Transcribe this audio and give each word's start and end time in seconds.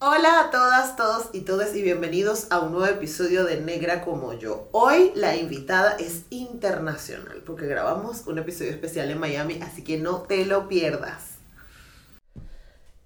Hola 0.00 0.42
a 0.42 0.50
todas, 0.52 0.94
todos 0.94 1.30
y 1.32 1.40
todas 1.40 1.74
y 1.74 1.82
bienvenidos 1.82 2.46
a 2.50 2.60
un 2.60 2.70
nuevo 2.70 2.86
episodio 2.86 3.44
de 3.44 3.60
Negra 3.60 4.04
como 4.04 4.32
yo. 4.32 4.68
Hoy 4.70 5.10
la 5.16 5.34
invitada 5.34 5.96
es 5.98 6.22
internacional 6.30 7.42
porque 7.44 7.66
grabamos 7.66 8.24
un 8.28 8.38
episodio 8.38 8.70
especial 8.70 9.10
en 9.10 9.18
Miami, 9.18 9.58
así 9.60 9.82
que 9.82 9.98
no 9.98 10.22
te 10.22 10.46
lo 10.46 10.68
pierdas. 10.68 11.38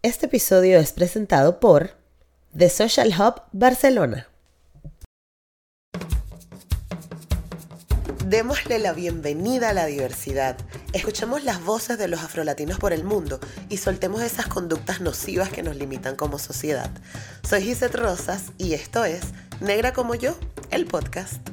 Este 0.02 0.27
episodio 0.27 0.78
es 0.78 0.92
presentado 0.92 1.60
por 1.60 1.92
The 2.55 2.69
Social 2.69 3.14
Hub 3.19 3.41
Barcelona. 3.52 4.28
Démosle 8.32 8.78
la 8.78 8.95
bienvenida 8.95 9.68
a 9.68 9.72
la 9.74 9.84
diversidad. 9.84 10.56
Escuchemos 10.95 11.45
las 11.45 11.62
voces 11.62 11.98
de 11.98 12.09
los 12.09 12.20
afrolatinos 12.20 12.78
por 12.78 12.95
el 12.95 13.05
mundo 13.05 13.38
y 13.68 13.77
soltemos 13.77 14.22
esas 14.22 14.46
conductas 14.46 15.02
nocivas 15.02 15.50
que 15.50 15.62
nos 15.62 15.77
limitan 15.77 16.16
como 16.16 16.38
sociedad. 16.38 16.91
Soy 17.46 17.60
Gisette 17.60 17.95
Rosas 17.95 18.45
y 18.56 18.72
esto 18.72 19.05
es 19.05 19.20
Negra 19.60 19.92
como 19.92 20.14
yo, 20.14 20.34
el 20.70 20.86
podcast. 20.86 21.47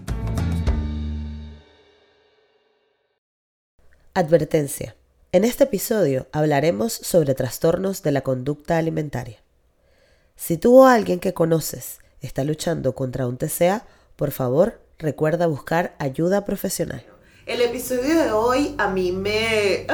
Advertencia. 4.13 4.95
En 5.33 5.43
este 5.43 5.65
episodio 5.65 6.27
hablaremos 6.31 6.93
sobre 6.93 7.35
trastornos 7.35 8.03
de 8.03 8.13
la 8.13 8.21
conducta 8.21 8.77
alimentaria. 8.77 9.39
Si 10.37 10.55
tú 10.55 10.79
o 10.79 10.85
alguien 10.85 11.19
que 11.19 11.33
conoces 11.33 11.99
está 12.21 12.45
luchando 12.45 12.95
contra 12.95 13.27
un 13.27 13.37
TCA, 13.37 13.85
por 14.15 14.31
favor 14.31 14.79
recuerda 14.99 15.47
buscar 15.47 15.95
ayuda 15.97 16.45
profesional. 16.45 17.03
El 17.45 17.61
episodio 17.61 18.21
de 18.21 18.31
hoy 18.31 18.75
a 18.77 18.89
mí 18.89 19.11
me, 19.11 19.87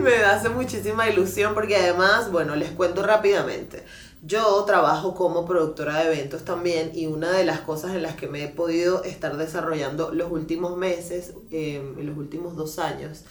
me 0.00 0.14
hace 0.16 0.48
muchísima 0.50 1.08
ilusión 1.08 1.54
porque 1.54 1.74
además, 1.74 2.30
bueno, 2.30 2.54
les 2.54 2.70
cuento 2.70 3.02
rápidamente. 3.02 3.84
Yo 4.22 4.62
trabajo 4.64 5.14
como 5.14 5.46
productora 5.46 5.98
de 5.98 6.12
eventos 6.12 6.44
también 6.44 6.92
y 6.94 7.06
una 7.06 7.32
de 7.32 7.44
las 7.44 7.60
cosas 7.60 7.92
en 7.96 8.02
las 8.02 8.14
que 8.14 8.28
me 8.28 8.44
he 8.44 8.48
podido 8.48 9.02
estar 9.02 9.38
desarrollando 9.38 10.12
los 10.12 10.30
últimos 10.30 10.76
meses, 10.76 11.32
eh, 11.50 11.82
en 11.98 12.06
los 12.06 12.16
últimos 12.16 12.54
dos 12.54 12.78
años, 12.78 13.24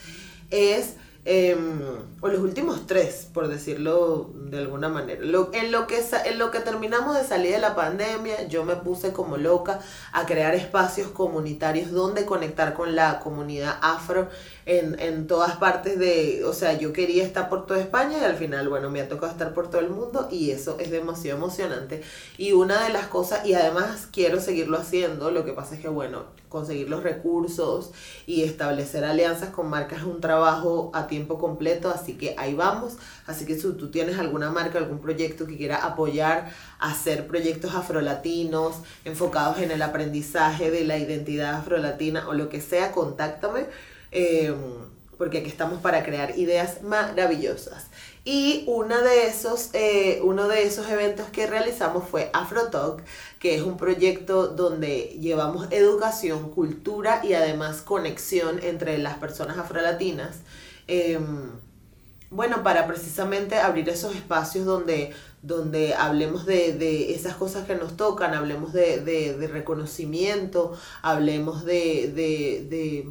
es 0.50 0.95
Em, 1.25 1.81
o 2.22 2.28
los 2.30 2.39
últimos 2.39 2.88
tres, 2.88 3.28
por 3.34 3.50
decirlo 3.50 4.31
de 4.34 4.58
alguna 4.58 4.88
manera. 4.88 5.22
en, 5.22 5.31
lo 5.31 5.52
que, 5.52 6.00
en 6.25 6.39
lo 6.39 6.50
que 6.50 6.59
terminamos 6.62 7.17
de 7.17 7.25
salir 7.25 7.52
de 7.52 7.59
la 7.59 7.75
pandemia, 7.75 8.48
yo 8.48 8.64
me 8.64 8.78
puse 8.78 9.12
como 9.12 9.36
loca 9.36 9.81
a 10.14 10.25
crear 10.25 10.56
espacios 10.56 11.09
comunitarios 11.09 11.92
donde 11.92 12.25
conectar 12.25 12.73
con 12.73 12.95
la 12.95 13.20
comunidad 13.20 13.78
afro 13.81 14.30
en, 14.66 14.97
en 15.00 15.28
todas 15.28 15.58
partes 15.58 16.00
de, 16.00 16.44
o 16.45 16.53
sea, 16.53 16.78
yo 16.78 16.94
quería 16.94 17.23
estar 17.23 17.50
por 17.50 17.66
toda 17.66 17.81
España 17.81 18.17
y 18.22 18.23
al 18.23 18.36
final, 18.36 18.70
bueno, 18.70 18.90
me 18.90 19.02
ha 19.02 19.09
tocado 19.09 19.31
estar 19.31 19.53
por 19.53 19.70
todo 19.70 19.81
el 19.81 19.90
mundo 19.90 20.30
y 20.31 20.52
eso 20.52 20.78
es 20.80 20.90
demasiado 20.90 21.38
emocionante. 21.38 22.02
Y 22.38 22.53
una 22.53 22.84
de 22.84 22.94
las 22.94 23.08
cosas, 23.08 23.45
y 23.45 23.56
además 23.56 24.08
quiero 24.12 24.40
seguirlo 24.40 24.78
haciendo, 24.78 25.31
lo 25.31 25.44
que 25.44 25.53
pasa 25.53 25.75
es 25.75 25.81
que, 25.81 25.90
bueno, 25.90 26.23
conseguir 26.50 26.89
los 26.89 27.03
recursos 27.03 27.92
y 28.25 28.44
establecer 28.44 29.05
alianzas 29.05 29.50
con 29.50 29.69
marcas 29.69 30.00
es 30.00 30.06
un 30.06 30.19
trabajo 30.19 30.91
a 30.94 31.07
tiempo 31.07 31.38
completo, 31.38 31.90
así 31.90 32.16
que 32.16 32.35
ahí 32.38 32.56
vamos. 32.56 32.97
Así 33.28 33.46
que 33.46 33.56
si 33.56 33.62
tú 33.73 33.91
tienes 33.91 34.18
alguna 34.18 34.50
marca, 34.51 34.79
algún 34.79 35.00
proyecto 35.00 35.46
que 35.46 35.57
quiera 35.57 35.78
apoyar, 35.78 36.51
hacer 36.79 37.28
proyectos 37.28 37.75
afrolatinos 37.75 38.78
enfocados 39.06 39.59
en 39.59 39.72
el 39.72 39.81
aprendizaje 39.81 40.72
de 40.72 40.84
la 40.84 40.97
identidad 40.97 41.56
afrolatina 41.56 42.28
o 42.28 42.34
lo 42.34 42.50
que 42.50 42.62
sea, 42.62 42.91
contáctame. 42.91 43.68
Em, 44.12 44.56
porque 45.19 45.40
aquí 45.40 45.50
estamos 45.50 45.81
para 45.81 46.02
crear 46.03 46.40
ideas 46.40 46.81
maravillosas. 46.81 47.88
Y 48.23 48.63
una 48.68 49.02
de 49.02 49.28
esos, 49.28 49.69
eh, 49.73 50.22
uno 50.23 50.47
de 50.47 50.63
esos 50.63 50.90
eventos 50.90 51.28
que 51.29 51.46
realizamos 51.46 52.07
fue 52.07 52.29
AfroTalk, 52.31 53.03
que 53.39 53.55
es 53.55 53.61
un 53.61 53.77
proyecto 53.77 54.50
donde 54.50 55.17
llevamos 55.19 55.67
educación, 55.72 56.51
cultura 56.51 57.22
y 57.23 57.33
además 57.33 57.81
conexión 57.81 58.59
entre 58.61 58.97
las 58.97 59.17
personas 59.17 59.57
afrolatinas. 59.57 60.39
Em, 60.88 61.51
bueno, 62.29 62.61
para 62.63 62.85
precisamente 62.85 63.55
abrir 63.55 63.89
esos 63.89 64.16
espacios 64.16 64.66
donde, 64.66 65.13
donde 65.41 65.95
hablemos 65.95 66.45
de, 66.45 67.13
esas 67.16 67.35
cosas 67.35 67.66
que 67.66 67.75
nos 67.75 67.97
tocan, 67.97 68.33
hablemos 68.33 68.73
de, 68.73 69.49
reconocimiento, 69.51 70.78
hablemos 71.01 71.66
de, 71.66 72.11
de 72.11 73.05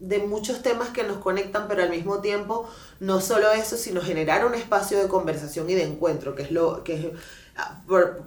de 0.00 0.20
muchos 0.20 0.62
temas 0.62 0.90
que 0.90 1.02
nos 1.02 1.18
conectan, 1.18 1.66
pero 1.68 1.82
al 1.82 1.90
mismo 1.90 2.20
tiempo 2.20 2.68
no 3.00 3.20
solo 3.20 3.50
eso, 3.50 3.76
sino 3.76 4.00
generar 4.00 4.46
un 4.46 4.54
espacio 4.54 4.98
de 4.98 5.08
conversación 5.08 5.68
y 5.70 5.74
de 5.74 5.84
encuentro, 5.84 6.34
que 6.34 6.42
es 6.42 6.52
lo 6.52 6.84
que 6.84 7.12
ah, 7.47 7.47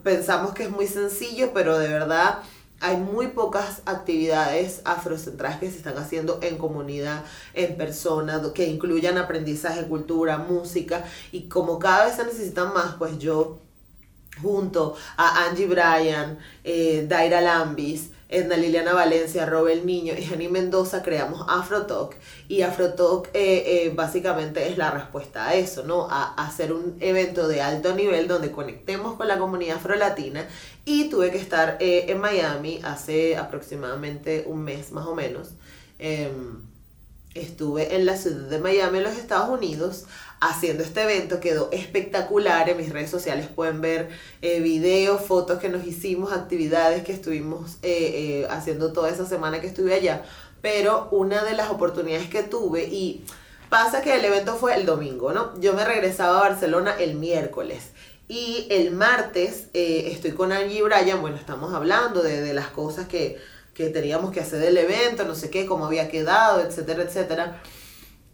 pensamos 0.04 0.54
que 0.54 0.64
es 0.64 0.72
muy 0.72 0.88
sencillo, 0.88 1.52
pero 1.54 1.78
de 1.78 1.88
verdad 1.88 2.40
hay 2.82 2.98
muy 2.98 3.28
pocas 3.28 3.84
actividades 3.86 4.82
afrocentradas 4.86 5.60
que 5.60 5.70
se 5.70 5.78
están 5.78 5.98
haciendo 5.98 6.40
en 6.42 6.58
comunidad, 6.58 7.24
en 7.54 7.78
persona, 7.78 8.42
que 8.56 8.68
incluyan 8.68 9.20
aprendizaje, 9.20 9.86
cultura, 9.88 10.40
música, 10.40 11.06
y 11.32 11.44
como 11.44 11.78
cada 11.78 12.06
vez 12.06 12.16
se 12.16 12.26
necesitan 12.26 12.74
más, 12.74 12.96
pues 12.96 13.20
yo 13.20 13.60
junto 14.42 14.96
a 15.18 15.46
Angie 15.46 15.68
Bryan, 15.68 16.40
eh, 16.64 17.06
Daira 17.08 17.42
Lambis, 17.42 18.10
Edna 18.32 18.56
Liliana 18.56 18.94
Valencia, 18.94 19.46
Robel 19.46 19.86
Niño 19.86 20.14
y 20.18 20.24
Jenny 20.24 20.48
Mendoza 20.48 21.04
creamos 21.04 21.46
AfroTalk 21.50 22.16
y 22.48 22.62
AfroTalk 22.62 23.28
eh, 23.34 23.86
eh, 23.86 23.92
básicamente 23.94 24.70
es 24.70 24.78
la 24.78 24.90
respuesta 24.90 25.50
a 25.50 25.56
eso, 25.56 25.84
¿no? 25.84 26.08
A, 26.10 26.34
hacer 26.36 26.72
un 26.72 26.96
evento 27.02 27.50
de 27.50 27.62
alto 27.62 27.94
nivel 27.94 28.30
donde 28.30 28.52
conectemos 28.52 29.16
con 29.16 29.28
la 29.28 29.38
comunidad 29.38 29.78
afrolatina 29.78 30.48
y 30.86 31.10
tuve 31.10 31.30
que 31.30 31.38
estar 31.38 31.76
eh, 31.82 32.06
en 32.08 32.20
Miami 32.20 32.80
hace 32.84 33.36
aproximadamente 33.36 34.46
un 34.48 34.64
mes 34.64 34.94
más 34.94 35.06
o 35.08 35.14
menos. 35.14 35.50
Em, 36.00 36.62
estuve 37.34 37.96
en 37.96 38.06
la 38.06 38.18
ciudad 38.18 38.50
de 38.50 38.60
Miami, 38.60 39.00
en 39.00 39.04
los 39.04 39.18
Estados 39.18 39.50
Unidos, 39.50 40.06
haciendo 40.42 40.84
este 40.84 41.04
evento. 41.04 41.40
Quedó 41.40 41.70
espectacular. 41.72 42.70
En 42.70 42.78
mis 42.78 42.92
redes 42.92 43.10
sociales 43.10 43.48
pueden 43.48 43.80
ver 43.80 44.10
eh, 44.42 44.60
videos, 44.60 45.22
fotos 45.22 45.60
que 45.60 45.70
nos 45.70 45.86
hicimos, 45.86 46.34
actividades 46.34 47.04
que 47.04 47.14
estuvimos 47.14 47.78
eh, 47.84 48.42
eh, 48.44 48.48
haciendo 48.50 48.92
toda 48.92 49.10
esa 49.10 49.26
semana 49.26 49.62
que 49.62 49.68
estuve 49.68 49.94
allá. 49.94 50.24
Pero 50.62 51.08
una 51.12 51.44
de 51.44 51.54
las 51.54 51.70
oportunidades 51.70 52.30
que 52.30 52.44
tuve 52.44 52.84
y 52.84 53.24
pasa 53.70 54.02
que 54.02 54.16
el 54.16 54.26
evento 54.26 54.56
fue 54.56 54.76
el 54.76 54.86
domingo, 54.86 55.32
¿no? 55.32 55.58
Yo 55.60 55.74
me 55.74 55.86
regresaba 55.86 56.40
a 56.40 56.50
Barcelona 56.50 56.96
el 57.00 57.16
miércoles. 57.16 57.92
Y 58.28 58.68
el 58.70 58.92
martes 58.92 59.66
estoy 59.74 60.32
con 60.32 60.54
Angie 60.54 60.84
Bryan, 60.84 61.20
bueno, 61.20 61.36
estamos 61.36 61.74
hablando 61.74 62.22
de, 62.22 62.42
de 62.42 62.54
las 62.54 62.68
cosas 62.68 63.08
que, 63.08 63.38
que 63.74 63.90
teníamos 63.90 64.32
que 64.32 64.40
hacer 64.40 64.60
del 64.60 64.78
evento, 64.78 65.26
no 65.26 65.36
sé 65.36 65.50
qué, 65.50 65.66
cómo 65.66 65.86
había 65.86 66.10
quedado, 66.10 66.62
etcétera, 66.62 67.04
etcétera. 67.04 67.62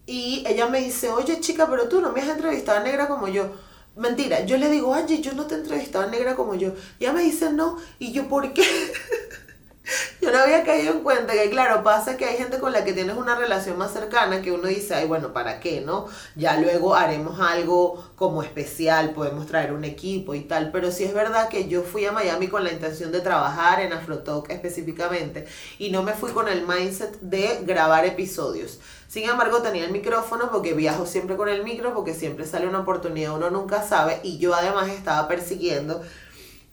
Y 0.08 0.44
ella 0.48 0.68
me 0.68 0.80
dice, 0.80 1.10
oye 1.10 1.42
chica, 1.42 1.68
pero 1.70 1.90
tú 1.90 2.00
no 2.00 2.14
me 2.14 2.22
has 2.22 2.30
entrevistado 2.30 2.80
a 2.80 2.84
negra 2.84 3.10
como 3.10 3.28
yo. 3.28 3.52
Mentira, 3.98 4.46
yo 4.46 4.58
le 4.58 4.70
digo, 4.70 4.94
Angie, 4.94 5.22
yo 5.22 5.34
no 5.34 5.46
te 5.46 5.56
he 5.56 5.58
entrevistado 5.58 6.06
a 6.06 6.10
negra 6.10 6.36
como 6.36 6.56
yo. 6.56 6.74
Y 6.98 7.04
ella 7.04 7.14
me 7.14 7.24
dice, 7.24 7.52
no. 7.52 7.78
Y 8.00 8.14
yo, 8.14 8.30
¿por 8.30 8.54
qué? 8.54 8.64
yo 10.22 10.32
no 10.32 10.38
había 10.40 10.64
caído 10.64 10.94
en 10.94 11.02
cuenta 11.02 11.34
que, 11.34 11.50
claro, 11.50 11.84
pasa 11.84 12.16
que 12.16 12.24
hay 12.24 12.38
gente 12.38 12.60
con 12.60 12.72
la 12.72 12.86
que 12.86 12.94
tienes 12.94 13.18
una 13.18 13.36
relación 13.36 13.78
más 13.78 13.92
cercana 13.92 14.42
que 14.42 14.54
uno 14.54 14.68
dice, 14.68 14.96
ay, 14.96 15.08
bueno, 15.08 15.34
¿para 15.34 15.60
qué, 15.60 15.82
no? 15.82 16.08
Ya 16.36 16.58
luego 16.58 16.96
haremos 16.96 17.42
algo 17.42 18.12
como 18.16 18.44
especial, 18.44 19.12
podemos 19.12 19.46
traer 19.48 19.74
un 19.74 19.84
equipo 19.84 20.36
y 20.36 20.42
tal. 20.42 20.72
Pero 20.72 20.92
sí 20.92 21.04
es 21.04 21.14
verdad 21.14 21.50
que 21.50 21.68
yo 21.68 21.82
fui 21.82 22.06
a 22.06 22.14
Miami 22.14 22.48
con 22.48 22.64
la 22.64 22.72
intención 22.72 23.12
de 23.12 23.20
trabajar 23.20 23.82
en 23.82 23.92
Afrotalk 23.92 24.50
específicamente 24.52 25.48
y 25.80 25.90
no 25.90 26.02
me 26.04 26.14
fui 26.14 26.32
con 26.32 26.48
el 26.48 26.66
mindset 26.66 27.20
de 27.20 27.60
grabar 27.64 28.06
episodios. 28.06 28.80
Sin 29.18 29.28
embargo, 29.28 29.64
tenía 29.64 29.84
el 29.84 29.92
micrófono 29.92 30.52
porque 30.52 30.76
viajo 30.76 31.08
siempre 31.08 31.36
con 31.36 31.50
el 31.50 31.64
micro, 31.64 31.92
porque 31.96 32.14
siempre 32.14 32.46
sale 32.46 32.68
una 32.68 32.82
oportunidad, 32.82 33.34
uno 33.34 33.50
nunca 33.50 33.82
sabe. 33.82 34.20
Y 34.22 34.38
yo 34.38 34.54
además 34.54 34.90
estaba 34.90 35.28
persiguiendo, 35.28 36.04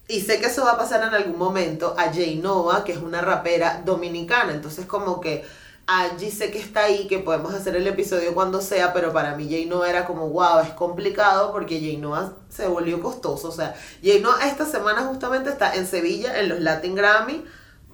y 0.07 0.21
sé 0.21 0.39
que 0.39 0.45
eso 0.45 0.63
va 0.63 0.73
a 0.73 0.77
pasar 0.77 1.01
en 1.01 1.15
algún 1.15 1.39
momento, 1.39 1.95
a 1.97 2.13
Jay 2.13 2.35
Nova, 2.35 2.83
que 2.83 2.91
es 2.91 2.99
una 2.99 3.21
rapera 3.21 3.81
dominicana. 3.83 4.53
Entonces, 4.53 4.85
como 4.85 5.19
que 5.19 5.43
Angie 5.87 6.29
sé 6.29 6.51
que 6.51 6.59
está 6.59 6.83
ahí, 6.83 7.07
que 7.07 7.17
podemos 7.17 7.51
hacer 7.51 7.75
el 7.77 7.87
episodio 7.87 8.35
cuando 8.35 8.61
sea, 8.61 8.93
pero 8.93 9.11
para 9.11 9.35
mí 9.35 9.47
Jay 9.49 9.65
Noah 9.65 9.89
era 9.89 10.05
como, 10.05 10.29
wow, 10.29 10.59
es 10.59 10.69
complicado 10.69 11.51
porque 11.51 11.79
Jay 11.79 11.97
Noah 11.97 12.33
se 12.49 12.67
volvió 12.67 13.01
costoso. 13.01 13.49
O 13.49 13.53
sea, 13.53 13.73
Jay 14.03 14.21
Noah 14.21 14.45
esta 14.45 14.67
semana 14.67 15.01
justamente 15.05 15.49
está 15.49 15.73
en 15.73 15.87
Sevilla, 15.87 16.39
en 16.39 16.49
los 16.49 16.59
Latin 16.59 16.93
Grammy, 16.93 17.43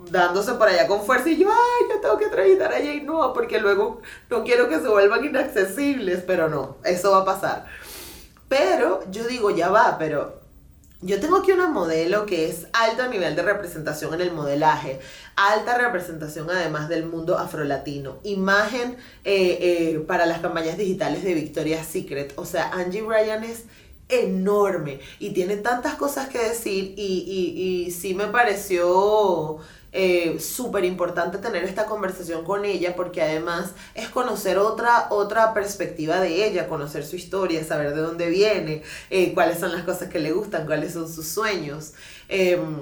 dándose 0.10 0.54
por 0.54 0.68
allá 0.68 0.88
con 0.88 1.06
fuerza 1.06 1.30
y 1.30 1.38
yo, 1.38 1.50
ay, 1.50 1.90
yo 1.90 2.02
tengo 2.02 2.18
que 2.18 2.26
entrevistar 2.26 2.74
a 2.74 2.78
Jay 2.78 3.02
Noah 3.02 3.34
porque 3.34 3.60
luego 3.60 4.02
no 4.30 4.44
quiero 4.44 4.68
que 4.70 4.80
se 4.80 4.88
vuelvan 4.88 5.26
inaccesibles, 5.26 6.24
pero 6.26 6.50
no, 6.50 6.78
eso 6.84 7.12
va 7.12 7.20
a 7.20 7.26
pasar. 7.26 7.66
Pero 8.48 9.02
yo 9.12 9.26
digo, 9.26 9.50
ya 9.52 9.70
va, 9.70 9.98
pero 9.98 10.42
yo 11.04 11.20
tengo 11.20 11.38
aquí 11.38 11.52
una 11.52 11.68
modelo 11.68 12.26
que 12.26 12.48
es 12.48 12.68
alto 12.74 13.08
nivel 13.08 13.36
de 13.36 13.42
representación 13.42 14.14
en 14.14 14.22
el 14.22 14.32
modelaje, 14.34 15.00
alta 15.36 15.78
representación 15.78 16.50
además 16.52 16.90
del 16.90 17.06
mundo 17.06 17.38
afrolatino, 17.40 18.20
imagen 18.24 18.98
eh, 19.24 19.58
eh, 19.62 20.04
para 20.06 20.28
las 20.28 20.42
campañas 20.42 20.78
digitales 20.78 21.24
de 21.24 21.34
Victoria's 21.34 21.88
Secret. 21.88 22.34
O 22.36 22.46
sea, 22.46 22.70
Angie 22.72 23.02
Bryan 23.02 23.44
es 23.44 23.64
enorme 24.10 25.00
y 25.20 25.32
tiene 25.32 25.58
tantas 25.58 25.96
cosas 25.96 26.28
que 26.28 26.38
decir 26.38 26.94
y, 26.98 27.24
y, 27.26 27.86
y 27.88 27.92
sí 27.92 28.14
me 28.14 28.28
pareció 28.28 29.58
eh, 29.94 30.40
súper 30.40 30.86
importante 30.86 31.38
tener 31.38 31.64
esta 31.64 31.86
conversación 31.86 32.46
con 32.46 32.64
ella 32.64 32.96
porque 32.96 33.22
además 33.22 33.72
es 33.94 34.10
conocer 34.10 34.58
otra, 34.58 35.08
otra 35.10 35.54
perspectiva 35.54 36.20
de 36.20 36.46
ella, 36.46 36.68
conocer 36.68 37.06
su 37.06 37.16
historia, 37.18 37.64
saber 37.64 37.94
de 37.94 38.02
dónde 38.02 38.30
viene, 38.30 38.84
eh, 39.10 39.34
cuáles 39.34 39.60
son 39.60 39.74
las 39.74 39.84
cosas 39.84 40.10
que 40.10 40.20
le 40.20 40.32
gustan, 40.32 40.66
cuáles 40.66 40.94
son 40.94 41.12
sus 41.12 41.28
sueños. 41.28 41.94
Em, 42.30 42.78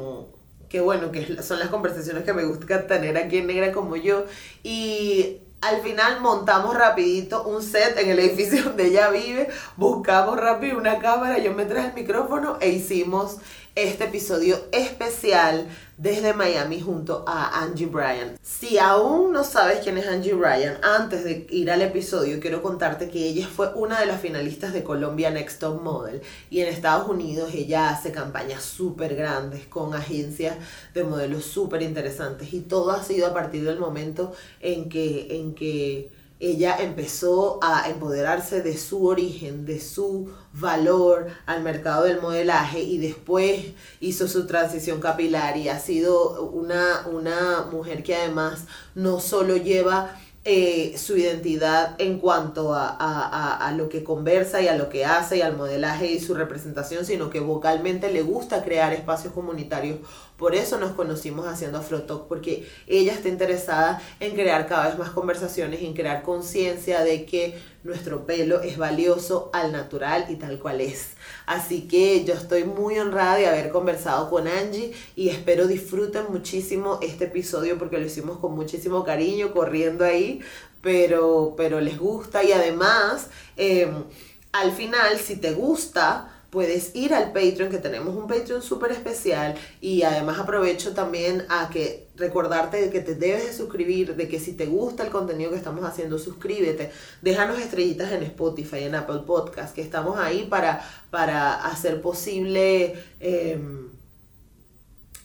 que 0.70 0.82
bueno, 0.82 1.12
que 1.12 1.42
son 1.42 1.60
las 1.60 1.70
conversaciones 1.70 2.24
que 2.24 2.34
me 2.34 2.44
gusta 2.46 2.86
tener 2.86 3.18
aquí 3.18 3.38
en 3.38 3.48
Negra 3.48 3.72
como 3.72 3.96
yo. 3.96 4.26
Y 4.64 5.42
al 5.62 5.82
final 5.82 6.22
montamos 6.22 6.76
rapidito 6.76 7.44
un 7.44 7.62
set 7.62 7.98
en 7.98 8.10
el 8.10 8.20
edificio 8.20 8.64
donde 8.66 8.88
ella 8.88 9.10
vive, 9.10 9.50
buscamos 9.78 10.38
rápido 10.38 10.78
una 10.78 11.00
cámara, 11.00 11.40
yo 11.40 11.54
me 11.54 11.66
traje 11.66 11.90
el 11.90 11.94
micrófono 11.94 12.58
e 12.62 12.70
hicimos 12.70 13.38
este 13.76 14.06
episodio 14.06 14.58
especial 14.72 15.68
desde 15.98 16.34
Miami 16.34 16.80
junto 16.80 17.26
a 17.28 17.62
Angie 17.62 17.86
Bryan. 17.86 18.38
Si 18.42 18.78
aún 18.78 19.34
no 19.34 19.44
sabes 19.44 19.80
quién 19.84 19.98
es 19.98 20.08
Angie 20.08 20.34
Bryan, 20.34 20.78
antes 20.82 21.24
de 21.24 21.46
ir 21.50 21.70
al 21.70 21.82
episodio 21.82 22.40
quiero 22.40 22.62
contarte 22.62 23.10
que 23.10 23.26
ella 23.28 23.48
fue 23.48 23.74
una 23.74 24.00
de 24.00 24.06
las 24.06 24.22
finalistas 24.22 24.72
de 24.72 24.84
Colombia 24.84 25.30
Next 25.30 25.60
Top 25.60 25.82
Model 25.82 26.22
y 26.50 26.62
en 26.62 26.68
Estados 26.68 27.10
Unidos 27.10 27.52
ella 27.54 27.90
hace 27.90 28.12
campañas 28.12 28.64
súper 28.64 29.16
grandes 29.16 29.66
con 29.68 29.94
agencias 29.94 30.56
de 30.94 31.04
modelos 31.04 31.44
súper 31.44 31.82
interesantes 31.82 32.54
y 32.54 32.62
todo 32.62 32.92
ha 32.92 33.04
sido 33.04 33.28
a 33.28 33.34
partir 33.34 33.66
del 33.66 33.80
momento 33.80 34.34
en 34.62 34.88
que, 34.88 35.38
en 35.38 35.54
que 35.54 36.12
ella 36.40 36.78
empezó 36.80 37.60
a 37.62 37.90
empoderarse 37.90 38.62
de 38.62 38.78
su 38.78 39.06
origen, 39.06 39.66
de 39.66 39.82
su 39.82 40.30
valor 40.54 41.28
al 41.46 41.62
mercado 41.64 42.06
del 42.06 42.22
modelaje 42.22 42.82
y 42.82 42.98
después 42.98 43.74
hizo 44.00 44.28
su 44.28 44.48
transición 44.48 45.02
capilar 45.02 45.58
y 45.58 45.68
ha 45.68 45.80
sido 45.80 46.50
una, 46.50 47.08
una 47.12 47.68
mujer 47.72 48.04
que 48.04 48.16
además 48.16 48.66
no 48.96 49.20
solo 49.20 49.58
lleva 49.58 50.18
eh, 50.46 50.98
su 50.98 51.18
identidad 51.18 51.96
en 52.00 52.18
cuanto 52.20 52.74
a, 52.74 53.58
a, 53.58 53.72
lo 53.74 53.90
que 53.90 54.06
conversa 54.06 54.62
y 54.62 54.70
a 54.70 54.76
lo 54.78 54.88
que 54.88 55.04
hace 55.04 55.38
y 55.38 55.42
al 55.42 55.58
modelaje 55.58 56.08
y 56.08 56.20
su 56.22 56.34
representación, 56.34 57.06
sino 57.06 57.30
que 57.30 57.42
vocalmente 57.42 58.12
le 58.12 58.22
gusta 58.22 58.64
crear 58.64 58.94
espacios 58.94 59.34
comunitarios. 59.34 60.00
Por 60.40 60.56
eso 60.56 60.80
nos 60.80 60.94
conocimos 60.94 61.46
haciendo 61.46 61.80
Afrotalk, 61.80 62.28
porque 62.28 62.66
ella 62.88 63.12
está 63.12 63.28
interesada 63.28 64.02
en 64.22 64.36
crear 64.36 64.68
cada 64.68 64.88
vez 64.88 64.98
más 64.98 65.10
conversaciones, 65.10 65.82
en 65.82 65.94
crear 65.94 66.24
conciencia 66.24 67.02
de 67.02 67.26
que 67.26 67.60
nuestro 67.84 68.26
pelo 68.26 68.62
es 68.62 68.78
valioso 68.78 69.50
al 69.52 69.74
natural 69.74 70.28
y 70.30 70.38
tal 70.38 70.58
cual 70.58 70.80
es. 70.80 71.10
Así 71.46 71.90
que 71.90 72.24
yo 72.24 72.36
estoy 72.36 72.64
muy 72.64 72.98
honrada 73.00 73.36
de 73.36 73.48
haber 73.48 73.70
conversado 73.70 74.30
con 74.30 74.48
Angie 74.48 74.94
y 75.18 75.28
espero 75.28 75.68
disfruten 75.68 76.24
muchísimo 76.30 77.00
este 77.02 77.26
episodio 77.26 77.78
porque 77.78 77.98
lo 77.98 78.06
hicimos 78.06 78.38
con 78.38 78.54
muchísimo 78.54 79.04
cariño, 79.04 79.52
corriendo 79.52 80.06
ahí, 80.06 80.40
pero, 80.82 81.54
pero 81.58 81.82
les 81.82 82.00
gusta 82.00 82.46
y 82.46 82.54
además 82.54 83.28
em, 83.58 84.06
al 84.54 84.72
final 84.72 85.18
si 85.18 85.36
te 85.36 85.52
gusta 85.52 86.39
puedes 86.50 86.96
ir 86.96 87.14
al 87.14 87.32
Patreon, 87.32 87.70
que 87.70 87.78
tenemos 87.78 88.16
un 88.16 88.28
Patreon 88.28 88.62
súper 88.62 88.92
especial 88.92 89.56
y 89.82 90.04
además 90.04 90.40
aprovecho 90.40 90.94
también 90.94 91.46
a 91.50 91.70
que 91.70 92.08
recordarte 92.16 92.78
de 92.82 92.90
que 92.90 93.02
te 93.02 93.16
debes 93.16 93.46
de 93.46 93.54
suscribir, 93.54 94.16
de 94.16 94.28
que 94.28 94.40
si 94.40 94.54
te 94.54 94.66
gusta 94.66 95.04
el 95.04 95.10
contenido 95.10 95.52
que 95.52 95.58
estamos 95.58 95.86
haciendo, 95.86 96.18
suscríbete, 96.18 96.92
déjanos 97.22 97.60
estrellitas 97.60 98.12
en 98.12 98.24
Spotify, 98.24 98.84
en 98.84 98.96
Apple 98.96 99.22
Podcast, 99.26 99.74
que 99.74 99.82
estamos 99.82 100.18
ahí 100.18 100.48
para, 100.50 100.82
para 101.10 101.66
hacer 101.66 102.02
posible... 102.02 102.96
Em, 103.20 103.99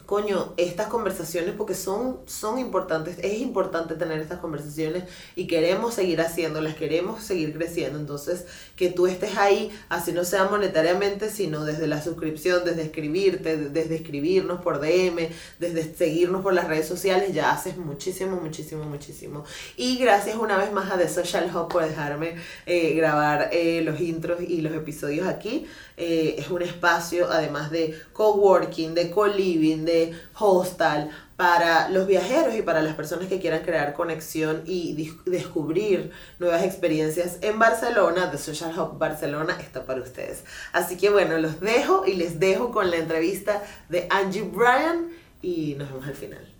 coño, 0.06 0.52
estas 0.56 0.88
conversaciones, 0.88 1.54
porque 1.56 1.74
son, 1.74 2.18
son 2.26 2.58
importantes, 2.58 3.16
es 3.22 3.40
importante 3.40 3.94
tener 3.94 4.20
estas 4.20 4.38
conversaciones 4.38 5.04
y 5.34 5.46
queremos 5.46 5.94
seguir 5.94 6.20
haciéndolas, 6.20 6.74
queremos 6.74 7.22
seguir 7.22 7.56
creciendo. 7.56 7.98
Entonces, 7.98 8.44
que 8.76 8.90
tú 8.90 9.06
estés 9.06 9.36
ahí, 9.38 9.70
así 9.88 10.12
no 10.12 10.24
sea 10.24 10.44
monetariamente, 10.44 11.30
sino 11.30 11.64
desde 11.64 11.86
la 11.86 12.02
suscripción, 12.02 12.64
desde 12.64 12.82
escribirte, 12.82 13.56
desde 13.56 13.96
escribirnos 13.96 14.60
por 14.60 14.80
DM, 14.80 15.28
desde 15.58 15.94
seguirnos 15.94 16.42
por 16.42 16.52
las 16.52 16.68
redes 16.68 16.86
sociales, 16.86 17.32
ya 17.32 17.52
haces 17.52 17.76
muchísimo, 17.78 18.36
muchísimo, 18.36 18.84
muchísimo. 18.84 19.44
Y 19.76 19.96
gracias 19.96 20.36
una 20.36 20.58
vez 20.58 20.70
más 20.72 20.90
a 20.90 20.98
The 20.98 21.08
Social 21.08 21.50
Hub 21.54 21.68
por 21.68 21.84
dejarme 21.84 22.34
eh, 22.66 22.94
grabar 22.94 23.48
eh, 23.52 23.80
los 23.82 24.00
intros 24.00 24.40
y 24.42 24.60
los 24.60 24.74
episodios 24.74 25.26
aquí. 25.26 25.66
Eh, 25.96 26.34
es 26.38 26.50
un 26.50 26.60
espacio, 26.60 27.30
además 27.30 27.70
de 27.70 27.96
coworking, 28.12 28.94
de 28.94 29.10
co-living, 29.10 29.84
de 29.84 29.93
hostal, 30.38 31.10
para 31.36 31.88
los 31.88 32.06
viajeros 32.06 32.54
y 32.54 32.62
para 32.62 32.82
las 32.82 32.94
personas 32.94 33.26
que 33.28 33.40
quieran 33.40 33.62
crear 33.62 33.94
conexión 33.94 34.62
y 34.66 35.10
descubrir 35.26 36.12
nuevas 36.38 36.62
experiencias 36.62 37.38
en 37.40 37.58
Barcelona. 37.58 38.30
The 38.30 38.38
Social 38.38 38.72
Hub 38.78 38.98
Barcelona 38.98 39.56
está 39.60 39.84
para 39.84 40.00
ustedes. 40.00 40.44
Así 40.72 40.96
que 40.96 41.10
bueno, 41.10 41.38
los 41.38 41.60
dejo 41.60 42.06
y 42.06 42.14
les 42.14 42.38
dejo 42.38 42.70
con 42.70 42.90
la 42.90 42.96
entrevista 42.96 43.62
de 43.88 44.06
Angie 44.10 44.42
Bryan 44.42 45.08
y 45.42 45.74
nos 45.74 45.90
vemos 45.90 46.06
al 46.06 46.14
final. 46.14 46.53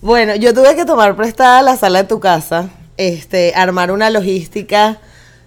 Bueno, 0.00 0.36
yo 0.36 0.54
tuve 0.54 0.76
que 0.76 0.84
tomar 0.84 1.16
prestada 1.16 1.60
la 1.60 1.76
sala 1.76 2.02
de 2.02 2.08
tu 2.08 2.20
casa, 2.20 2.68
este, 2.96 3.52
armar 3.56 3.90
una 3.90 4.10
logística 4.10 4.98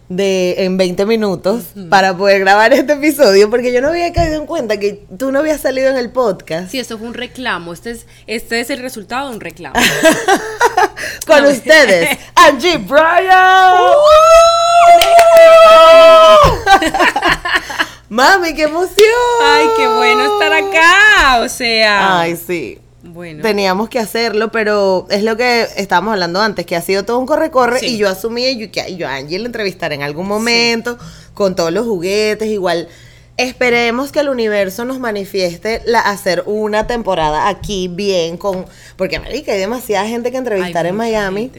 de 0.09 0.65
en 0.65 0.75
20 0.75 1.05
minutos 1.05 1.67
para 1.89 2.17
poder 2.17 2.41
grabar 2.41 2.73
este 2.73 2.91
episodio 2.93 3.49
porque 3.49 3.71
yo 3.71 3.79
no 3.79 3.87
había 3.87 4.11
caído 4.11 4.35
en 4.35 4.45
cuenta 4.45 4.77
que 4.77 5.05
tú 5.17 5.31
no 5.31 5.39
habías 5.39 5.61
salido 5.61 5.89
en 5.89 5.95
el 5.95 6.11
podcast. 6.11 6.69
Sí, 6.69 6.79
esto 6.79 6.97
fue 6.97 7.07
un 7.07 7.13
reclamo. 7.13 7.71
Este 7.71 7.91
es, 7.91 8.05
este 8.27 8.59
es 8.59 8.69
el 8.69 8.79
resultado 8.79 9.29
de 9.29 9.35
un 9.35 9.39
reclamo. 9.39 9.75
Con 11.25 11.45
ustedes, 11.45 12.17
Angie 12.35 12.77
Bryan. 12.77 13.29
Mami, 18.09 18.53
qué 18.53 18.63
emoción. 18.63 18.97
Ay, 19.45 19.65
qué 19.77 19.87
bueno 19.87 20.33
estar 20.33 20.51
acá. 20.51 21.39
O 21.41 21.47
sea. 21.47 22.19
Ay, 22.19 22.35
sí. 22.35 22.79
Teníamos 23.41 23.89
que 23.89 23.99
hacerlo, 23.99 24.51
pero 24.51 25.07
es 25.09 25.23
lo 25.23 25.35
que 25.35 25.67
estábamos 25.75 26.13
hablando 26.13 26.39
antes, 26.39 26.65
que 26.65 26.75
ha 26.75 26.81
sido 26.81 27.03
todo 27.03 27.17
un 27.17 27.25
corre-corre 27.25 27.85
y 27.85 27.97
yo 27.97 28.07
asumí 28.07 28.69
que 28.69 28.95
yo 28.95 29.07
a 29.07 29.15
Angie 29.15 29.39
la 29.39 29.47
entrevistaré 29.47 29.95
en 29.95 30.03
algún 30.03 30.27
momento 30.27 30.97
con 31.33 31.55
todos 31.55 31.71
los 31.71 31.85
juguetes, 31.85 32.47
igual. 32.47 32.87
Esperemos 33.37 34.11
que 34.11 34.19
el 34.19 34.29
universo 34.29 34.85
nos 34.85 34.99
manifieste 34.99 35.81
la, 35.85 36.01
hacer 36.01 36.43
una 36.45 36.85
temporada 36.85 37.47
aquí 37.47 37.87
bien 37.87 38.37
con... 38.37 38.65
Porque, 38.97 39.19
marica, 39.19 39.53
hay 39.53 39.59
demasiada 39.59 40.07
gente 40.07 40.31
que 40.31 40.37
entrevistar 40.37 40.85
en 40.85 40.95
Miami. 40.95 41.51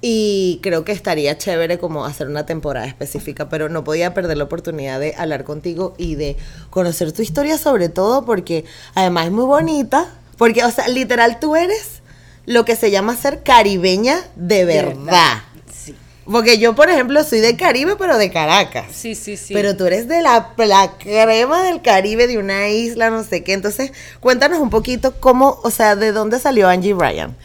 Y 0.00 0.60
creo 0.62 0.84
que 0.84 0.92
estaría 0.92 1.36
chévere 1.36 1.78
como 1.78 2.04
hacer 2.04 2.28
una 2.28 2.46
temporada 2.46 2.86
específica, 2.86 3.48
pero 3.48 3.68
no 3.68 3.82
podía 3.82 4.14
perder 4.14 4.38
la 4.38 4.44
oportunidad 4.44 5.00
de 5.00 5.14
hablar 5.18 5.42
contigo 5.42 5.94
y 5.98 6.14
de 6.14 6.36
conocer 6.70 7.10
tu 7.12 7.20
historia 7.20 7.58
sobre 7.58 7.88
todo 7.88 8.24
porque 8.24 8.64
además 8.94 9.26
es 9.26 9.32
muy 9.32 9.44
bonita 9.44 10.17
porque, 10.38 10.64
o 10.64 10.70
sea, 10.70 10.88
literal, 10.88 11.38
tú 11.40 11.56
eres 11.56 12.00
lo 12.46 12.64
que 12.64 12.76
se 12.76 12.90
llama 12.90 13.14
ser 13.16 13.42
caribeña 13.42 14.16
de 14.36 14.64
verdad. 14.64 14.94
verdad. 14.96 15.42
Sí. 15.70 15.94
Porque 16.24 16.58
yo, 16.58 16.74
por 16.74 16.88
ejemplo, 16.88 17.22
soy 17.24 17.40
de 17.40 17.56
Caribe, 17.56 17.96
pero 17.98 18.16
de 18.16 18.30
Caracas. 18.30 18.86
Sí, 18.92 19.14
sí, 19.14 19.36
sí. 19.36 19.52
Pero 19.52 19.76
tú 19.76 19.86
eres 19.86 20.08
de 20.08 20.22
la, 20.22 20.54
la 20.56 20.92
crema 20.98 21.62
del 21.64 21.82
Caribe, 21.82 22.26
de 22.26 22.38
una 22.38 22.68
isla, 22.68 23.10
no 23.10 23.24
sé 23.24 23.42
qué. 23.42 23.52
Entonces, 23.52 23.92
cuéntanos 24.20 24.60
un 24.60 24.70
poquito 24.70 25.20
cómo, 25.20 25.58
o 25.62 25.70
sea, 25.70 25.96
de 25.96 26.12
dónde 26.12 26.38
salió 26.38 26.68
Angie 26.68 26.94
Bryan. 26.94 27.36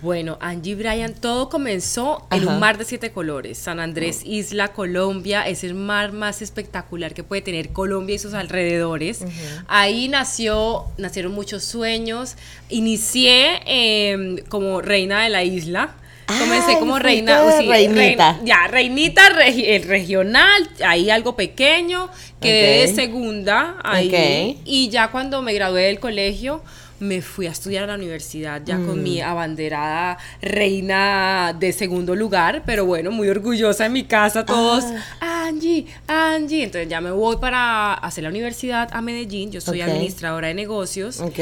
Bueno, 0.00 0.38
Angie 0.40 0.74
Bryan, 0.74 1.12
todo 1.14 1.48
comenzó 1.48 2.26
en 2.30 2.42
Ajá. 2.44 2.52
un 2.54 2.60
mar 2.60 2.78
de 2.78 2.84
siete 2.84 3.10
colores. 3.10 3.58
San 3.58 3.80
Andrés, 3.80 4.22
Isla, 4.24 4.68
Colombia, 4.68 5.42
es 5.48 5.64
el 5.64 5.74
mar 5.74 6.12
más 6.12 6.40
espectacular 6.42 7.14
que 7.14 7.24
puede 7.24 7.42
tener 7.42 7.70
Colombia 7.70 8.14
y 8.16 8.18
sus 8.18 8.34
alrededores. 8.34 9.24
Ahí 9.68 10.08
nació, 10.08 10.84
nacieron 10.98 11.32
muchos 11.32 11.64
sueños. 11.64 12.36
Inicié 12.68 13.60
eh, 13.66 14.44
como 14.48 14.80
reina 14.80 15.22
de 15.22 15.28
la 15.30 15.44
isla. 15.44 15.94
Comencé 16.26 16.72
Ay, 16.72 16.76
como 16.78 16.98
reina, 16.98 17.42
sí, 17.58 17.66
reinita. 17.66 18.38
rein- 18.38 18.44
ya, 18.46 18.66
reinita 18.68 19.28
regi- 19.30 19.64
el 19.66 19.82
regional, 19.82 20.70
ahí 20.86 21.10
algo 21.10 21.36
pequeño, 21.36 22.08
quedé 22.40 22.82
Ok. 22.84 22.88
de 22.88 22.94
segunda 22.94 23.76
ahí. 23.84 24.58
Y 24.64 24.88
ya 24.88 25.10
cuando 25.10 25.42
me 25.42 25.52
gradué 25.52 25.82
del 25.82 25.98
colegio, 26.00 26.62
me 27.02 27.20
fui 27.20 27.46
a 27.48 27.50
estudiar 27.50 27.84
a 27.84 27.86
la 27.88 27.94
universidad 27.96 28.62
ya 28.64 28.76
con 28.76 29.00
Mm. 29.00 29.02
mi 29.02 29.20
abanderada 29.20 30.18
reina 30.40 31.54
de 31.58 31.72
segundo 31.72 32.14
lugar, 32.14 32.62
pero 32.64 32.86
bueno, 32.86 33.10
muy 33.10 33.28
orgullosa 33.28 33.86
en 33.86 33.92
mi 33.92 34.04
casa 34.04 34.44
todos. 34.46 34.84
Ah. 35.20 35.42
Angie, 35.48 35.86
Angie. 36.06 36.62
Entonces 36.62 36.88
ya 36.88 37.00
me 37.00 37.10
voy 37.10 37.36
para 37.38 37.94
hacer 37.94 38.22
la 38.22 38.30
universidad 38.30 38.88
a 38.92 39.02
Medellín. 39.02 39.50
Yo 39.50 39.60
soy 39.60 39.80
administradora 39.80 40.46
de 40.48 40.54
negocios. 40.54 41.18
Ok. 41.20 41.38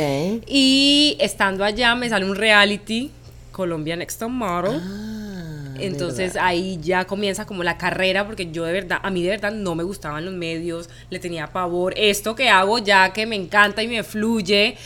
Y 0.49 1.17
estando 1.21 1.63
allá 1.65 1.95
me 1.95 2.09
sale 2.09 2.25
un 2.25 2.35
reality, 2.35 3.11
Colombia 3.53 3.97
Next 3.97 4.19
Top 4.19 4.31
Model. 4.31 4.81
Ah, 4.83 5.75
Entonces 5.79 6.37
ahí 6.37 6.79
ya 6.83 7.05
comienza 7.07 7.45
como 7.47 7.63
la 7.63 7.77
carrera, 7.77 8.27
porque 8.27 8.51
yo 8.51 8.65
de 8.65 8.73
verdad, 8.73 8.99
a 9.03 9.11
mí 9.11 9.23
de 9.23 9.29
verdad 9.31 9.53
no 9.53 9.75
me 9.75 9.83
gustaban 9.83 10.25
los 10.25 10.33
medios, 10.35 10.89
le 11.11 11.19
tenía 11.19 11.47
pavor. 11.49 11.93
Esto 11.97 12.35
que 12.35 12.49
hago 12.49 12.79
ya 12.79 13.13
que 13.13 13.27
me 13.27 13.37
encanta 13.37 13.83
y 13.83 13.89
me 13.89 14.03
fluye, 14.03 14.77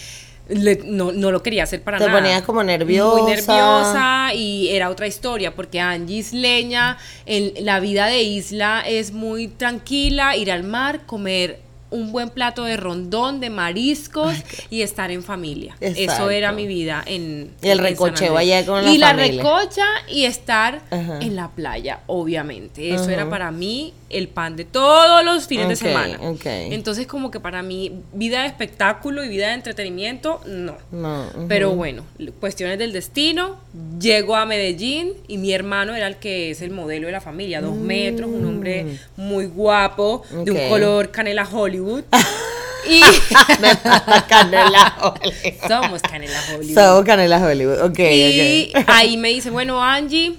le- 0.48 0.82
no, 0.84 1.12
no 1.12 1.30
lo 1.30 1.42
quería 1.42 1.62
hacer 1.62 1.82
para 1.82 1.98
Te 1.98 2.06
nada. 2.06 2.18
ponías 2.20 2.42
como 2.42 2.62
nerviosa. 2.62 3.16
Muy 3.22 3.30
nerviosa 3.30 4.34
y 4.34 4.68
era 4.70 4.90
otra 4.90 5.06
historia, 5.06 5.54
porque 5.54 5.80
Angie 5.80 6.18
Isleña, 6.18 6.98
en 7.26 7.52
la 7.64 7.80
vida 7.80 8.06
de 8.06 8.22
isla 8.22 8.82
es 8.86 9.12
muy 9.12 9.48
tranquila, 9.48 10.36
ir 10.36 10.50
al 10.52 10.62
mar, 10.64 11.00
comer 11.06 11.60
un 11.94 12.10
buen 12.10 12.28
plato 12.28 12.64
de 12.64 12.76
rondón, 12.76 13.38
de 13.40 13.50
mariscos 13.50 14.34
y 14.68 14.82
estar 14.82 15.12
en 15.12 15.22
familia. 15.22 15.76
Eso 15.80 16.28
era 16.28 16.50
mi 16.52 16.66
vida 16.66 17.02
en 17.06 17.52
Y 17.62 17.68
el 17.68 17.78
en 17.78 17.84
recocheo 17.84 18.36
allá 18.36 18.66
con 18.66 18.84
la 18.84 18.90
Y 18.92 18.98
la 18.98 19.12
recocha 19.12 19.86
y 20.08 20.24
estar 20.24 20.82
Ajá. 20.90 21.20
en 21.20 21.36
la 21.36 21.48
playa, 21.50 22.00
obviamente. 22.06 22.92
Eso 22.92 23.04
Ajá. 23.04 23.12
era 23.12 23.30
para 23.30 23.50
mí 23.52 23.92
el 24.10 24.28
pan 24.28 24.56
de 24.56 24.64
todos 24.64 25.24
los 25.24 25.46
fines 25.46 25.68
de 25.68 25.76
semana. 25.76 26.18
Entonces, 26.44 27.06
como 27.06 27.30
que 27.30 27.40
para 27.40 27.62
mí, 27.62 27.92
vida 28.12 28.42
de 28.42 28.48
espectáculo 28.48 29.24
y 29.24 29.28
vida 29.28 29.48
de 29.48 29.54
entretenimiento, 29.54 30.40
no. 30.46 30.76
No. 30.90 31.26
Pero 31.48 31.70
bueno, 31.74 32.04
cuestiones 32.40 32.78
del 32.78 32.92
destino. 32.92 33.56
Llego 34.00 34.36
a 34.36 34.46
Medellín 34.46 35.12
y 35.28 35.38
mi 35.38 35.52
hermano 35.52 35.94
era 35.94 36.06
el 36.06 36.16
que 36.16 36.50
es 36.50 36.60
el 36.62 36.70
modelo 36.70 37.06
de 37.06 37.12
la 37.12 37.20
familia. 37.20 37.60
Dos 37.60 37.76
metros, 37.76 38.28
un 38.28 38.44
hombre 38.44 38.98
muy 39.16 39.46
guapo, 39.46 40.22
de 40.30 40.52
Mm. 40.52 40.56
Un 40.56 40.68
color 40.68 41.10
canela 41.10 41.46
Hollywood. 41.50 41.83
y 42.88 43.00
Canela 44.28 44.94
Hollywood. 44.98 45.68
somos 45.68 46.02
canela 46.02 46.38
Hollywood. 46.52 46.74
So, 46.74 47.04
Canela 47.04 47.38
Hollywood. 47.40 47.80
Ok, 47.82 47.98
Y 47.98 48.72
ok. 48.74 48.84
ahí 48.88 49.16
me 49.16 49.28
dice, 49.30 49.50
bueno, 49.50 49.82
Angie, 49.82 50.34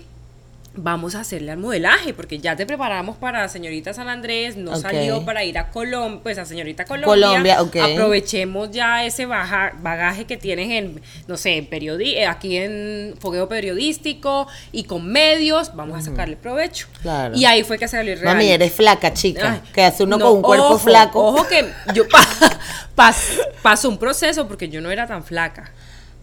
vamos 0.78 1.16
a 1.16 1.22
hacerle 1.22 1.52
al 1.52 1.58
modelaje, 1.58 2.14
porque 2.14 2.40
ya 2.40 2.56
te 2.56 2.66
preparamos 2.66 3.16
para 3.18 3.48
señorita 3.50 3.94
San 3.94 4.10
Andrés, 4.10 4.58
no 4.58 4.76
salió 4.76 5.24
para 5.26 5.44
ir 5.44 5.58
a 5.58 5.70
Colombia, 5.72 6.20
pues 6.24 6.38
a 6.38 6.46
señorita 6.46 6.86
Colombia. 6.86 7.28
Colombia, 7.28 7.62
ok. 7.62 7.76
Aprovechemos 7.78 8.72
ya 8.72 9.06
ese 9.06 9.26
baja- 9.26 9.74
bagaje 9.82 10.26
que 10.26 10.38
tienes 10.38 10.70
en, 10.72 11.02
no 11.28 11.38
sé, 11.38 11.58
en 11.58 11.66
periodi 11.68 12.16
eh, 12.16 12.26
aquí 12.28 12.58
en 12.58 13.16
fogueo 13.20 13.48
periodístico 13.48 14.48
y 14.72 14.84
con 14.84 15.08
medios, 15.08 15.76
vamos 15.76 15.98
a 16.00 16.02
sacarle 16.02 16.36
provecho. 16.36 16.88
Claro. 17.02 17.36
Y 17.36 17.46
ahí 17.46 17.64
fue 17.64 17.78
que 17.78 17.88
salió 17.88 18.14
el 18.14 18.20
Mami, 18.24 18.40
reality. 18.46 18.52
eres 18.54 18.74
flaca, 18.74 19.14
chica. 19.14 19.62
Ay, 19.64 19.72
que 19.74 19.84
hace 19.84 20.04
uno 20.04 20.18
no, 20.18 20.26
con 20.26 20.36
un 20.38 20.42
cuerpo 20.42 20.66
ojo, 20.68 20.80
flaco. 20.80 21.26
Ojo 21.28 21.48
que 21.48 21.66
yo 21.94 22.08
pa- 22.08 22.28
pas- 22.96 23.40
pasó 23.62 23.90
un 23.90 23.98
proceso 23.98 24.48
porque 24.48 24.70
yo 24.70 24.82
no 24.82 24.92
era 24.92 25.08
tan 25.08 25.24
flaca. 25.24 25.72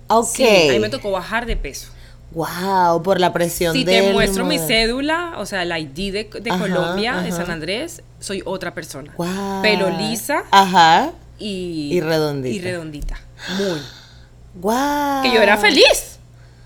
Ok. 0.08 0.28
Sí, 0.34 0.68
a 0.68 0.72
mí 0.72 0.78
me 0.78 0.88
tocó 0.90 1.10
bajar 1.10 1.46
de 1.46 1.56
peso. 1.56 1.88
Wow, 2.34 3.02
por 3.02 3.20
la 3.20 3.32
presión 3.32 3.72
Si 3.74 3.84
de. 3.84 4.00
te 4.00 4.12
muestro 4.12 4.44
mi 4.44 4.58
cédula, 4.58 5.34
o 5.36 5.46
sea, 5.46 5.64
la 5.64 5.78
ID 5.78 6.12
de, 6.12 6.30
de 6.40 6.50
Ajá, 6.50 6.60
Colombia, 6.60 7.16
de. 7.16 7.32
San 7.32 7.50
Andrés, 7.50 8.02
soy 8.20 8.42
otra 8.44 8.74
persona. 8.74 9.12
Wow. 9.16 9.62
Pelo 9.62 9.90
lisa 9.90 10.44
Ajá. 10.50 11.10
y, 11.38 11.90
Y 11.92 12.00
redondita. 12.00 12.54
Y 12.54 12.60
redondita. 12.60 13.20
Muy. 13.58 13.80
Wow. 14.54 15.22
Que 15.22 15.32
yo 15.34 15.42
era 15.42 15.56
feliz. 15.56 16.18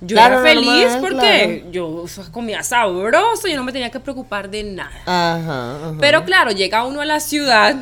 Yo 0.03 0.15
Claro, 0.15 0.41
era 0.41 0.51
feliz 0.51 0.67
normal, 0.93 1.01
porque 1.01 1.59
claro. 1.63 1.73
yo 1.73 2.05
comía 2.31 2.63
sabroso, 2.63 3.49
yo 3.49 3.57
no 3.57 3.65
me 3.65 3.73
tenía 3.73 3.91
que 3.91 3.99
preocupar 3.99 4.51
de 4.51 4.63
nada. 4.63 4.93
Ajá. 5.07 5.77
ajá. 5.77 5.95
Pero 5.99 6.25
claro, 6.25 6.51
llega 6.51 6.85
uno 6.85 7.01
a 7.01 7.07
la 7.07 7.19
ciudad, 7.19 7.77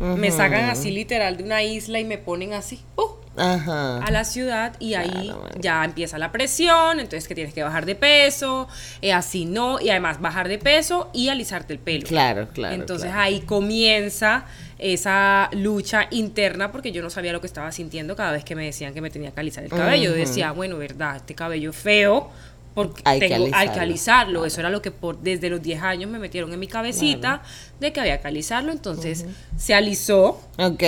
me 0.00 0.32
sacan 0.32 0.68
así 0.70 0.90
literal 0.90 1.36
de 1.36 1.44
una 1.44 1.62
isla 1.62 2.00
y 2.00 2.04
me 2.04 2.18
ponen 2.18 2.52
así. 2.52 2.80
¡uh! 2.96 3.21
Ajá. 3.36 3.98
a 3.98 4.10
la 4.10 4.24
ciudad 4.24 4.74
y 4.78 4.94
ahí 4.94 5.10
Claro, 5.10 5.48
ya 5.58 5.84
empieza 5.84 6.18
la 6.18 6.32
presión, 6.32 7.00
entonces 7.00 7.26
que 7.26 7.34
tienes 7.34 7.54
que 7.54 7.62
bajar 7.62 7.86
de 7.86 7.94
peso, 7.94 8.68
eh, 9.00 9.12
así 9.12 9.44
no, 9.44 9.80
y 9.80 9.90
además 9.90 10.20
bajar 10.20 10.48
de 10.48 10.58
peso 10.58 11.10
y 11.12 11.28
alisarte 11.28 11.72
el 11.72 11.78
pelo. 11.78 12.06
Claro, 12.06 12.48
claro. 12.52 12.74
entonces 12.74 13.10
claro. 13.10 13.22
ahí 13.22 13.40
comienza 13.40 14.44
esa 14.78 15.48
lucha 15.52 16.08
interna 16.10 16.72
porque 16.72 16.92
yo 16.92 17.02
no 17.02 17.10
sabía 17.10 17.32
lo 17.32 17.40
que 17.40 17.46
estaba 17.46 17.70
sintiendo 17.72 18.16
cada 18.16 18.32
vez 18.32 18.44
que 18.44 18.56
me 18.56 18.64
decían 18.64 18.92
que 18.92 19.00
me 19.00 19.10
tenía 19.10 19.30
que 19.30 19.40
alisar 19.40 19.64
el 19.64 19.70
cabello. 19.70 20.10
Yo 20.10 20.16
decía, 20.16 20.52
bueno, 20.52 20.76
verdad, 20.76 21.16
este 21.16 21.34
cabello 21.34 21.72
feo. 21.72 22.30
Porque 22.74 23.02
Hay 23.04 23.20
que 23.20 23.28
tengo, 23.28 23.44
hay 23.44 23.68
que 23.68 23.80
alisarlo. 23.80 23.82
alisarlo. 23.82 24.46
Eso 24.46 24.60
era 24.60 24.70
lo 24.70 24.80
que 24.80 24.90
por, 24.90 25.18
desde 25.18 25.50
los 25.50 25.60
10 25.60 25.82
años 25.82 26.10
me 26.10 26.18
metieron 26.18 26.52
en 26.54 26.58
mi 26.58 26.66
cabecita 26.68 27.42
de 27.78 27.92
que 27.92 28.00
había 28.00 28.18
que 28.20 28.28
alisarlo. 28.28 28.72
Entonces 28.72 29.26
se 29.58 29.74
alisó. 29.74 30.40
Ok. 30.56 30.82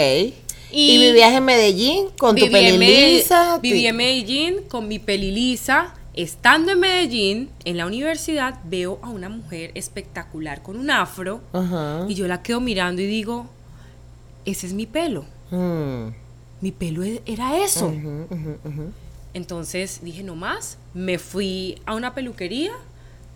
Y- 0.75 0.95
Y, 0.97 0.99
vivías 0.99 1.33
en 1.33 1.45
Medellín 1.45 2.07
con 2.19 2.35
tu 2.37 2.45
Viví 2.45 2.57
en 2.57 2.64
peli 2.64 2.78
Medellín- 2.78 3.16
lisa. 3.19 3.59
Viví 3.62 3.87
en 3.87 3.97
Medellín 3.97 4.54
con 4.69 4.88
mi 4.88 4.99
peli 4.99 5.31
lisa. 5.31 5.95
Estando 6.14 6.73
en 6.73 6.81
Medellín, 6.81 7.50
en 7.64 7.76
la 7.76 7.87
universidad, 7.87 8.61
veo 8.64 8.99
a 9.02 9.09
una 9.09 9.28
mujer 9.28 9.73
espectacular 9.75 10.62
con 10.62 10.76
un 10.78 10.90
afro. 10.90 11.40
Y 12.09 12.14
yo 12.14 12.26
la 12.28 12.43
quedo 12.43 12.61
mirando 12.61 13.02
y 13.02 13.07
digo, 13.07 13.47
ese 14.45 14.66
es 14.66 14.73
mi 14.75 14.87
pelo. 14.87 15.25
Mm. 15.50 16.09
Mi 16.61 16.71
pelo 16.73 17.02
e- 17.02 17.21
era 17.26 17.59
eso. 17.64 17.93
Entonces 19.35 20.00
dije, 20.02 20.23
no 20.23 20.37
más. 20.37 20.78
Me 20.95 21.19
fui 21.19 21.81
a 21.87 21.95
una 21.95 22.14
peluquería. 22.14 22.73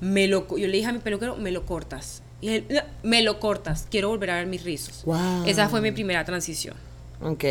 Me 0.00 0.28
lo, 0.28 0.46
yo 0.56 0.66
le 0.68 0.76
dije 0.76 0.86
a 0.88 0.92
mi 0.92 1.00
peluquero, 1.00 1.36
me 1.36 1.50
lo 1.50 1.66
cortas. 1.66 2.22
Y 2.40 2.48
él, 2.50 2.64
"No, 2.70 2.80
me 3.02 3.22
lo 3.22 3.40
cortas. 3.40 3.88
Quiero 3.90 4.08
volver 4.10 4.30
a 4.30 4.36
ver 4.36 4.46
mis 4.46 4.62
rizos. 4.62 5.02
Esa 5.46 5.68
fue 5.68 5.80
mi 5.80 5.90
primera 5.90 6.24
transición. 6.24 6.76
Ok. 7.20 7.44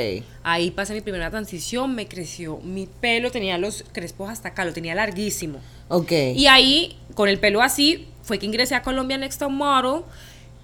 Ahí 0.43 0.71
pasé 0.71 0.93
mi 0.93 1.01
primera 1.01 1.29
transición, 1.29 1.93
me 1.93 2.07
creció 2.07 2.57
mi 2.63 2.87
pelo, 2.87 3.31
tenía 3.31 3.57
los 3.57 3.83
crespos 3.91 4.29
hasta 4.29 4.49
acá, 4.49 4.63
lo 4.65 4.73
tenía 4.73 4.95
larguísimo. 4.95 5.59
Ok. 5.89 6.11
Y 6.35 6.47
ahí, 6.47 6.97
con 7.15 7.29
el 7.29 7.39
pelo 7.39 7.61
así, 7.61 8.07
fue 8.23 8.39
que 8.39 8.45
ingresé 8.45 8.75
a 8.75 8.81
Colombia 8.81 9.17
Next 9.17 9.39
Top 9.39 9.51
Model 9.51 10.03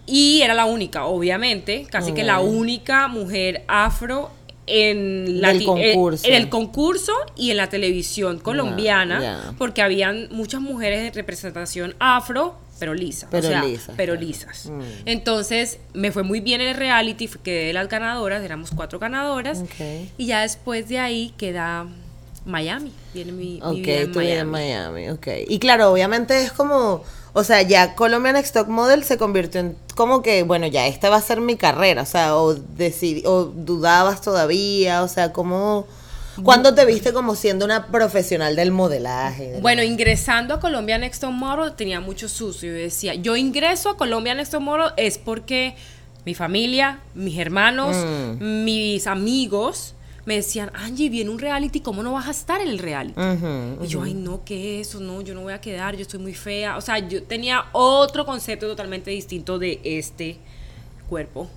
y 0.06 0.42
era 0.42 0.54
la 0.54 0.66
única, 0.66 1.06
obviamente, 1.06 1.86
casi 1.90 2.14
que 2.14 2.24
la 2.24 2.40
única 2.40 3.08
mujer 3.08 3.64
afro 3.68 4.32
en, 4.68 5.42
lati- 5.42 5.64
eh, 5.80 5.94
concurso. 5.94 6.28
en 6.28 6.34
el 6.34 6.50
concurso 6.50 7.14
y 7.36 7.52
en 7.52 7.58
la 7.58 7.68
televisión 7.70 8.40
colombiana, 8.40 9.54
porque 9.58 9.82
habían 9.82 10.28
muchas 10.32 10.62
mujeres 10.62 11.02
de 11.04 11.12
representación 11.12 11.96
afro, 12.00 12.56
pero 12.80 12.94
lisas. 12.94 13.30
Pero 13.32 13.48
o 13.48 13.50
sea, 13.52 13.64
lisas, 13.64 13.94
Pero 13.96 14.14
claro. 14.14 14.28
lisas. 14.28 14.66
Mm. 14.66 14.82
Entonces, 15.06 15.80
me 15.94 16.12
fue 16.12 16.24
muy 16.24 16.40
bien 16.40 16.60
en 16.62 16.70
el 16.70 16.76
reality, 16.76 17.30
quedé 17.44 17.68
de 17.68 17.74
las 17.74 17.88
ganadoras, 17.88 18.44
éramos 18.44 18.72
cuatro 18.76 19.00
ganadoras. 19.00 19.64
Y 20.18 20.26
ya 20.26 20.42
después 20.42 20.90
de 20.90 21.00
ahí 21.00 21.34
queda 21.38 21.86
Miami. 22.46 22.92
Viene 23.14 23.32
mi, 23.32 23.54
mi 23.56 23.62
Ok, 23.62 23.74
vida 23.76 23.94
en 24.02 24.12
tú 24.12 24.20
vives 24.20 24.40
en 24.40 24.50
Miami. 24.50 25.02
Miami, 25.06 25.10
ok. 25.12 25.28
Y 25.48 25.60
claro, 25.60 25.92
obviamente 25.92 26.44
es 26.44 26.52
como, 26.52 27.04
o 27.34 27.44
sea, 27.44 27.62
ya 27.62 27.96
Colombian 27.96 28.36
Stock 28.38 28.68
Model 28.68 29.04
se 29.04 29.18
convirtió 29.18 29.62
en 29.62 29.76
como 29.96 30.22
que, 30.22 30.44
bueno, 30.44 30.68
ya 30.68 30.88
esta 30.88 31.10
va 31.10 31.18
a 31.18 31.22
ser 31.22 31.40
mi 31.42 31.56
carrera, 31.56 32.02
o 32.02 32.06
sea, 32.06 32.36
o, 32.36 32.56
o 33.26 33.44
dudabas 33.46 34.22
todavía, 34.22 35.04
o 35.04 35.08
sea, 35.08 35.32
como, 35.32 35.86
¿cuándo 36.44 36.74
te 36.74 36.84
viste 36.86 37.14
como 37.14 37.36
siendo 37.36 37.64
una 37.64 37.88
profesional 37.88 38.56
del 38.56 38.72
modelaje? 38.72 39.44
de 39.48 39.54
la- 39.56 39.60
Bueno, 39.62 39.84
ingresando 39.84 40.56
a 40.56 40.60
Colombia 40.60 40.98
Next 40.98 41.22
Top 41.22 41.32
Model 41.32 41.74
tenía 41.74 42.00
mucho 42.02 42.28
sucio. 42.28 42.72
Yo 42.72 42.76
decía, 42.78 43.14
yo 43.14 43.36
ingreso 43.36 43.92
a 43.92 43.98
Colombia 43.98 44.34
Next 44.34 44.52
Top 44.52 44.62
Model 44.62 44.92
es 44.98 45.18
porque 45.20 45.76
mi 46.26 46.34
familia, 46.34 47.00
mis 47.14 47.38
hermanos, 47.38 47.96
Mm. 47.96 48.64
mis 48.64 49.06
amigos 49.08 49.94
me 50.26 50.36
decían, 50.36 50.72
Angie, 50.74 51.10
viene 51.10 51.30
un 51.30 51.40
reality, 51.40 51.82
¿cómo 51.82 52.02
no 52.02 52.14
vas 52.14 52.28
a 52.28 52.32
estar 52.32 52.62
en 52.62 52.70
el 52.70 52.80
reality? 52.80 53.20
Y 53.82 53.88
yo, 53.88 54.04
ay, 54.04 54.14
no, 54.14 54.44
¿qué 54.46 54.80
es 54.80 54.88
eso? 54.88 55.00
No, 55.00 55.22
yo 55.22 55.34
no 55.34 55.42
voy 55.42 55.54
a 55.54 55.60
quedar, 55.60 55.96
yo 55.96 56.02
estoy 56.02 56.20
muy 56.20 56.34
fea. 56.34 56.78
O 56.78 56.82
sea, 56.82 57.00
yo 57.00 57.24
tenía 57.24 57.66
otro 57.74 58.26
concepto 58.26 58.68
totalmente 58.68 59.12
distinto 59.12 59.60
de 59.60 59.82
este 59.84 60.38
cuerpo. 61.10 61.50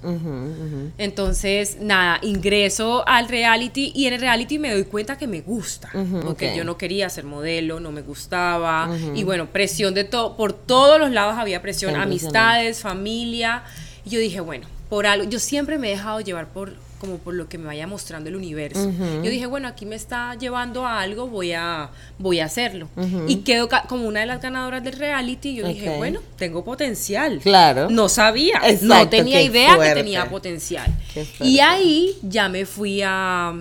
Entonces, 0.98 1.78
nada, 1.80 2.18
ingreso 2.22 3.06
al 3.06 3.28
reality 3.28 3.92
y 3.94 4.06
en 4.06 4.14
el 4.14 4.20
reality 4.20 4.58
me 4.58 4.72
doy 4.72 4.84
cuenta 4.84 5.16
que 5.16 5.26
me 5.26 5.40
gusta. 5.40 5.90
Porque 6.24 6.56
yo 6.56 6.64
no 6.64 6.76
quería 6.76 7.08
ser 7.08 7.24
modelo, 7.24 7.80
no 7.80 7.92
me 7.92 8.02
gustaba. 8.02 8.90
Y 9.14 9.22
bueno, 9.24 9.46
presión 9.46 9.94
de 9.94 10.04
todo, 10.04 10.36
por 10.36 10.52
todos 10.52 10.98
los 10.98 11.10
lados 11.12 11.36
había 11.38 11.62
presión, 11.62 11.94
amistades, 11.94 12.80
familia. 12.80 13.62
Y 14.04 14.10
yo 14.10 14.18
dije, 14.18 14.40
bueno, 14.40 14.66
por 14.88 15.06
algo, 15.06 15.28
yo 15.28 15.38
siempre 15.38 15.78
me 15.78 15.88
he 15.88 15.90
dejado 15.92 16.20
llevar 16.20 16.48
por 16.48 16.74
como 16.98 17.18
por 17.18 17.34
lo 17.34 17.48
que 17.48 17.58
me 17.58 17.66
vaya 17.66 17.86
mostrando 17.86 18.28
el 18.28 18.36
universo. 18.36 18.90
Yo 19.22 19.30
dije, 19.30 19.46
bueno, 19.46 19.68
aquí 19.68 19.86
me 19.86 19.96
está 19.96 20.34
llevando 20.34 20.86
a 20.86 21.00
algo, 21.00 21.26
voy 21.28 21.52
a 21.52 21.90
voy 22.18 22.40
a 22.40 22.46
hacerlo. 22.46 22.88
Y 23.28 23.36
quedo 23.36 23.68
como 23.88 24.06
una 24.06 24.20
de 24.20 24.26
las 24.26 24.40
ganadoras 24.40 24.82
del 24.82 24.94
reality, 24.94 25.54
yo 25.54 25.66
dije, 25.66 25.96
bueno, 25.96 26.20
tengo 26.36 26.64
potencial. 26.64 27.40
Claro. 27.42 27.90
No 27.90 28.08
sabía, 28.08 28.60
no 28.82 29.08
tenía 29.08 29.42
idea 29.42 29.74
fuerte. 29.74 29.94
que 29.94 30.00
tenía 30.02 30.28
potencial. 30.28 30.92
Y 31.40 31.60
ahí 31.60 32.16
ya 32.22 32.48
me 32.48 32.66
fui 32.66 33.02
a 33.04 33.54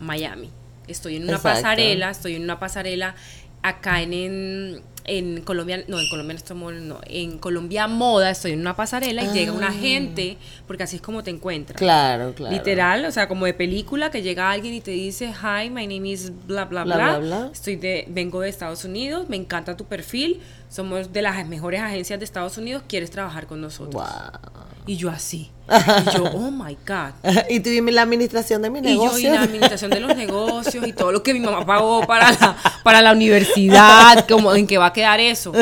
Miami. 0.00 0.50
Estoy 0.86 1.16
en 1.16 1.24
una 1.24 1.36
Exacto. 1.36 1.62
pasarela, 1.62 2.10
estoy 2.10 2.34
en 2.34 2.42
una 2.42 2.58
pasarela 2.58 3.14
acá 3.62 4.02
en, 4.02 4.12
en, 4.12 4.82
en 5.04 5.42
Colombia, 5.42 5.84
no, 5.86 6.00
en 6.00 6.08
Colombia 6.08 6.36
no 6.54 6.70
no, 6.72 7.00
en 7.06 7.38
Colombia 7.38 7.86
Moda, 7.86 8.30
estoy 8.30 8.52
en 8.52 8.60
una 8.60 8.74
pasarela 8.74 9.22
y 9.22 9.28
llega 9.28 9.52
una 9.52 9.72
gente, 9.72 10.38
porque 10.66 10.82
así 10.82 10.96
es 10.96 11.02
como 11.02 11.22
te 11.22 11.30
encuentras. 11.30 11.76
Ah. 11.76 11.78
Claro, 11.78 12.34
claro. 12.34 12.54
Literal, 12.54 13.04
o 13.04 13.10
sea, 13.10 13.28
como 13.28 13.46
de 13.46 13.54
película 13.54 14.10
que 14.10 14.22
llega 14.22 14.50
alguien 14.50 14.74
y 14.74 14.80
te 14.80 14.92
dice, 14.92 15.32
"Hi, 15.32 15.68
my 15.70 15.86
name 15.86 16.08
is 16.08 16.32
bla 16.46 16.64
bla 16.64 16.84
Bla, 16.84 16.96
bla, 16.96 17.18
bla, 17.18 17.18
bla. 17.18 17.50
Estoy 17.52 17.76
de 17.76 18.06
vengo 18.08 18.40
de 18.40 18.48
Estados 18.48 18.84
Unidos, 18.84 19.28
me 19.28 19.36
encanta 19.36 19.76
tu 19.76 19.84
perfil, 19.84 20.40
somos 20.68 21.12
de 21.12 21.22
las 21.22 21.46
mejores 21.46 21.80
agencias 21.80 22.18
de 22.18 22.24
Estados 22.24 22.56
Unidos, 22.58 22.82
¿quieres 22.88 23.10
trabajar 23.10 23.46
con 23.46 23.60
nosotros?" 23.60 24.02
Wow. 24.02 24.64
Y 24.86 24.96
yo 24.96 25.10
así. 25.10 25.50
Y 25.70 26.14
yo, 26.16 26.24
"Oh 26.24 26.50
my 26.50 26.76
god." 26.86 27.12
y 27.48 27.60
tú 27.60 27.70
y 27.70 27.80
la 27.90 28.02
administración 28.02 28.60
de 28.60 28.68
mi 28.70 28.80
Y 28.80 28.82
negocio. 28.82 29.18
yo 29.18 29.28
y 29.34 29.36
la 29.36 29.42
administración 29.42 29.90
de 29.90 30.00
los 30.00 30.14
negocios 30.24 30.86
y 30.86 30.92
todo 30.92 31.10
lo 31.10 31.22
que 31.22 31.32
mi 31.32 31.40
mamá 31.40 31.64
pagó 31.64 32.06
para 32.06 32.32
la, 32.32 32.56
para 32.82 33.00
la 33.00 33.12
universidad, 33.12 34.26
como 34.28 34.54
en 34.54 34.66
que 34.66 34.76
va 34.78 34.86
a 34.86 34.92
quedar 34.92 35.20
eso. 35.20 35.52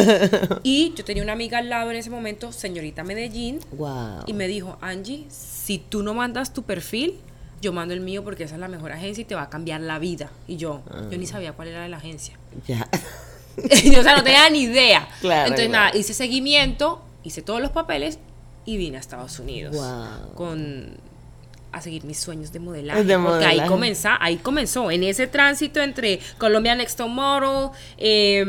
Y 0.65 0.93
yo 0.97 1.05
tenía 1.05 1.23
una 1.23 1.33
amiga 1.35 1.59
al 1.59 1.69
lado 1.69 1.91
en 1.91 1.97
ese 1.99 2.11
momento, 2.11 2.51
señorita 2.53 3.05
Medellín, 3.05 3.61
Wow. 3.73 4.25
y 4.27 4.33
me 4.33 4.49
dijo, 4.49 4.77
Angie, 4.81 5.25
si 5.29 5.79
tú 5.79 6.03
no 6.03 6.15
mandas 6.15 6.53
tu 6.53 6.65
perfil, 6.65 7.19
yo 7.61 7.73
mando 7.73 7.95
el 7.95 8.01
mío 8.01 8.25
porque 8.25 8.43
esa 8.43 8.55
es 8.57 8.61
la 8.61 8.67
mejor 8.67 8.91
agencia 8.91 9.23
y 9.23 9.25
te 9.25 9.37
va 9.37 9.43
a 9.43 9.51
cambiar 9.51 9.81
la 9.83 10.01
vida. 10.01 10.31
Y 10.49 10.57
yo, 10.57 10.83
yo 11.13 11.17
ni 11.17 11.27
sabía 11.29 11.53
cuál 11.53 11.69
era 11.69 11.87
la 11.87 11.99
agencia. 11.99 12.37
Ya. 12.67 12.89
O 13.55 14.03
sea, 14.03 14.17
no 14.17 14.23
tenía 14.25 14.49
ni 14.49 14.63
idea. 14.63 15.07
Claro, 15.21 15.43
Entonces, 15.49 15.69
claro. 15.69 15.85
nada, 15.91 15.97
hice 15.99 16.15
seguimiento, 16.15 17.03
hice 17.23 17.43
todos 17.43 17.61
los 17.61 17.71
papeles 17.71 18.19
y 18.65 18.77
vine 18.77 18.97
a 18.97 19.01
Estados 19.01 19.39
Unidos. 19.39 19.75
Wow. 19.75 20.35
Con 20.35 21.13
a 21.73 21.81
seguir 21.81 22.05
mis 22.05 22.19
sueños 22.21 22.53
de 22.53 22.61
modelaje. 22.61 23.03
De 23.03 23.19
porque 23.19 23.47
ahí 23.47 23.61
comenzó, 23.67 24.11
ahí 24.21 24.37
comenzó, 24.37 24.91
en 24.91 25.05
ese 25.05 25.27
tránsito 25.27 25.81
entre 25.81 26.21
Colombia 26.37 26.75
Next 26.75 26.99
Top 26.99 27.09
Model, 27.09 27.71
eh, 27.97 28.45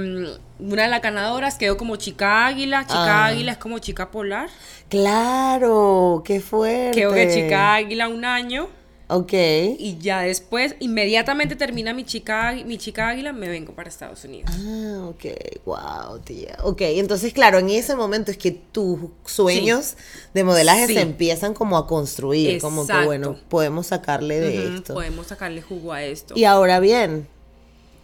una 0.60 0.84
de 0.84 0.89
las 0.89 1.01
ganadoras 1.01 1.55
quedó 1.58 1.77
como 1.77 1.96
chica 1.96 2.46
águila, 2.46 2.82
chica 2.86 3.24
Ah. 3.24 3.27
águila 3.27 3.53
es 3.53 3.58
como 3.58 3.79
chica 3.79 4.12
polar. 4.12 4.50
Claro, 4.89 6.22
qué 6.25 6.41
fuerte. 6.41 7.00
Quedó 7.00 7.13
que 7.13 7.34
chica 7.34 7.75
águila 7.75 8.10
un 8.10 8.25
año. 8.25 8.67
Ok. 9.15 9.34
Y 9.34 9.98
ya 10.00 10.22
después, 10.22 10.75
inmediatamente 10.79 11.55
termina 11.55 11.93
mi 11.93 12.03
chica, 12.03 12.53
mi 12.65 12.77
chica 12.79 13.10
águila, 13.10 13.32
me 13.32 13.48
vengo 13.48 13.74
para 13.74 13.88
Estados 13.88 14.24
Unidos. 14.25 14.50
Ah, 14.53 15.05
ok, 15.10 15.25
wow, 15.65 16.20
tía. 16.20 16.58
Ok, 16.63 16.82
entonces, 16.82 17.32
claro, 17.32 17.60
en 17.60 17.70
ese 17.70 17.96
momento 17.96 18.32
es 18.32 18.38
que 18.38 18.51
tus 18.51 19.00
sueños 19.25 19.96
de 20.34 20.43
modelaje 20.43 20.88
Sí. 20.88 20.96
se 20.96 21.01
empiezan 21.01 21.53
como 21.53 21.77
a 21.77 21.86
construir, 21.86 22.60
como 22.60 22.88
que, 22.88 23.05
bueno, 23.05 23.38
podemos 23.50 23.88
sacarle 23.88 24.39
de 24.39 24.75
esto. 24.77 24.95
Podemos 24.95 25.28
sacarle 25.28 25.62
jugo 25.62 25.93
a 25.93 26.04
esto. 26.04 26.34
Y 26.36 26.45
ahora 26.45 26.80
bien, 26.80 27.28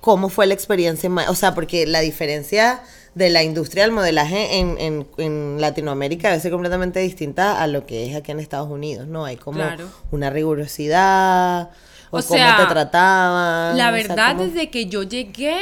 ¿cómo 0.02 0.30
fue 0.30 0.48
la 0.48 0.54
experiencia? 0.54 1.10
O 1.30 1.36
sea, 1.36 1.54
porque 1.54 1.86
la 1.88 2.00
diferencia 2.02 2.82
de 3.16 3.30
la 3.30 3.44
industria 3.44 3.84
del 3.84 3.92
modelaje 3.92 4.58
en, 4.60 4.78
en, 4.80 5.08
en 5.18 5.60
Latinoamérica 5.60 6.30
debe 6.30 6.42
ser 6.42 6.52
completamente 6.52 7.00
distinta 7.00 7.62
a 7.62 7.68
lo 7.68 7.86
que 7.86 8.10
es 8.10 8.16
aquí 8.16 8.32
en 8.32 8.40
Estados 8.40 8.70
Unidos, 8.70 9.08
¿no? 9.08 9.26
Hay 9.26 9.36
como 9.36 9.58
Claro. 9.58 9.90
una 10.12 10.30
rigurosidad, 10.30 11.70
o, 12.12 12.20
O 12.20 12.22
cómo 12.24 12.38
sea, 12.38 12.58
te 12.58 12.66
trataban. 12.68 13.78
La 13.78 13.90
o 13.90 13.92
sea, 13.96 14.08
verdad, 14.08 14.36
desde 14.36 14.70
que 14.70 14.86
yo 14.88 15.04
llegué, 15.04 15.58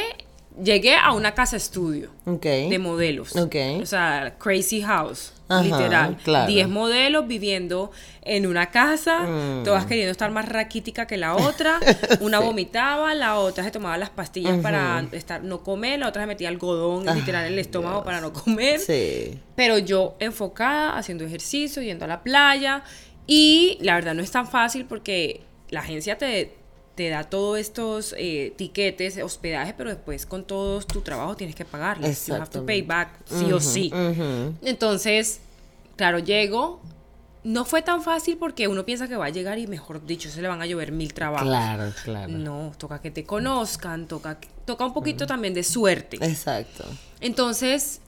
llegué 0.62 0.94
a 0.96 1.12
una 1.12 1.34
casa 1.34 1.56
estudio 1.56 2.10
de 2.24 2.78
modelos. 2.78 3.34
O 3.36 3.86
sea, 3.86 4.34
Crazy 4.38 4.82
House, 4.82 5.32
Ajá, 5.48 5.62
literal. 5.62 6.16
claro. 6.22 6.46
10 6.46 6.68
modelos 6.68 7.26
viviendo 7.26 7.90
en 8.22 8.46
una 8.46 8.70
casa, 8.70 9.20
Mm. 9.20 9.64
todas 9.64 9.86
queriendo 9.86 10.12
estar 10.12 10.30
más 10.30 10.46
raquítica 10.48 11.06
que 11.06 11.16
la 11.16 11.34
otra. 11.36 11.78
Una 12.20 12.38
vomitaba, 12.40 13.14
la 13.14 13.36
otra 13.38 13.64
se 13.64 13.70
tomaba 13.70 13.96
las 13.96 14.10
pastillas 14.10 14.58
para 14.58 15.04
estar, 15.12 15.42
no 15.42 15.62
comer, 15.62 15.98
la 16.00 16.08
otra 16.08 16.22
se 16.22 16.26
metía 16.26 16.48
algodón 16.50 17.06
literal 17.14 17.46
en 17.46 17.54
el 17.54 17.58
estómago 17.58 18.04
para 18.04 18.20
no 18.20 18.32
comer. 18.32 18.78
Sí. 18.80 19.38
Pero 19.56 19.78
yo 19.78 20.16
enfocada, 20.18 20.96
haciendo 20.98 21.24
ejercicio, 21.24 21.80
yendo 21.82 22.04
a 22.04 22.08
la 22.08 22.22
playa. 22.22 22.82
Y 23.26 23.78
la 23.80 23.94
verdad 23.94 24.14
no 24.14 24.22
es 24.22 24.30
tan 24.30 24.46
fácil 24.46 24.84
porque 24.84 25.42
la 25.70 25.80
agencia 25.80 26.16
te, 26.18 26.56
te 26.98 27.10
da 27.10 27.22
todos 27.22 27.60
estos 27.60 28.12
eh, 28.18 28.52
tiquetes, 28.56 29.18
hospedaje, 29.18 29.72
pero 29.78 29.88
después 29.88 30.26
con 30.26 30.42
todo 30.44 30.80
tu 30.80 31.00
trabajo 31.00 31.36
tienes 31.36 31.54
que 31.54 31.64
pagarles. 31.64 32.26
You 32.26 32.34
have 32.34 32.48
to 32.48 32.66
pay 32.66 32.82
back, 32.82 33.20
sí 33.24 33.52
o 33.52 33.60
sí. 33.60 33.92
Entonces, 34.62 35.38
claro, 35.94 36.18
llego. 36.18 36.82
No 37.44 37.64
fue 37.64 37.82
tan 37.82 38.02
fácil 38.02 38.36
porque 38.36 38.66
uno 38.66 38.84
piensa 38.84 39.06
que 39.06 39.16
va 39.16 39.26
a 39.26 39.30
llegar 39.30 39.60
y, 39.60 39.68
mejor 39.68 40.04
dicho, 40.04 40.28
se 40.28 40.42
le 40.42 40.48
van 40.48 40.60
a 40.60 40.66
llover 40.66 40.90
mil 40.90 41.14
trabajos. 41.14 41.46
Claro, 41.46 41.92
claro. 42.02 42.32
No, 42.32 42.72
toca 42.76 43.00
que 43.00 43.12
te 43.12 43.22
conozcan, 43.22 44.08
toca, 44.08 44.40
toca 44.64 44.84
un 44.84 44.92
poquito 44.92 45.24
también 45.24 45.54
de 45.54 45.62
suerte. 45.62 46.16
Exacto. 46.20 46.84
Entonces, 47.20 48.00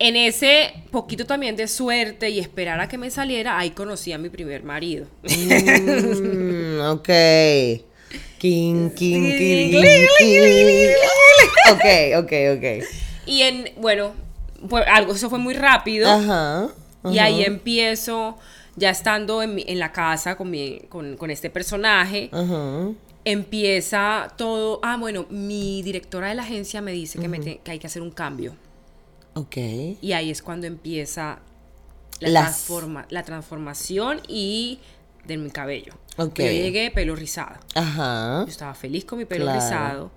en 0.00 0.16
ese 0.16 0.74
poquito 0.90 1.24
también 1.24 1.54
de 1.54 1.68
suerte 1.68 2.30
y 2.30 2.40
esperar 2.40 2.80
a 2.80 2.88
que 2.88 2.98
me 2.98 3.12
saliera, 3.12 3.56
ahí 3.56 3.70
conocí 3.70 4.10
a 4.12 4.18
mi 4.18 4.28
primer 4.28 4.64
marido. 4.64 5.06
Mm, 5.22 6.80
ok. 6.80 7.08
King, 8.44 8.90
king, 8.90 9.22
king, 9.38 9.70
king. 10.18 10.90
Ok, 11.72 12.24
ok, 12.24 12.32
ok. 12.58 12.84
y 13.24 13.40
en, 13.40 13.70
bueno, 13.80 14.12
pues 14.68 14.84
algo, 14.86 15.14
eso 15.14 15.30
fue 15.30 15.38
muy 15.38 15.54
rápido. 15.54 16.10
Ajá. 16.10 16.68
Y 17.10 17.18
ahí 17.20 17.42
empiezo, 17.42 18.36
ya 18.76 18.90
estando 18.90 19.42
en, 19.42 19.54
mi- 19.54 19.64
en 19.66 19.78
la 19.78 19.92
casa 19.92 20.36
con, 20.36 20.50
mi, 20.50 20.80
con, 20.90 21.16
con 21.16 21.30
este 21.30 21.48
personaje, 21.48 22.28
Ajá. 22.32 22.90
empieza 23.24 24.30
todo. 24.36 24.78
Ah, 24.82 24.98
bueno, 24.98 25.24
mi 25.30 25.80
directora 25.82 26.28
de 26.28 26.34
la 26.34 26.42
agencia 26.42 26.82
me 26.82 26.92
dice 26.92 27.18
que, 27.18 27.28
me 27.28 27.38
te- 27.38 27.60
que 27.64 27.70
hay 27.70 27.78
que 27.78 27.86
hacer 27.86 28.02
un 28.02 28.10
cambio. 28.10 28.54
Ok. 29.32 29.56
Y 30.02 30.12
ahí 30.12 30.30
es 30.30 30.42
cuando 30.42 30.66
empieza 30.66 31.38
la, 32.20 32.28
Las- 32.28 32.42
transforma, 32.44 33.06
la 33.08 33.22
transformación 33.22 34.20
y 34.28 34.80
de 35.26 35.38
mi 35.38 35.48
cabello. 35.50 35.94
Ok. 36.16 36.38
Yo 36.40 36.44
llegué 36.46 36.90
pelo 36.90 37.14
rizado. 37.16 37.56
Ajá. 37.74 38.42
Yo 38.44 38.50
estaba 38.50 38.74
feliz 38.74 39.04
con 39.04 39.18
mi 39.18 39.24
pelo 39.24 39.44
Claro. 39.46 39.60
rizado. 39.60 40.10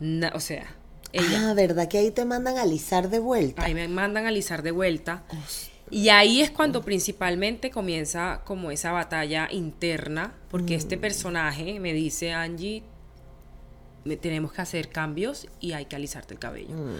Na- 0.00 0.32
o 0.34 0.40
sea, 0.40 0.66
ella. 1.12 1.50
Ah, 1.50 1.54
¿verdad 1.54 1.88
que 1.88 1.98
ahí 1.98 2.10
te 2.10 2.24
mandan 2.24 2.56
a 2.58 2.62
alisar 2.62 3.10
de 3.10 3.18
vuelta? 3.18 3.62
Ahí 3.64 3.74
me 3.74 3.88
mandan 3.88 4.26
a 4.26 4.28
alisar 4.28 4.62
de 4.62 4.70
vuelta. 4.70 5.24
Y 5.90 6.08
ahí 6.10 6.40
es 6.40 6.50
cuando 6.52 6.82
principalmente 6.82 7.70
comienza 7.70 8.42
como 8.44 8.70
esa 8.70 8.92
batalla 8.92 9.48
interna, 9.50 10.34
porque 10.50 10.76
este 10.76 10.96
Mm. 10.96 11.00
personaje 11.00 11.80
me 11.80 11.92
dice, 11.92 12.32
Angie, 12.32 12.84
me- 14.04 14.16
tenemos 14.16 14.52
que 14.52 14.62
hacer 14.62 14.88
cambios 14.88 15.48
y 15.58 15.72
hay 15.72 15.86
que 15.86 15.96
alisarte 15.96 16.32
el 16.34 16.38
cabello. 16.40 16.74
Mm. 16.76 16.96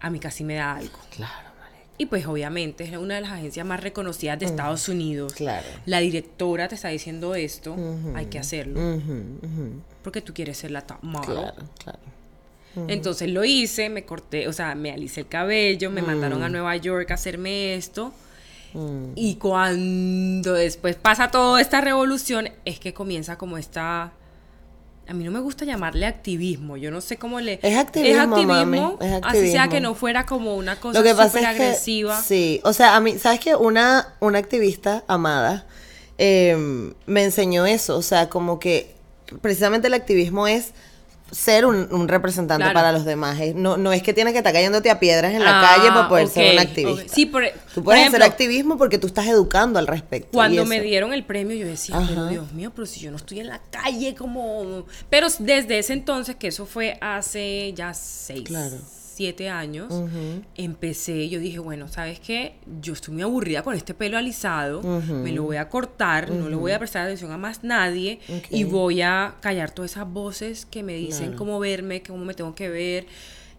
A 0.00 0.10
mí 0.10 0.18
casi 0.18 0.44
me 0.44 0.54
da 0.54 0.76
algo. 0.76 0.98
Claro. 1.14 1.50
Y 1.96 2.06
pues 2.06 2.26
obviamente 2.26 2.84
es 2.84 2.96
una 2.96 3.14
de 3.14 3.20
las 3.20 3.32
agencias 3.32 3.64
más 3.64 3.80
reconocidas 3.80 4.38
de 4.40 4.46
Estados 4.46 4.88
Unidos. 4.88 5.32
Mm. 5.34 5.36
Claro. 5.36 5.66
La 5.86 6.00
directora 6.00 6.66
te 6.68 6.74
está 6.74 6.88
diciendo 6.88 7.34
esto, 7.34 7.76
hay 8.14 8.26
que 8.26 8.38
hacerlo, 8.38 8.80
porque 10.02 10.20
tú 10.20 10.34
quieres 10.34 10.58
ser 10.58 10.70
la 10.70 10.82
top 10.82 11.02
model. 11.02 11.36
Claro, 11.36 11.68
claro. 11.82 11.98
Entonces 12.88 13.30
lo 13.30 13.44
hice, 13.44 13.88
me 13.88 14.04
corté, 14.04 14.48
o 14.48 14.52
sea, 14.52 14.74
me 14.74 14.90
alicé 14.90 15.20
el 15.20 15.28
cabello, 15.28 15.90
me 15.90 16.02
mandaron 16.02 16.42
a 16.42 16.48
Nueva 16.48 16.76
York 16.76 17.10
a 17.12 17.14
hacerme 17.14 17.76
esto. 17.76 18.12
Mm. 18.72 19.12
Y 19.14 19.36
cuando 19.36 20.54
después 20.54 20.96
pasa 20.96 21.30
toda 21.30 21.60
esta 21.60 21.80
revolución, 21.80 22.48
es 22.64 22.80
que 22.80 22.92
comienza 22.92 23.38
como 23.38 23.56
esta... 23.58 24.12
A 25.06 25.12
mí 25.12 25.22
no 25.24 25.30
me 25.30 25.40
gusta 25.40 25.64
llamarle 25.64 26.06
activismo, 26.06 26.76
yo 26.76 26.90
no 26.90 27.00
sé 27.00 27.18
cómo 27.18 27.40
le... 27.40 27.60
Es 27.62 27.76
activismo, 27.76 28.42
mami, 28.42 28.78
es 28.78 29.12
así 29.22 29.50
sea 29.50 29.64
activismo. 29.64 29.68
que 29.70 29.80
no 29.80 29.94
fuera 29.94 30.24
como 30.24 30.56
una 30.56 30.80
cosa 30.80 30.98
Lo 30.98 31.04
que 31.04 31.14
pasa 31.14 31.28
súper 31.28 31.42
es 31.42 31.56
que, 31.56 31.62
agresiva. 31.62 32.22
sí, 32.22 32.60
o 32.64 32.72
sea, 32.72 32.96
a 32.96 33.00
mí, 33.00 33.18
¿sabes 33.18 33.40
qué? 33.40 33.54
Una, 33.54 34.14
una 34.20 34.38
activista 34.38 35.04
amada 35.06 35.66
eh, 36.18 36.92
me 37.06 37.24
enseñó 37.24 37.66
eso. 37.66 37.96
O 37.96 38.02
sea, 38.02 38.28
como 38.28 38.58
que 38.58 38.94
precisamente 39.40 39.88
el 39.88 39.94
activismo 39.94 40.46
es 40.46 40.72
ser 41.34 41.66
un, 41.66 41.88
un 41.92 42.08
representante 42.08 42.62
Claro. 42.62 42.74
para 42.74 42.92
los 42.92 43.04
demás. 43.04 43.36
No, 43.54 43.76
no 43.76 43.92
es 43.92 44.02
que 44.02 44.14
tienes 44.14 44.32
que 44.32 44.38
estar 44.38 44.52
cayéndote 44.52 44.90
a 44.90 44.98
piedras 45.00 45.34
en 45.34 45.44
la 45.44 45.58
Ah, 45.60 45.74
calle 45.76 45.88
para 45.88 46.08
poder 46.08 46.28
ser 46.28 46.46
ok, 46.46 46.52
un 46.52 46.58
activista. 46.60 47.14
Sí, 47.14 47.26
por- 47.26 47.44
Tú 47.44 47.74
por 47.74 47.84
puedes 47.84 48.00
ejemplo, 48.02 48.18
hacer 48.24 48.30
activismo 48.32 48.78
porque 48.78 48.98
tú 48.98 49.06
estás 49.08 49.26
educando 49.26 49.78
al 49.78 49.86
respecto. 49.86 50.28
Cuando 50.32 50.64
me 50.64 50.80
dieron 50.80 51.12
el 51.12 51.24
premio, 51.24 51.56
yo 51.56 51.66
decía, 51.66 52.00
pero. 52.08 52.26
Dios 52.28 52.52
mío, 52.52 52.70
pero 52.74 52.86
si 52.86 53.00
yo 53.00 53.10
no 53.10 53.16
estoy 53.16 53.40
en 53.40 53.48
la 53.48 53.60
calle, 53.70 54.14
como. 54.14 54.86
Pero 55.10 55.26
desde 55.40 55.78
ese 55.78 55.92
entonces, 55.92 56.36
que 56.36 56.46
eso 56.48 56.66
fue 56.66 56.96
hace 57.00 57.72
ya 57.74 57.92
seis, 57.94 58.44
Claro. 58.44 58.76
Siete 59.14 59.48
años, 59.48 59.92
empecé. 60.56 61.28
Yo 61.28 61.38
dije, 61.40 61.58
bueno, 61.58 61.88
¿sabes 61.88 62.20
qué? 62.20 62.54
Yo 62.80 62.92
estoy 62.92 63.14
muy 63.14 63.22
aburrida 63.22 63.62
con 63.62 63.74
este 63.74 63.94
pelo 63.94 64.18
alisado, 64.18 64.82
me 64.82 65.32
lo 65.32 65.42
voy 65.44 65.56
a 65.56 65.68
cortar, 65.68 66.30
no 66.30 66.48
le 66.48 66.56
voy 66.56 66.72
a 66.72 66.78
prestar 66.78 67.04
atención 67.04 67.30
a 67.32 67.38
más 67.38 67.64
nadie 67.64 68.20
y 68.50 68.64
voy 68.64 69.00
a 69.02 69.36
callar 69.40 69.70
todas 69.70 69.92
esas 69.92 70.10
voces 70.12 70.66
que 70.66 70.82
me 70.82 70.94
dicen 70.94 71.26
Claro. 71.26 71.38
cómo 71.38 71.58
verme, 71.60 72.02
cómo 72.02 72.24
me 72.24 72.34
tengo 72.34 72.54
que 72.54 72.68
ver. 72.68 73.06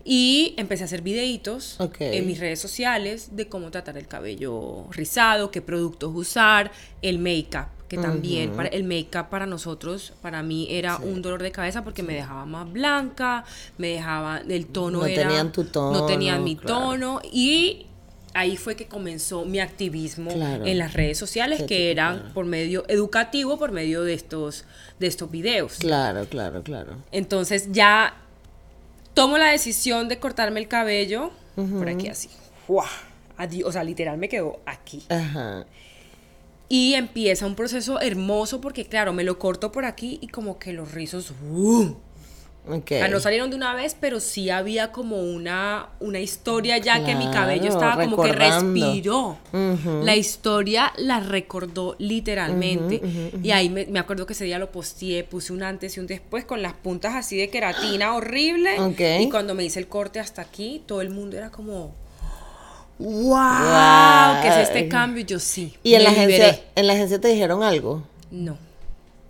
Y 0.08 0.54
empecé 0.58 0.84
a 0.84 0.86
hacer 0.86 1.02
videitos 1.02 1.78
en 2.00 2.28
mis 2.28 2.40
redes 2.40 2.60
sociales 2.60 3.30
de 3.36 3.48
cómo 3.48 3.72
tratar 3.72 3.98
el 3.98 4.08
cabello 4.08 4.86
rizado, 4.92 5.50
qué 5.50 5.62
productos 5.64 6.12
usar, 6.14 6.72
el 7.02 7.18
make-up, 7.18 7.66
que 7.96 8.02
también 8.02 8.52
para, 8.52 8.70
el 8.70 8.84
make-up 8.84 9.30
para 9.30 9.46
nosotros, 9.46 10.14
para 10.22 10.44
mí 10.44 10.68
era 10.70 10.98
un 10.98 11.22
dolor 11.22 11.42
de 11.42 11.52
cabeza 11.52 11.84
porque 11.84 12.04
me 12.04 12.14
dejaba 12.14 12.46
más 12.46 12.72
blanca, 12.72 13.46
me 13.78 13.90
dejaba, 13.90 14.42
el 14.48 14.66
tono 14.68 15.00
No 15.00 15.06
era... 15.06 15.28
tenían 15.28 15.52
tu 15.52 15.64
tono, 15.66 16.00
No 16.00 16.06
tenían 16.06 16.44
mi 16.44 16.56
claro. 16.56 16.80
tono 16.90 17.22
y... 17.32 17.88
Ahí 18.38 18.58
fue 18.58 18.76
que 18.76 18.86
comenzó 18.86 19.46
mi 19.46 19.60
activismo 19.62 20.30
Claro. 20.34 20.66
en 20.66 20.78
las 20.78 20.92
redes 20.92 21.18
sociales, 21.18 21.64
que 21.64 21.90
eran 21.90 22.18
claro. 22.18 22.34
por 22.34 22.46
medio 22.46 22.84
educativo, 22.90 23.58
por 23.58 23.72
medio 23.72 24.04
de 24.04 24.14
estos, 24.14 24.66
de 25.00 25.08
estos 25.08 25.32
videos. 25.32 25.76
Claro, 25.80 26.26
claro, 26.28 26.62
claro. 26.62 26.98
Entonces 27.14 27.72
ya 27.72 28.18
tomo 29.14 29.38
la 29.38 29.48
decisión 29.52 30.10
de 30.10 30.20
cortarme 30.20 30.60
el 30.60 30.68
cabello 30.68 31.32
por 31.56 31.88
aquí 31.88 32.10
así. 32.10 32.28
Adiós, 33.38 33.70
o 33.70 33.72
sea, 33.72 33.86
literal 33.86 34.18
me 34.18 34.28
quedó 34.28 34.60
aquí. 34.66 35.04
Ajá. 35.10 35.66
Y 36.78 36.94
empieza 36.96 37.46
un 37.46 37.56
proceso 37.56 38.02
hermoso 38.02 38.60
porque, 38.60 38.84
claro, 38.84 39.14
me 39.14 39.24
lo 39.24 39.40
corto 39.40 39.72
por 39.72 39.86
aquí 39.86 40.20
y 40.22 40.28
como 40.28 40.60
que 40.60 40.74
los 40.74 40.92
rizos... 40.92 41.32
¡uh! 41.50 41.96
Ok. 42.68 42.84
O 42.84 42.88
sea, 42.88 43.08
no 43.08 43.22
salieron 43.22 43.50
de 43.50 43.56
una 43.56 43.74
vez, 43.74 43.96
pero 43.98 44.20
sí 44.20 44.50
había 44.50 44.92
como 44.92 45.22
una, 45.22 45.88
una 46.02 46.20
historia 46.20 46.78
ya 46.78 47.06
que 47.06 47.16
mi 47.16 47.32
cabello 47.32 47.70
estaba 47.70 48.04
como 48.04 48.22
que 48.22 48.34
respiró. 48.34 49.38
La 50.04 50.18
historia 50.18 50.92
la 50.98 51.22
recordó 51.22 51.96
literalmente. 51.98 53.02
Y 53.42 53.52
ahí 53.52 53.70
me, 53.70 53.86
me 53.86 54.00
acuerdo 54.00 54.26
que 54.26 54.34
ese 54.34 54.44
día 54.44 54.60
lo 54.60 54.70
posteé, 54.70 55.24
puse 55.24 55.54
un 55.54 55.64
antes 55.64 55.96
y 55.96 56.02
un 56.02 56.08
después 56.08 56.44
con 56.44 56.62
las 56.62 56.74
puntas 56.74 57.16
así 57.16 57.38
de 57.38 57.50
queratina 57.50 58.14
horrible. 58.16 58.82
Ok. 58.82 59.00
Y 59.22 59.30
cuando 59.30 59.56
me 59.56 59.64
hice 59.64 59.80
el 59.80 59.88
corte 59.88 60.20
hasta 60.20 60.42
aquí, 60.42 60.84
todo 60.86 61.00
el 61.00 61.10
mundo 61.10 61.38
era 61.38 61.52
como... 61.52 61.96
¡Wow! 63.00 63.30
Guau. 63.30 64.42
¿Qué 64.42 64.48
es 64.48 64.58
este 64.70 64.88
cambio? 64.88 65.22
Y 65.22 65.26
yo 65.26 65.40
sí. 65.40 65.76
¿Y 65.84 65.94
en 65.94 66.00
me 66.00 66.04
la, 66.06 66.10
agencia, 66.12 66.60
en 66.76 66.88
la 66.88 66.94
agencia 66.94 67.20
te 67.20 67.28
dijeron 67.28 67.64
algo? 67.64 68.04
No. 68.32 68.58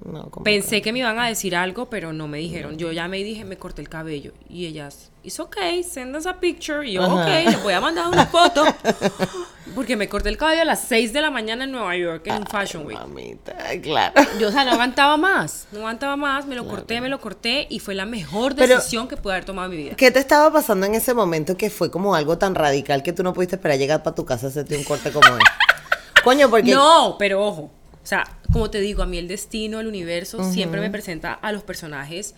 No, 0.03 0.29
Pensé 0.43 0.83
que 0.83 0.93
me 0.93 0.99
iban 0.99 1.17
a 1.17 1.27
decir 1.27 1.55
algo, 1.55 1.89
pero 1.89 2.13
no 2.13 2.27
me 2.27 2.37
dijeron. 2.37 2.77
Yo 2.77 2.91
llamé 2.91 3.19
y 3.19 3.23
dije, 3.23 3.43
me 3.43 3.57
corté 3.57 3.81
el 3.81 3.89
cabello. 3.89 4.33
Y 4.47 4.67
ellas, 4.67 5.09
it's 5.23 5.39
okay, 5.39 5.81
send 5.81 6.15
us 6.15 6.27
a 6.27 6.39
picture. 6.39 6.87
Y 6.87 6.93
yo, 6.93 7.01
Ajá. 7.01 7.23
ok, 7.23 7.45
les 7.49 7.63
voy 7.63 7.73
a 7.73 7.81
mandar 7.81 8.07
una 8.09 8.27
foto. 8.27 8.63
Porque 9.75 9.97
me 9.97 10.07
corté 10.07 10.29
el 10.29 10.37
cabello 10.37 10.61
a 10.61 10.65
las 10.65 10.81
6 10.87 11.11
de 11.11 11.21
la 11.21 11.29
mañana 11.29 11.65
en 11.65 11.71
Nueva 11.71 11.95
York, 11.97 12.25
en 12.27 12.35
un 12.37 12.47
Fashion 12.47 12.85
Week. 12.85 12.97
Mamita, 12.97 13.53
claro. 13.81 14.13
Yo, 14.39 14.47
o 14.47 14.51
sea, 14.51 14.63
no 14.63 14.71
aguantaba 14.71 15.17
más. 15.17 15.67
No 15.73 15.79
aguantaba 15.79 16.15
más, 16.15 16.45
me 16.45 16.55
lo 16.55 16.65
corté, 16.65 17.01
me 17.01 17.09
lo 17.09 17.19
corté. 17.19 17.67
Y 17.69 17.79
fue 17.79 17.93
la 17.93 18.05
mejor 18.05 18.55
Pero- 18.55 18.77
decisión 18.77 19.07
que 19.07 19.17
pude 19.17 19.33
haber 19.33 19.45
tomado 19.45 19.69
en 19.71 19.77
mi 19.77 19.83
vida. 19.83 19.95
¿Qué 19.95 20.09
te 20.11 20.19
estaba 20.19 20.51
pasando 20.51 20.85
en 20.85 20.95
ese 20.95 21.13
momento 21.13 21.57
que 21.57 21.69
fue 21.69 21.91
como 21.91 22.15
algo 22.15 22.37
tan 22.37 22.55
radical 22.55 23.03
que 23.03 23.11
tú 23.13 23.21
no 23.21 23.33
pudiste 23.33 23.57
esperar 23.57 23.77
llegar 23.77 24.01
para 24.01 24.15
tu 24.15 24.25
casa 24.25 24.47
a 24.47 24.49
hacerte 24.49 24.77
un 24.77 24.83
corte 24.85 25.11
como 25.11 25.27
ese? 25.27 25.43
Coño, 26.23 26.49
porque... 26.49 26.71
No, 26.73 27.17
pero 27.19 27.45
ojo. 27.45 27.61
O 27.61 28.07
sea, 28.07 28.23
como 28.53 28.69
te 28.69 28.79
digo, 28.79 29.03
a 29.03 29.05
mí 29.05 29.17
el 29.17 29.27
destino, 29.27 29.79
el 29.79 29.87
universo, 29.87 30.43
siempre 30.43 30.79
me 30.79 30.89
presenta 30.89 31.33
a 31.33 31.51
los 31.51 31.63
personajes 31.63 32.35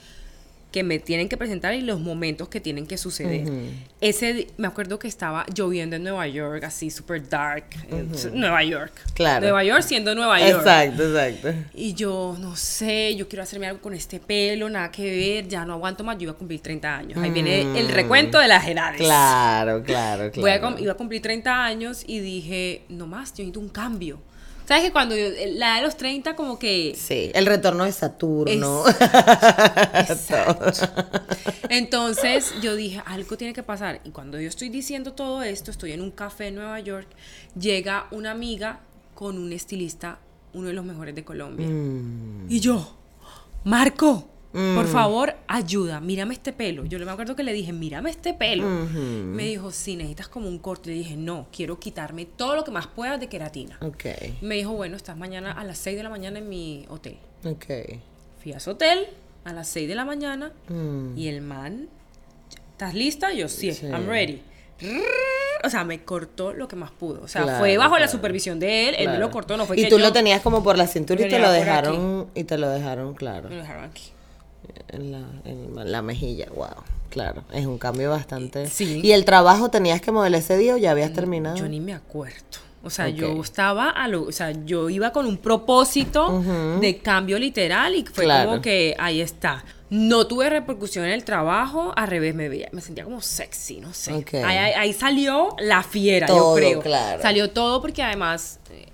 que 0.72 0.84
me 0.84 1.00
tienen 1.00 1.30
que 1.30 1.38
presentar 1.38 1.74
y 1.74 1.82
los 1.82 2.00
momentos 2.00 2.50
que 2.50 2.60
tienen 2.60 2.88
que 2.88 2.98
suceder. 2.98 3.48
Ese, 4.02 4.48
me 4.58 4.68
acuerdo 4.68 5.00
que 5.00 5.08
estaba 5.08 5.46
lloviendo 5.54 5.96
en 5.96 6.04
Nueva 6.04 6.28
York, 6.28 6.64
así 6.64 6.92
super 6.92 7.28
dark. 7.28 7.66
en 7.90 8.12
Nueva 8.40 8.64
York. 8.64 8.92
Claro. 9.14 9.42
Nueva 9.42 9.64
York 9.64 9.82
siendo 9.82 10.14
Nueva 10.14 10.40
York. 10.40 10.60
Exacto, 10.60 11.04
exacto. 11.04 11.54
Y 11.74 11.94
yo, 11.94 12.36
no 12.40 12.56
sé, 12.56 13.16
yo 13.16 13.28
quiero 13.30 13.44
hacerme 13.44 13.68
algo 13.68 13.82
con 13.82 13.94
este 13.94 14.20
pelo, 14.20 14.70
nada 14.70 14.92
que 14.92 15.10
ver, 15.10 15.48
ya 15.48 15.64
no 15.64 15.74
aguanto 15.74 16.04
más, 16.04 16.18
yo 16.18 16.24
iba 16.24 16.34
a 16.34 16.36
cumplir 16.36 16.60
30 16.60 16.98
años. 16.98 17.18
Ahí 17.18 17.32
viene 17.32 17.62
el 17.80 17.88
recuento 17.90 18.38
de 18.40 18.48
las 18.48 18.68
edades. 18.68 19.00
Claro, 19.00 19.84
claro, 19.84 20.32
claro. 20.32 20.42
Voy 20.42 20.52
a 20.52 20.82
iba 20.82 20.92
a 20.92 20.98
cumplir 20.98 21.22
30 21.22 21.66
años 21.66 22.04
y 22.06 22.20
dije, 22.20 22.84
no 22.90 23.08
más, 23.08 23.30
yo 23.30 23.44
necesito 23.44 23.60
un 23.62 23.70
cambio. 23.70 24.20
¿Sabes 24.68 24.84
que 24.84 24.92
cuando 24.92 25.16
yo- 25.16 25.30
la 25.54 25.78
de 25.78 25.82
los 25.84 25.96
30 25.96 26.36
como 26.36 26.60
que... 26.60 26.94
Sí, 26.98 27.32
el 27.34 27.46
retorno 27.46 27.86
de 27.86 27.94
Saturno. 27.94 28.84
Entonces 31.70 32.54
yo 32.62 32.76
dije, 32.76 33.02
algo 33.06 33.38
tiene 33.38 33.54
que 33.54 33.64
pasar. 33.64 34.02
Y 34.04 34.10
cuando 34.12 34.40
yo 34.40 34.48
estoy 34.50 34.70
diciendo 34.70 35.14
todo 35.14 35.44
esto, 35.44 35.72
estoy 35.72 35.92
en 35.94 36.02
un 36.02 36.12
café 36.12 36.48
en 36.48 36.56
Nueva 36.56 36.80
York, 36.80 37.08
llega 37.60 38.08
una 38.12 38.32
amiga 38.32 38.82
con 39.16 39.38
un 39.38 39.52
estilista, 39.54 40.20
uno 40.54 40.68
de 40.68 40.74
los 40.74 40.86
mejores 40.86 41.16
de 41.16 41.24
Colombia. 41.24 41.68
Y 42.50 42.60
yo, 42.60 42.98
Marco, 43.64 44.28
por 44.76 44.88
favor, 44.88 45.36
ayuda, 45.48 46.00
mírame 46.00 46.34
este 46.34 46.52
pelo. 46.54 46.86
Yo 46.86 46.98
me 47.00 47.12
acuerdo 47.12 47.36
que 47.36 47.44
le 47.44 47.54
dije, 47.54 47.74
mírame 47.74 48.10
este 48.10 48.34
pelo. 48.34 48.66
Me 48.68 49.44
dijo, 49.44 49.72
sí, 49.72 49.96
necesitas 49.96 50.28
como 50.28 50.48
un 50.48 50.58
corte. 50.60 50.90
Le 50.90 50.96
dije, 50.98 51.16
no, 51.16 51.48
quiero 51.56 51.80
quitarme 51.80 52.26
todo 52.26 52.56
lo 52.56 52.64
que 52.64 52.72
más 52.72 52.88
pueda 52.88 53.18
de 53.18 53.28
queratina. 53.30 53.78
ok, 53.82 54.06
Me 54.42 54.56
dijo, 54.56 54.72
bueno, 54.74 54.96
estás 54.98 55.16
mañana 55.18 55.52
a 55.52 55.64
las 55.64 55.78
6 55.78 55.96
de 55.98 56.04
la 56.04 56.10
mañana 56.10 56.40
en 56.40 56.50
mi 56.50 56.86
hotel. 56.90 57.18
ok. 57.46 57.66
Fui 58.42 58.54
a 58.54 58.60
su 58.60 58.72
hotel 58.72 59.08
a 59.46 59.54
las 59.54 59.68
6 59.70 59.88
de 59.88 59.96
la 59.96 60.06
mañana 60.06 60.52
Mm. 60.70 61.18
y 61.18 61.28
el 61.28 61.42
man, 61.42 61.88
¿estás 62.72 62.94
lista? 62.94 63.34
Yo 63.34 63.48
sí, 63.50 63.74
Sí. 63.74 63.86
I'm 63.88 64.08
ready. 64.08 64.42
O 65.66 65.70
sea, 65.70 65.84
me 65.84 66.04
cortó 66.04 66.54
lo 66.54 66.68
que 66.68 66.76
más 66.76 66.92
pudo. 66.92 67.24
O 67.24 67.28
sea, 67.28 67.42
Claro, 67.44 67.60
fue 67.60 67.78
bajo 67.78 67.98
la 67.98 68.08
supervisión 68.08 68.60
de 68.60 68.90
él, 68.90 68.96
él 68.96 69.06
me 69.08 69.14
claro. 69.14 69.20
lo 69.20 69.32
cortó, 69.32 69.58
no 69.58 69.66
fue 69.66 69.76
y 69.80 69.84
que 69.84 69.90
tú 69.90 69.98
yo 69.98 70.06
lo 70.06 70.14
tenías 70.14 70.42
como 70.42 70.62
por 70.64 70.78
la 70.78 70.86
cintura 70.88 71.26
y 71.26 71.30
te 71.30 71.40
lo 71.40 71.52
dejaron, 71.52 72.28
y 72.36 72.44
te 72.44 72.58
lo 72.60 72.70
dejaron, 72.70 73.16
claro, 73.16 73.50
me 73.50 73.56
lo 73.56 73.62
dejaron 73.62 73.84
aquí. 73.86 74.04
En 74.90 75.12
la, 75.12 75.22
en 75.46 75.92
la 75.92 76.02
mejilla, 76.02 76.48
wow. 76.56 76.68
Claro, 77.10 77.44
es 77.54 77.66
un 77.66 77.78
cambio 77.78 78.10
bastante. 78.12 78.68
Sí. 78.68 79.00
¿Y 79.04 79.12
el 79.12 79.24
trabajo 79.26 79.70
tenías 79.70 80.02
que 80.02 80.12
modelar 80.12 80.40
ese 80.42 80.58
día 80.58 80.76
o 80.76 80.78
ya 80.78 80.92
habías 80.92 81.14
terminado? 81.14 81.56
Yo 81.56 81.68
ni 81.68 81.80
me 81.80 81.94
acuerdo. 81.94 82.36
O 82.84 82.90
sea, 82.90 83.10
yo 83.10 83.42
estaba 83.42 83.90
a 83.90 84.08
lo, 84.08 84.24
o 84.24 84.32
sea, 84.32 84.52
yo 84.66 84.90
iba 84.90 85.12
con 85.12 85.26
un 85.26 85.38
propósito 85.38 86.42
de 86.80 87.00
cambio 87.00 87.38
literal 87.40 87.96
y 87.96 88.06
fue 88.06 88.26
Claro. 88.26 88.50
como 88.50 88.62
que 88.62 88.96
ahí 89.00 89.20
está. 89.20 89.64
No 89.90 90.28
tuve 90.28 90.50
repercusión 90.50 91.06
en 91.06 91.12
el 91.12 91.24
trabajo, 91.24 91.92
al 91.96 92.08
revés 92.08 92.36
me 92.36 92.50
veía, 92.50 92.70
me 92.74 92.82
sentía 92.82 93.04
como 93.06 93.22
sexy, 93.22 93.80
no 93.80 93.94
sé. 93.94 94.12
Ahí, 94.44 94.58
ahí- 94.58 94.74
ahí 94.74 94.94
salió 94.94 95.56
la 95.60 95.82
fiera, 95.82 96.28
Todo, 96.28 96.58
yo 96.60 96.64
creo. 96.66 96.82
claro. 96.82 97.22
Salió 97.22 97.50
todo 97.52 97.82
porque 97.82 98.04
además, 98.04 98.60
eh, 98.70 98.86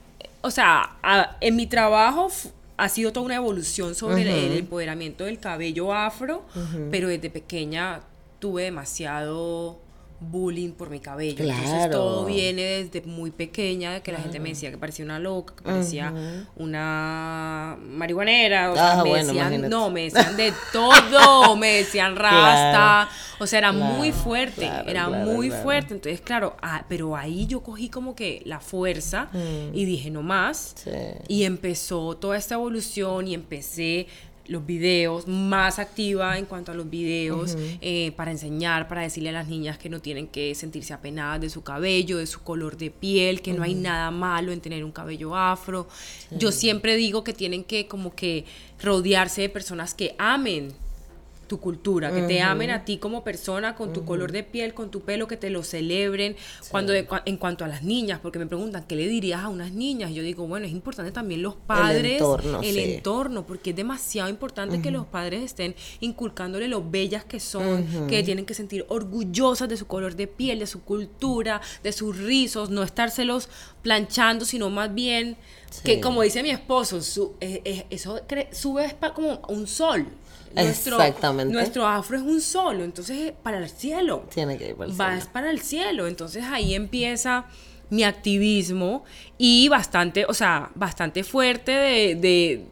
o 0.41 0.49
sea, 0.51 0.97
a- 1.03 1.36
en 1.41 1.55
mi 1.55 1.65
trabajo 1.67 2.29
ha 2.77 2.89
sido 2.89 3.13
toda 3.13 3.25
una 3.25 3.36
evolución 3.36 3.95
sobre 3.95 4.23
el, 4.23 4.27
el 4.27 4.57
empoderamiento 4.57 5.25
del 5.25 5.39
cabello 5.39 5.93
afro, 5.93 6.45
pero 6.91 7.07
desde 7.07 7.29
pequeña 7.29 8.01
tuve 8.39 8.63
demasiado 8.63 9.79
bullying 10.31 10.71
por 10.71 10.89
mi 10.89 10.99
cabello. 10.99 11.43
Entonces 11.43 11.69
Claro. 11.69 11.91
todo 11.91 12.25
viene 12.25 12.62
desde 12.83 13.01
muy 13.07 13.31
pequeña, 13.31 13.93
de 13.93 14.01
que 14.01 14.12
la 14.12 14.19
gente 14.19 14.39
me 14.39 14.49
decía 14.49 14.71
que 14.71 14.77
parecía 14.77 15.05
una 15.05 15.19
loca, 15.19 15.55
que 15.55 15.63
parecía 15.63 16.13
una 16.55 17.77
marihuanera, 17.79 18.71
o 18.71 18.75
sea, 18.75 18.93
Ah, 18.93 19.03
me 19.03 19.09
bueno, 19.09 19.25
decían, 19.27 19.45
imagínate. 19.47 19.69
no, 19.69 19.89
me 19.89 20.01
decían 20.03 20.38
de 20.38 20.53
todo, 20.71 21.55
me 21.57 21.67
decían 21.77 22.15
rasta, 22.15 23.09
o 23.39 23.47
sea, 23.47 23.59
era 23.59 23.71
Claro, 23.73 23.93
muy 23.95 24.12
fuerte, 24.12 24.69
era 24.88 25.09
muy 25.09 25.49
fuerte, 25.49 25.93
entonces 25.93 26.21
claro, 26.21 26.55
ah, 26.62 26.86
pero 26.88 27.15
ahí 27.15 27.45
yo 27.47 27.62
cogí 27.62 27.89
como 27.89 28.15
que 28.15 28.41
la 28.45 28.59
fuerza 28.59 29.29
y 29.73 29.86
dije 29.86 30.09
no 30.09 30.21
más, 30.23 30.73
Sí. 30.83 30.91
y 31.27 31.43
empezó 31.43 32.15
toda 32.17 32.38
esta 32.38 32.55
evolución 32.55 33.27
y 33.27 33.33
empecé 33.33 34.07
los 34.47 34.65
videos, 34.65 35.27
más 35.27 35.79
activa 35.79 36.38
en 36.38 36.45
cuanto 36.45 36.71
a 36.71 36.75
los 36.75 36.89
videos, 36.89 37.56
eh, 37.82 38.12
para 38.15 38.32
enseñar, 38.32 38.88
para 38.88 39.01
decirle 39.01 39.29
a 39.29 39.34
las 39.34 39.47
niñas 39.47 39.77
que 39.77 39.89
no 39.89 40.01
tienen 40.01 40.27
que 40.27 40.53
sentirse 40.53 40.93
apenadas 40.93 41.39
de 41.41 41.49
su 41.49 41.63
cabello, 41.63 42.17
de 42.17 42.27
su 42.27 42.41
color 42.41 42.77
de 42.77 42.91
piel, 42.91 43.41
que 43.41 43.53
no 43.53 43.63
hay 43.63 43.75
nada 43.75 44.12
malo 44.12 44.51
en 44.51 44.60
tener 44.60 44.84
un 44.84 44.91
cabello 44.91 45.36
afro. 45.36 45.88
Yo 46.32 46.51
siempre 46.51 46.95
digo 46.95 47.23
que 47.23 47.34
tienen 47.34 47.63
que 47.63 47.88
como 47.88 48.13
que 48.15 48.45
rodearse 48.82 49.41
de 49.41 49.49
personas 49.49 49.93
que 49.93 50.15
amen 50.17 50.73
tu 51.47 51.60
cultura, 51.60 52.12
que 52.13 52.21
te 52.23 52.41
amen 52.41 52.69
a 52.71 52.86
ti 52.86 52.97
como 52.97 53.23
persona, 53.23 53.75
con 53.75 53.93
tu 53.93 54.06
color 54.06 54.32
de 54.32 54.43
piel, 54.43 54.73
con 54.73 54.89
tu 54.91 55.01
pelo, 55.01 55.27
que 55.27 55.38
te 55.38 55.49
lo 55.49 55.63
celebren. 55.63 56.36
Cuando 56.69 56.93
de- 56.93 57.08
en 57.25 57.38
cuanto 57.38 57.65
a 57.65 57.67
las 57.67 57.84
niñas, 57.84 58.19
porque 58.21 58.39
me 58.39 58.45
preguntan, 58.47 58.86
¿qué 58.88 58.95
le 58.95 59.08
dirías 59.08 59.41
a 59.41 59.49
unas 59.49 59.71
niñas? 59.71 60.12
Yo 60.13 60.23
digo, 60.23 60.47
bueno, 60.47 60.65
es 60.65 60.71
importante 60.71 61.12
también 61.12 61.41
los 61.41 61.56
padres, 61.56 62.13
entorno, 62.13 62.62
el 62.62 62.73
sí. 62.75 62.79
entorno, 62.95 63.45
porque 63.45 63.71
es 63.71 63.75
demasiado 63.75 64.29
importante 64.29 64.82
que 64.82 64.91
los 64.91 65.06
padres 65.06 65.43
estén 65.43 65.75
inculcándole 65.99 66.67
lo 66.67 66.84
bellas 66.89 67.23
que 67.25 67.39
son, 67.39 68.08
que 68.08 68.23
tienen 68.23 68.45
que 68.45 68.53
sentir 68.53 68.86
orgullosas 68.89 69.67
de 69.69 69.77
su 69.77 69.86
color 69.88 70.15
de 70.15 70.27
piel, 70.27 70.60
de 70.60 70.67
su 70.67 70.82
cultura, 70.84 71.62
de 71.84 71.91
sus 71.91 72.17
rizos, 72.17 72.69
no 72.69 72.84
estárselos 72.84 73.49
planchando, 73.82 74.45
sino 74.45 74.69
más 74.69 74.93
bien 74.93 75.36
que, 75.81 75.99
como 76.01 76.21
dice 76.21 76.43
mi 76.43 76.49
esposo, 76.51 77.01
su- 77.01 77.36
eh, 77.41 77.62
eh, 77.65 77.86
eso 77.89 78.19
sube 78.51 78.86
es 78.86 78.93
pa- 78.93 79.13
como 79.13 79.41
un 79.49 79.67
sol. 79.67 80.05
Nuestro, 80.55 80.97
Exactamente. 80.97 81.51
Nuestro 81.51 81.88
afro 81.88 82.15
es 82.17 82.21
un 82.23 82.39
solo, 82.39 82.83
entonces 82.83 83.33
para 83.41 83.57
el 83.57 83.69
cielo. 83.69 84.25
Tiene 84.33 84.57
que 84.57 84.69
ir 84.69 84.75
para 84.75 84.89
el 84.91 84.95
Vas 84.95 85.15
cielo. 85.21 85.33
para 85.33 85.49
el 85.49 85.59
cielo. 85.62 86.07
Entonces 86.07 86.43
ahí 86.43 86.75
empieza 86.75 87.45
mi 87.89 88.03
activismo 88.03 89.03
y 89.38 89.67
bastante, 89.69 90.25
o 90.27 90.33
sea, 90.33 90.69
bastante 90.75 91.23
fuerte 91.23 91.71
de, 91.71 92.15
de- 92.15 92.65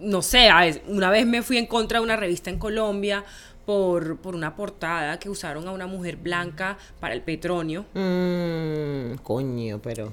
no 0.00 0.20
sé, 0.22 0.48
una 0.88 1.10
vez 1.10 1.26
me 1.26 1.42
fui 1.42 1.58
en 1.58 1.66
contra 1.66 1.98
de 2.00 2.04
una 2.04 2.16
revista 2.16 2.50
en 2.50 2.58
Colombia 2.58 3.24
por, 3.64 4.18
por 4.18 4.34
una 4.34 4.54
portada 4.56 5.18
que 5.18 5.30
usaron 5.30 5.66
a 5.68 5.70
una 5.70 5.86
mujer 5.86 6.16
blanca 6.16 6.76
para 7.00 7.14
el 7.14 7.22
petróleo 7.22 7.86
Mm, 7.94 9.14
coño, 9.22 9.80
pero. 9.82 10.12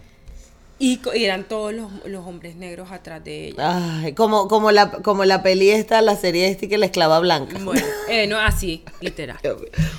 Y, 0.82 1.00
eran 1.14 1.44
todos 1.44 1.74
los, 1.74 1.92
los 2.06 2.26
hombres 2.26 2.56
negros 2.56 2.92
atrás 2.92 3.24
de 3.24 3.50
ella. 3.50 4.02
Ay, 4.02 4.14
como, 4.14 4.48
como, 4.48 4.72
la, 4.72 4.90
como 4.90 5.26
la 5.26 5.44
peli 5.44 5.70
esta, 5.70 6.02
la 6.02 6.16
serie 6.16 6.48
esta 6.50 6.68
que 6.68 6.80
la 6.80 6.88
esclava 6.88 7.20
blanca. 7.20 7.58
Bueno, 7.64 7.86
eh, 8.10 8.26
no, 8.26 8.40
así, 8.40 8.84
literal. 9.00 9.38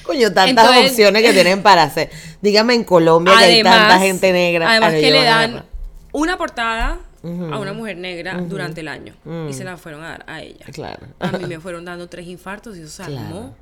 Coño, 0.02 0.32
tantas 0.32 0.66
Entonces- 0.66 0.90
opciones 0.90 1.22
que 1.22 1.32
tienen 1.32 1.62
para 1.62 1.84
hacer. 1.84 2.10
Dígame 2.40 2.74
en 2.74 2.82
Colombia 2.82 3.32
que 3.38 3.44
hay 3.44 3.62
tanta 3.62 4.00
gente 4.00 4.32
negra. 4.32 4.70
Además 4.70 4.94
que 4.94 5.10
le 5.12 5.22
dan 5.22 5.64
una 6.10 6.36
portada 6.36 6.98
a 7.22 7.58
una 7.58 7.72
mujer 7.72 7.96
negra 7.98 8.34
durante 8.40 8.80
el 8.80 8.88
año 8.88 9.14
y 9.48 9.52
se 9.52 9.62
la 9.62 9.76
fueron 9.76 10.02
a 10.02 10.08
dar 10.08 10.24
a 10.26 10.42
ella. 10.42 10.66
Claro. 10.72 11.06
A 11.20 11.30
mí 11.30 11.46
me 11.46 11.60
fueron 11.60 11.84
dando 11.84 12.08
tres 12.08 12.26
infartos 12.26 12.76
y 12.76 12.80
eso 12.80 12.90
se 12.90 13.02
armó 13.04 13.28
Claro. 13.30 13.61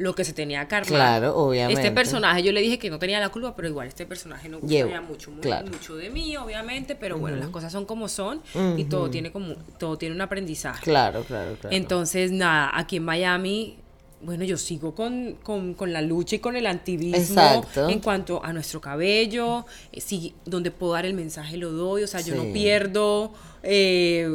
Lo 0.00 0.14
que 0.14 0.24
se 0.24 0.32
tenía 0.32 0.66
que 0.66 0.74
armar. 0.76 0.88
Claro, 0.88 1.36
obviamente. 1.36 1.80
Este 1.80 1.92
personaje, 1.94 2.42
yo 2.42 2.52
le 2.52 2.60
dije 2.60 2.78
que 2.78 2.90
no 2.90 2.98
tenía 2.98 3.20
la 3.20 3.28
culpa, 3.28 3.54
pero 3.54 3.68
igual 3.68 3.86
este 3.88 4.06
personaje 4.06 4.48
no 4.48 4.60
sabía 4.60 5.00
mucho, 5.00 5.30
mu- 5.30 5.40
claro. 5.40 5.66
mucho 5.68 5.94
de 5.96 6.10
mí, 6.10 6.36
obviamente, 6.36 6.94
pero 6.96 7.18
bueno, 7.18 7.36
las 7.36 7.48
cosas 7.50 7.70
son 7.72 7.84
como 7.84 8.08
son 8.08 8.42
y 8.76 8.84
todo 8.84 9.10
tiene 9.10 9.30
como 9.30 9.54
todo 9.78 9.96
tiene 9.98 10.14
un 10.14 10.20
aprendizaje. 10.20 10.82
Claro, 10.82 11.22
claro, 11.24 11.56
claro. 11.60 11.76
Entonces, 11.76 12.32
nada, 12.32 12.70
aquí 12.74 12.96
en 12.96 13.04
Miami, 13.04 13.76
bueno, 14.22 14.44
yo 14.44 14.58
sigo 14.58 14.94
con, 14.94 15.36
con- 15.42 15.72
con 15.74 15.92
la 15.94 16.02
lucha 16.02 16.36
y 16.36 16.38
con 16.40 16.54
el 16.56 16.66
activismo 16.66 17.16
Exacto. 17.18 17.88
en 17.88 18.00
cuanto 18.00 18.44
a 18.44 18.52
nuestro 18.52 18.78
cabello, 18.80 19.64
eh, 19.92 20.00
sí, 20.02 20.34
donde 20.44 20.70
puedo 20.70 20.92
dar 20.92 21.06
el 21.06 21.14
mensaje 21.14 21.56
lo 21.56 21.72
doy, 21.72 22.02
o 22.02 22.06
sea, 22.06 22.20
yo 22.20 22.34
no 22.34 22.44
pierdo 22.52 23.32
eh, 23.62 24.28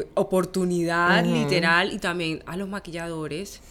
oportunidad 0.49 1.23
literal 1.25 1.93
y 1.93 1.97
también 1.99 2.43
a 2.45 2.58
los 2.58 2.67
maquilladores 2.69 3.62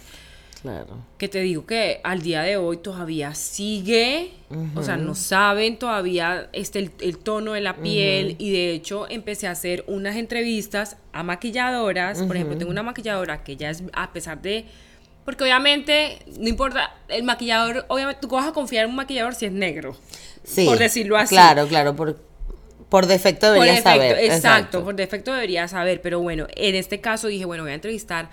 Claro. 0.64 0.96
que 1.18 1.28
te 1.28 1.40
digo 1.40 1.66
que 1.66 2.00
al 2.04 2.22
día 2.22 2.40
de 2.40 2.56
hoy 2.56 2.78
todavía 2.78 3.34
sigue, 3.34 4.30
o 4.74 4.82
sea, 4.82 4.96
no 4.96 5.14
saben 5.14 5.78
todavía 5.78 6.48
este, 6.54 6.78
el, 6.78 6.90
el 7.02 7.18
tono 7.18 7.52
de 7.52 7.60
la 7.60 7.76
piel 7.76 8.34
y 8.38 8.50
de 8.50 8.70
hecho 8.72 9.06
empecé 9.10 9.46
a 9.46 9.50
hacer 9.50 9.84
unas 9.88 10.16
entrevistas 10.16 10.96
a 11.12 11.22
maquilladoras, 11.22 12.22
por 12.22 12.34
ejemplo, 12.36 12.56
tengo 12.56 12.70
una 12.70 12.82
maquilladora 12.82 13.44
que 13.44 13.56
ya 13.56 13.68
es, 13.68 13.82
a 13.92 14.10
pesar 14.14 14.40
de, 14.40 14.64
porque 15.26 15.44
obviamente, 15.44 16.20
no 16.40 16.48
importa, 16.48 16.94
el 17.08 17.24
maquillador, 17.24 17.84
obviamente 17.88 18.20
tú 18.22 18.28
vas 18.28 18.48
a 18.48 18.52
confiar 18.52 18.84
en 18.84 18.90
un 18.92 18.96
maquillador 18.96 19.34
si 19.34 19.44
es 19.44 19.52
negro, 19.52 19.94
Sí. 20.44 20.64
por 20.64 20.78
decirlo 20.78 21.18
así. 21.18 21.34
Claro, 21.34 21.66
claro. 21.68 21.94
Por, 21.94 22.18
por 22.88 23.04
defecto 23.06 23.48
Por 23.54 23.64
defecto, 23.66 23.82
saber. 23.90 24.18
exacto, 24.18 24.82
por 24.82 24.94
defecto 24.96 25.30
debería 25.34 25.68
saber, 25.68 26.00
pero 26.00 26.20
bueno, 26.20 26.46
en 26.56 26.74
este 26.74 27.02
caso 27.02 27.28
dije, 27.28 27.44
bueno, 27.44 27.64
voy 27.64 27.72
a 27.72 27.74
entrevistar 27.74 28.30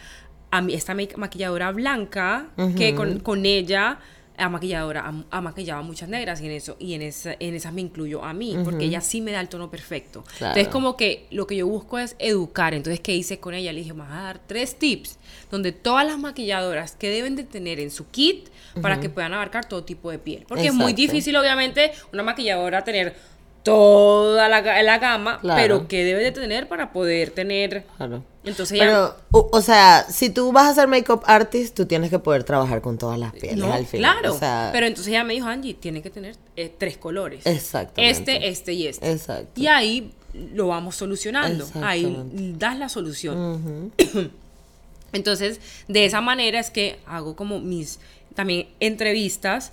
a 0.52 0.62
mi, 0.62 0.74
esta 0.74 0.94
ma- 0.94 1.02
maquilladora 1.18 1.72
blanca, 1.72 2.48
que 2.78 2.94
con, 2.96 3.20
con 3.20 3.46
ella 3.46 4.00
a 4.38 4.50
maquilladora 4.50 5.02
ha, 5.08 5.38
ha 5.38 5.42
maquillado 5.42 5.82
a 5.82 5.84
muchas 5.84 6.10
negras 6.10 6.42
y 6.42 6.46
en 6.48 6.52
eso 6.54 6.76
y 6.80 6.94
en 6.96 7.04
esa, 7.04 7.36
en 7.40 7.54
esas 7.54 7.74
me 7.74 7.82
incluyo 7.82 8.24
a 8.24 8.34
mí 8.34 8.58
porque 8.64 8.86
ella 8.86 9.00
sí 9.00 9.22
me 9.22 9.32
da 9.32 9.40
el 9.40 9.50
tono 9.50 9.70
perfecto. 9.70 10.24
Claro. 10.38 10.54
entonces 10.56 10.68
como 10.72 10.98
que 10.98 11.28
lo 11.30 11.46
que 11.46 11.56
yo 11.58 11.68
busco 11.68 12.00
es 12.00 12.16
educar. 12.18 12.74
Entonces 12.74 13.00
qué 13.02 13.14
hice 13.16 13.40
con 13.40 13.54
ella 13.54 13.72
le 13.72 13.80
dije 13.82 13.94
vamos 13.94 14.12
a 14.12 14.22
dar 14.24 14.40
tres 14.48 14.80
tips 14.80 15.20
donde 15.52 15.72
todas 15.74 16.08
las 16.08 16.18
maquilladoras 16.18 16.94
que 16.96 17.10
deben 17.10 17.36
de 17.36 17.44
tener 17.44 17.80
en 17.80 17.92
su 17.92 18.10
kit 18.10 18.48
para 18.82 19.00
que 19.00 19.10
puedan 19.10 19.34
abarcar 19.34 19.66
todo 19.66 19.84
tipo 19.84 20.10
de 20.10 20.18
piel 20.18 20.46
porque 20.48 20.68
es 20.68 20.74
muy 20.74 20.94
difícil 20.94 21.36
obviamente 21.36 21.92
una 22.12 22.24
maquilladora 22.24 22.84
tener 22.84 23.16
toda 23.64 24.48
la, 24.50 24.62
la 24.82 24.98
gama 24.98 25.40
Claro. 25.40 25.62
pero 25.62 25.88
que 25.88 26.04
debe 26.04 26.24
de 26.24 26.32
tener 26.32 26.68
para 26.68 26.92
poder 26.92 27.30
tener 27.32 27.84
Claro. 27.98 28.24
Entonces 28.44 28.78
ya 28.78 28.86
Pero, 28.86 29.16
o, 29.32 29.50
o 29.52 29.62
sea, 29.62 30.06
si 30.10 30.30
tú 30.30 30.52
vas 30.52 30.70
a 30.70 30.74
ser 30.74 30.88
makeup 30.88 31.22
artist, 31.26 31.76
tú 31.76 31.86
tienes 31.86 32.10
que 32.10 32.20
poder 32.20 32.44
trabajar 32.44 32.82
con 32.82 32.98
todas 32.98 33.20
las 33.20 33.34
pieles 33.34 33.58
no, 33.58 33.72
al 33.72 33.86
final. 33.86 34.16
claro. 34.16 34.36
O 34.36 34.38
sea, 34.38 34.70
pero 34.74 34.88
entonces 34.88 35.12
ella 35.12 35.24
me 35.24 35.34
dijo 35.34 35.48
Angie 35.48 35.76
tiene 35.76 36.02
que 36.02 36.10
tener 36.10 36.36
eh, 36.56 36.74
tres 36.76 36.98
colores. 36.98 37.46
Exactamente. 37.46 38.12
este 38.12 38.48
este 38.48 38.74
y 38.74 38.88
este 38.88 39.12
Exacto. 39.12 39.62
y 39.62 39.68
ahí 39.68 40.12
lo 40.34 40.68
vamos 40.68 40.96
solucionando. 40.96 41.68
Ahí 41.84 42.18
das 42.58 42.78
la 42.78 42.90
solución. 42.90 43.92
Entonces 45.14 45.60
de 45.88 46.06
esa 46.06 46.22
manera 46.22 46.60
es 46.60 46.72
que 46.72 47.00
hago 47.06 47.36
como 47.36 47.60
mis 47.60 48.00
también 48.34 48.70
entrevistas 48.80 49.72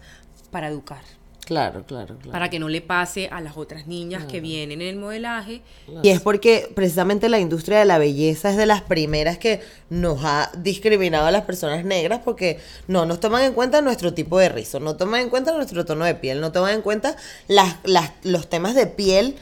para 0.51 0.69
educar 0.69 1.03
Claro, 1.49 1.83
claro, 1.87 2.19
claro. 2.19 2.31
para 2.31 2.51
que 2.51 2.59
no 2.59 2.69
le 2.69 2.83
pase 2.83 3.31
a 3.33 3.41
las 3.41 3.57
otras 3.57 3.87
niñas 3.87 4.27
que 4.27 4.43
vienen 4.43 4.83
en 4.83 4.89
el 4.89 4.97
modelaje 4.97 5.63
Y 6.03 6.11
es 6.11 6.21
porque 6.21 6.71
precisamente 6.75 7.31
la 7.31 7.39
industria 7.39 7.79
de 7.79 7.87
la 7.87 7.97
belleza 7.97 8.51
es 8.51 8.59
de 8.59 8.67
las 8.67 8.83
primeras 8.83 9.39
que 9.39 9.63
nos 9.89 10.23
ha 10.25 10.51
discriminado 10.59 11.27
a 11.27 11.31
las 11.31 11.45
personas 11.45 11.87
negras 11.87 12.21
porque 12.23 12.59
no 12.87 13.07
nos 13.07 13.19
toman 13.21 13.45
en 13.45 13.55
cuenta 13.55 13.81
nuestro 13.81 14.13
tipo 14.13 14.39
de 14.39 14.51
rizo, 14.51 14.79
no 14.79 14.97
toman 14.97 15.23
en 15.23 15.31
cuenta 15.31 15.55
nuestro 15.55 15.87
tono 15.87 16.05
de 16.05 16.17
piel, 16.17 16.43
no 16.43 16.53
toman 16.53 16.75
en 16.75 16.83
cuenta 16.83 17.17
las, 17.47 17.77
las, 17.85 18.13
los 18.25 18.51
temas 18.51 18.75
de 18.75 18.87
piel. 18.87 19.37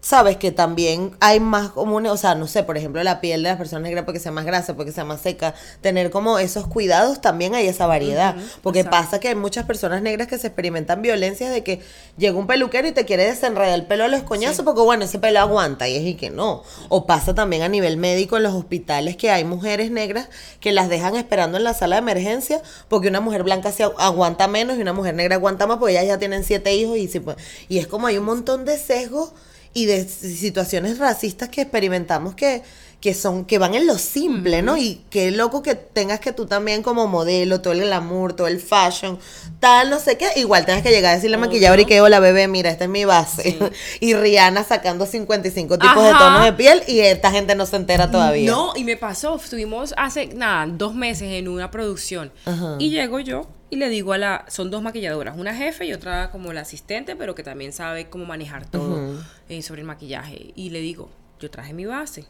Sabes 0.00 0.36
que 0.36 0.52
también 0.52 1.10
hay 1.20 1.40
más 1.40 1.70
comunes, 1.70 2.12
o 2.12 2.16
sea, 2.16 2.36
no 2.36 2.46
sé, 2.46 2.62
por 2.62 2.76
ejemplo, 2.78 3.02
la 3.02 3.20
piel 3.20 3.42
de 3.42 3.48
las 3.48 3.58
personas 3.58 3.82
negras 3.82 4.04
porque 4.04 4.20
sea 4.20 4.30
más 4.30 4.44
grasa, 4.44 4.76
porque 4.76 4.92
sea 4.92 5.04
más 5.04 5.20
seca, 5.20 5.54
tener 5.80 6.10
como 6.10 6.38
esos 6.38 6.68
cuidados, 6.68 7.20
también 7.20 7.54
hay 7.56 7.66
esa 7.66 7.86
variedad. 7.86 8.36
porque 8.62 8.80
exacto. 8.80 8.96
pasa 8.96 9.20
que 9.20 9.28
hay 9.28 9.34
muchas 9.34 9.66
personas 9.66 10.00
negras 10.00 10.28
que 10.28 10.38
se 10.38 10.46
experimentan 10.46 11.02
violencias 11.02 11.50
de 11.50 11.64
que 11.64 11.80
llega 12.16 12.38
un 12.38 12.46
peluquero 12.46 12.86
y 12.86 12.92
te 12.92 13.04
quiere 13.04 13.24
desenredar 13.24 13.74
el 13.74 13.86
pelo 13.86 14.04
a 14.04 14.08
los 14.08 14.22
coñazos 14.22 14.64
porque, 14.64 14.80
bueno, 14.82 15.04
ese 15.04 15.18
pelo 15.18 15.40
aguanta 15.40 15.88
y 15.88 15.96
es 15.96 16.02
y 16.04 16.14
que 16.14 16.30
no. 16.30 16.62
O 16.88 17.04
pasa 17.04 17.34
también 17.34 17.62
a 17.62 17.68
nivel 17.68 17.96
médico 17.96 18.36
en 18.36 18.44
los 18.44 18.54
hospitales 18.54 19.16
que 19.16 19.30
hay 19.32 19.44
mujeres 19.44 19.90
negras 19.90 20.28
que 20.60 20.70
las 20.70 20.88
dejan 20.88 21.16
esperando 21.16 21.58
en 21.58 21.64
la 21.64 21.74
sala 21.74 21.96
de 21.96 22.02
emergencia 22.02 22.62
porque 22.88 23.08
una 23.08 23.20
mujer 23.20 23.42
blanca 23.42 23.72
se 23.72 23.84
agu- 23.84 23.94
aguanta 23.98 24.46
menos 24.46 24.78
y 24.78 24.82
una 24.82 24.92
mujer 24.92 25.14
negra 25.14 25.34
aguanta 25.34 25.66
más 25.66 25.78
porque 25.78 25.94
ellas 25.94 26.06
ya 26.06 26.18
tienen 26.18 26.44
siete 26.44 26.72
hijos 26.74 26.96
y, 26.98 27.08
si, 27.08 27.20
y 27.68 27.78
es 27.78 27.88
como 27.88 28.06
hay 28.06 28.16
un 28.18 28.24
montón 28.24 28.64
de 28.64 28.78
sesgos 28.78 29.32
y 29.74 29.86
de 29.86 30.06
situaciones 30.08 30.98
racistas 30.98 31.48
que 31.48 31.62
experimentamos 31.62 32.34
que, 32.34 32.62
que 33.00 33.14
son 33.14 33.44
que 33.44 33.58
van 33.58 33.74
en 33.74 33.86
lo 33.86 33.96
simple, 33.96 34.62
¿no? 34.62 34.76
Y 34.76 35.02
qué 35.10 35.30
loco 35.30 35.62
que 35.62 35.74
tengas 35.74 36.20
que 36.20 36.32
tú 36.32 36.46
también 36.46 36.82
como 36.82 37.06
modelo, 37.06 37.60
todo 37.60 37.72
el 37.72 37.80
glamour, 37.80 38.32
todo 38.32 38.48
el 38.48 38.60
fashion, 38.60 39.18
tal, 39.60 39.90
no 39.90 40.00
sé 40.00 40.18
qué, 40.18 40.28
igual 40.36 40.66
tengas 40.66 40.82
que 40.82 40.90
llegar 40.90 41.12
a 41.12 41.14
decirle 41.14 41.36
a 41.36 41.40
la 41.40 41.46
maquilladora 41.46 41.82
y 41.82 41.84
que 41.84 42.00
hola 42.00 42.18
bebé, 42.18 42.48
mira, 42.48 42.70
esta 42.70 42.84
es 42.84 42.90
mi 42.90 43.04
base. 43.04 43.58
y 44.00 44.14
Rihanna 44.14 44.64
sacando 44.64 45.06
55 45.06 45.78
tipos 45.78 46.04
de 46.04 46.10
tonos 46.10 46.44
de 46.44 46.52
piel 46.52 46.82
y 46.86 47.00
esta 47.00 47.30
gente 47.30 47.54
no 47.54 47.66
se 47.66 47.76
entera 47.76 48.10
todavía. 48.10 48.50
No, 48.50 48.72
y 48.74 48.84
me 48.84 48.96
pasó, 48.96 49.36
estuvimos 49.36 49.94
hace, 49.96 50.26
nada, 50.28 50.66
dos 50.66 50.94
meses 50.94 51.32
en 51.32 51.48
una 51.48 51.70
producción. 51.70 52.32
Y 52.78 52.90
llego 52.90 53.20
yo 53.20 53.46
y 53.70 53.76
le 53.76 53.88
digo 53.88 54.12
a 54.12 54.18
la, 54.18 54.44
son 54.48 54.70
dos 54.70 54.82
maquilladoras, 54.82 55.36
una 55.36 55.54
jefe 55.54 55.84
y 55.84 55.92
otra 55.92 56.30
como 56.30 56.52
la 56.52 56.62
asistente, 56.62 57.16
pero 57.16 57.34
que 57.34 57.42
también 57.42 57.72
sabe 57.72 58.08
cómo 58.08 58.24
manejar 58.24 58.68
todo 58.70 59.18
eh, 59.48 59.62
sobre 59.62 59.82
el 59.82 59.86
maquillaje. 59.86 60.52
Y 60.54 60.70
le 60.70 60.80
digo, 60.80 61.10
yo 61.40 61.50
traje 61.50 61.72
mi 61.72 61.84
base. 61.84 62.26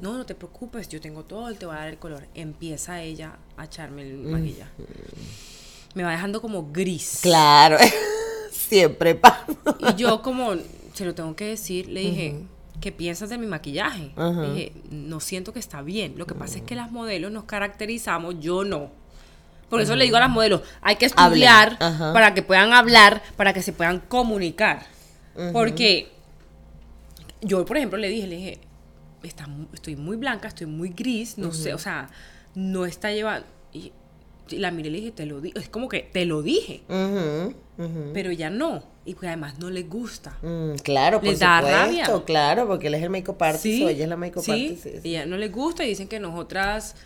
No, 0.00 0.16
no 0.16 0.24
te 0.24 0.34
preocupes, 0.34 0.88
yo 0.88 1.02
tengo 1.02 1.24
todo, 1.24 1.52
te 1.54 1.66
voy 1.66 1.74
a 1.74 1.80
dar 1.80 1.88
el 1.88 1.98
color. 1.98 2.26
Empieza 2.34 3.02
ella 3.02 3.36
a 3.58 3.66
echarme 3.66 4.02
el 4.02 4.16
maquillaje. 4.18 4.70
Me 5.94 6.02
va 6.02 6.12
dejando 6.12 6.40
como 6.40 6.70
gris. 6.72 7.18
Claro, 7.20 7.76
siempre 8.50 9.16
pasa. 9.16 9.46
Y 9.90 9.96
yo 9.96 10.22
como, 10.22 10.54
se 10.94 11.04
lo 11.04 11.14
tengo 11.14 11.36
que 11.36 11.44
decir, 11.44 11.88
le 11.88 12.00
dije, 12.00 12.36
¿qué 12.80 12.90
piensas 12.90 13.28
de 13.28 13.36
mi 13.36 13.46
maquillaje? 13.46 14.12
Dije, 14.16 14.72
no 14.90 15.20
siento 15.20 15.52
que 15.52 15.58
está 15.58 15.82
bien. 15.82 16.14
Lo 16.16 16.26
que 16.26 16.34
pasa 16.34 16.58
es 16.58 16.62
que 16.64 16.74
las 16.74 16.90
modelos 16.90 17.30
nos 17.30 17.44
caracterizamos, 17.44 18.36
yo 18.40 18.64
no. 18.64 18.99
Por 19.70 19.80
eso 19.80 19.96
le 19.96 20.04
digo 20.04 20.16
a 20.16 20.20
las 20.20 20.28
modelos, 20.30 20.60
hay 20.82 20.96
que 20.96 21.06
estudiar 21.06 21.78
para 21.78 22.34
que 22.34 22.42
puedan 22.42 22.72
hablar, 22.74 23.22
para 23.36 23.52
que 23.54 23.62
se 23.62 23.72
puedan 23.72 24.00
comunicar. 24.00 24.82
Porque 25.52 26.08
yo, 27.40 27.64
por 27.64 27.76
ejemplo, 27.78 27.98
le 27.98 28.08
dije, 28.08 28.26
le 28.26 28.36
dije, 28.36 28.60
"Está 29.22 29.48
estoy 29.72 29.96
muy 29.96 30.16
blanca, 30.16 30.48
estoy 30.48 30.66
muy 30.66 30.90
gris, 30.90 31.38
no 31.38 31.52
sé, 31.52 31.72
o 31.72 31.78
sea, 31.78 32.10
no 32.54 32.84
está 32.84 33.12
llevando, 33.12 33.46
Y 33.72 33.92
la 34.56 34.72
miré 34.72 34.88
y 34.88 34.92
le 34.92 34.98
dije, 34.98 35.12
te 35.12 35.26
lo 35.26 35.40
dije. 35.40 35.56
Es 35.60 35.68
como 35.68 35.88
que 35.88 36.00
te 36.12 36.24
lo 36.26 36.42
dije, 36.42 36.82
pero 38.12 38.32
ya 38.32 38.50
no. 38.50 38.82
Y 39.04 39.14
que 39.14 39.28
además 39.28 39.58
no 39.60 39.70
le 39.70 39.84
gusta. 39.84 40.36
Mm, 40.42 40.74
claro, 40.82 41.20
por 41.20 41.28
Les 41.28 41.38
da 41.38 41.60
supuesto, 41.60 41.80
rabia. 42.12 42.24
claro, 42.26 42.66
porque 42.66 42.88
él 42.88 42.94
es 42.94 43.02
el 43.02 43.10
make-up 43.10 43.36
artist 43.42 43.62
Sí, 43.62 43.84
o 43.84 43.88
ella 43.88 44.02
es 44.04 44.08
la 44.10 44.16
make-up 44.16 44.42
sí, 44.44 44.50
artist. 44.50 45.02
sí, 45.02 45.08
y 45.08 45.16
a 45.16 45.24
no 45.26 45.36
les 45.36 45.50
gusta 45.52 45.84
y 45.84 45.88
dicen 45.88 46.06
que 46.08 46.18
nosotras 46.20 46.96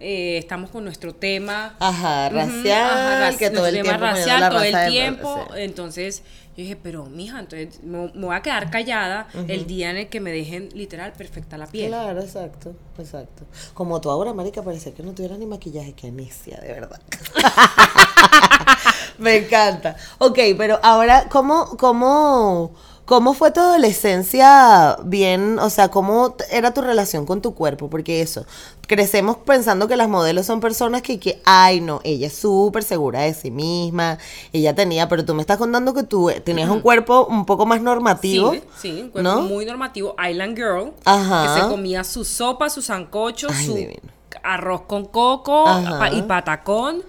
eh, 0.00 0.38
estamos 0.38 0.70
con 0.70 0.84
nuestro 0.84 1.14
tema 1.14 1.76
Ajá, 1.78 2.28
racial, 2.28 2.90
ajá, 2.90 3.30
raci- 3.30 3.38
que 3.38 3.50
todo 3.50 3.66
el 3.66 3.74
tema 3.74 3.84
tiempo 3.90 4.04
racial 4.04 4.50
todo 4.50 4.62
el 4.62 4.90
tiempo 4.90 5.44
sí. 5.54 5.60
entonces 5.60 6.22
yo 6.56 6.62
dije 6.64 6.76
pero 6.76 7.06
mija 7.06 7.38
entonces 7.40 7.82
me, 7.82 8.10
me 8.14 8.26
voy 8.26 8.34
a 8.36 8.42
quedar 8.42 8.70
callada 8.70 9.26
el 9.48 9.66
día 9.66 9.90
en 9.90 9.96
el 9.98 10.08
que 10.08 10.20
me 10.20 10.32
dejen 10.32 10.68
literal 10.74 11.12
perfecta 11.12 11.56
la 11.56 11.66
piel 11.66 11.88
Claro, 11.88 12.20
exacto, 12.20 12.74
exacto. 12.98 13.44
Como 13.74 14.00
tú 14.00 14.10
ahora, 14.10 14.34
marica, 14.34 14.62
parece 14.62 14.92
que 14.92 15.02
no 15.02 15.12
tuviera 15.12 15.36
ni 15.36 15.46
maquillaje, 15.46 15.92
que 15.94 16.08
inicia, 16.08 16.58
de 16.60 16.72
verdad. 16.72 17.00
Me 19.18 19.36
encanta. 19.36 19.96
Ok, 20.18 20.38
pero 20.56 20.78
ahora, 20.82 21.28
¿cómo, 21.30 21.76
cómo, 21.76 22.74
cómo 23.04 23.34
fue 23.34 23.50
tu 23.50 23.60
adolescencia 23.60 24.96
bien? 25.04 25.58
O 25.58 25.70
sea, 25.70 25.88
¿cómo 25.88 26.36
era 26.50 26.72
tu 26.74 26.80
relación 26.80 27.26
con 27.26 27.42
tu 27.42 27.54
cuerpo? 27.54 27.88
Porque 27.90 28.22
eso, 28.22 28.44
crecemos 28.86 29.36
pensando 29.38 29.88
que 29.88 29.96
las 29.96 30.08
modelos 30.08 30.46
son 30.46 30.60
personas 30.60 31.02
que, 31.02 31.18
que 31.18 31.40
ay, 31.44 31.80
no, 31.80 32.00
ella 32.04 32.26
es 32.28 32.34
súper 32.34 32.82
segura 32.84 33.20
de 33.20 33.34
sí 33.34 33.50
misma, 33.50 34.18
ella 34.52 34.74
tenía, 34.74 35.08
pero 35.08 35.24
tú 35.24 35.34
me 35.34 35.40
estás 35.40 35.58
contando 35.58 35.94
que 35.94 36.02
tú 36.02 36.30
eh, 36.30 36.40
tenías 36.40 36.70
un 36.70 36.80
cuerpo 36.80 37.26
un 37.26 37.44
poco 37.46 37.66
más 37.66 37.80
normativo. 37.82 38.52
Sí, 38.52 38.62
sí, 38.80 39.02
un 39.02 39.10
cuerpo 39.10 39.30
¿no? 39.30 39.42
muy 39.42 39.64
normativo, 39.66 40.14
Island 40.28 40.56
Girl, 40.56 40.92
Ajá. 41.04 41.54
que 41.54 41.60
se 41.62 41.68
comía 41.68 42.04
su 42.04 42.24
sopa, 42.24 42.70
su 42.70 42.82
sancocho, 42.82 43.48
Ay, 43.50 43.66
su 43.66 43.74
divino. 43.74 44.00
arroz 44.42 44.82
con 44.82 45.06
coco 45.06 45.66
Ajá. 45.66 46.12
y 46.12 46.22
patacón. 46.22 47.02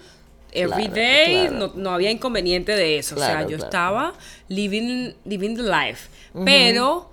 Every 0.54 0.86
Claro, 0.88 0.94
day, 0.96 1.48
claro. 1.48 1.68
no, 1.74 1.74
no 1.76 1.90
había 1.92 2.12
inconveniente 2.12 2.74
de 2.76 2.98
eso. 3.00 3.16
o 3.16 3.20
sea, 3.20 3.48
yo 3.48 3.58
estaba 3.58 4.14
living, 4.48 5.14
living 5.26 5.56
the 5.56 5.64
life. 5.64 6.10
Pero 6.46 7.10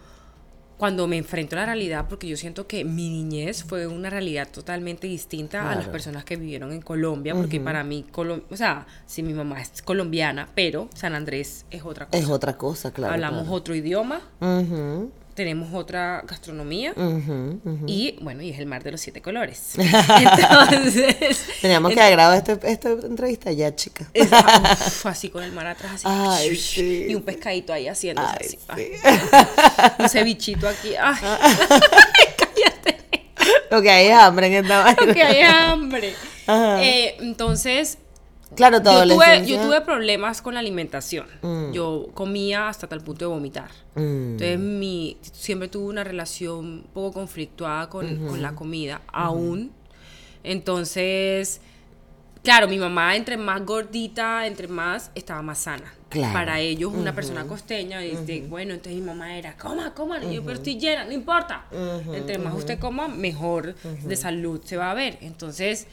cuando 0.76 1.07
me 1.07 1.18
enfrento 1.18 1.57
a 1.57 1.61
la 1.61 1.66
realidad, 1.66 2.07
porque 2.09 2.26
yo 2.26 2.38
siento 2.38 2.66
que 2.66 2.85
mi 2.85 3.11
niñez 3.11 3.64
fue 3.64 3.87
una 3.87 4.09
realidad 4.09 4.48
totalmente 4.50 5.07
distinta 5.07 5.70
a 5.70 5.74
las 5.74 5.88
personas 5.88 6.24
que 6.24 6.37
vivieron 6.37 6.72
en 6.72 6.81
Colombia, 6.81 7.35
porque 7.35 7.61
para 7.61 7.85
mí, 7.85 8.07
Colom- 8.11 8.44
o 8.50 8.57
sea, 8.57 8.87
sí, 9.05 9.22
mi 9.22 9.35
mamá 9.35 9.61
es 9.61 9.83
colombiana, 9.83 10.48
pero 10.55 10.88
San 10.94 11.14
Andrés 11.14 11.66
es 11.70 11.85
otra 11.85 12.07
cosa. 12.07 12.18
Es 12.18 12.29
otra 12.31 12.57
cosa, 12.57 12.92
claro. 12.94 13.12
Hablamos 13.12 13.46
otro 13.50 13.74
idioma, 13.74 14.22
Ujú, 14.40 15.11
tenemos 15.35 15.73
otra 15.75 16.23
gastronomía 16.27 16.93
y, 17.87 18.16
bueno, 18.21 18.43
y 18.43 18.51
es 18.51 18.59
el 18.59 18.66
mar 18.66 18.83
de 18.83 18.93
los 18.93 19.01
siete 19.01 19.21
colores. 19.23 19.73
Entonces, 19.79 21.45
Teníamos 21.61 21.93
que 21.95 22.11
grabar 22.11 22.37
este, 22.38 22.59
esta 22.71 22.90
entrevista 22.90 23.53
ya, 23.53 23.75
chica. 23.75 24.07
es- 24.12 24.29
uf, 24.31 25.07
así 25.07 25.29
con 25.31 25.43
el 25.43 25.53
mar 25.53 25.66
atrás, 25.66 25.93
así. 25.95 26.05
Ay, 26.09 26.57
sí. 26.57 27.07
Y 27.09 27.14
un 27.14 27.23
pescadito 27.23 27.73
ahí 27.73 27.88
haciendo 27.88 28.23
Ay, 28.23 28.38
así. 28.40 28.49
sí. 28.51 28.59
ay. 28.69 28.93
Un 29.99 30.09
cevichito 30.09 30.69
aquí. 30.69 30.95
Ay, 31.01 31.16
cállate. 32.37 32.99
Lo 33.71 33.81
que 33.83 33.90
hay 33.90 34.07
es 34.09 34.14
hambre 34.14 34.47
en 34.49 34.64
esta 34.64 34.83
vaina. 34.85 35.14
Que 35.14 35.23
hay 35.23 35.43
hambre. 35.43 36.14
Ajá. 36.47 36.83
Eh, 36.83 37.16
entonces, 37.21 37.99
Claro, 38.55 38.83
tu 38.83 38.91
yo 38.91 39.07
tuve, 39.07 39.47
yo 39.47 39.63
tuve 39.63 39.81
problemas 39.81 40.43
con 40.43 40.55
la 40.55 40.61
alimentación. 40.61 41.27
Mm. 41.43 41.73
Yo 41.73 42.09
comía 42.15 42.69
hasta 42.69 42.89
tal 42.89 43.01
punto 43.01 43.27
de 43.27 43.35
vomitar. 43.35 43.71
Mm. 43.95 44.33
Entonces, 44.33 44.59
mi, 44.59 45.17
siempre 45.23 45.69
tuve 45.69 45.87
una 45.87 46.05
relación 46.05 46.59
un 46.59 46.87
poco 46.93 47.13
conflictuada 47.13 47.89
con, 47.89 48.29
con 48.29 48.43
la 48.43 48.55
comida, 48.55 49.03
aún. 49.13 49.73
Entonces, 50.43 51.61
claro, 52.43 52.67
mi 52.67 52.79
mamá, 52.79 53.17
entre 53.17 53.37
más 53.37 53.65
gordita, 53.65 54.47
entre 54.47 54.69
más, 54.69 55.11
estaba 55.15 55.43
más 55.43 55.59
sana. 55.59 55.95
Claro. 56.09 56.33
Para 56.33 56.59
ellos, 56.59 56.93
una 56.93 57.15
persona 57.15 57.45
costeña, 57.47 58.01
dice, 58.01 58.45
bueno, 58.49 58.75
entonces 58.75 59.01
mi 59.01 59.07
mamá 59.07 59.37
era, 59.37 59.57
coma, 59.57 59.95
coma, 59.95 60.21
yo, 60.25 60.43
pero 60.43 60.57
estoy 60.57 60.77
llena, 60.77 61.05
no 61.05 61.13
importa. 61.13 61.67
entre 62.13 62.39
más 62.39 62.55
usted 62.55 62.81
coma, 62.81 63.07
mejor 63.07 63.77
de 63.77 64.17
salud 64.17 64.61
se 64.65 64.77
va 64.77 64.91
a 64.91 64.95
ver. 64.95 65.19
Entonces, 65.21 65.87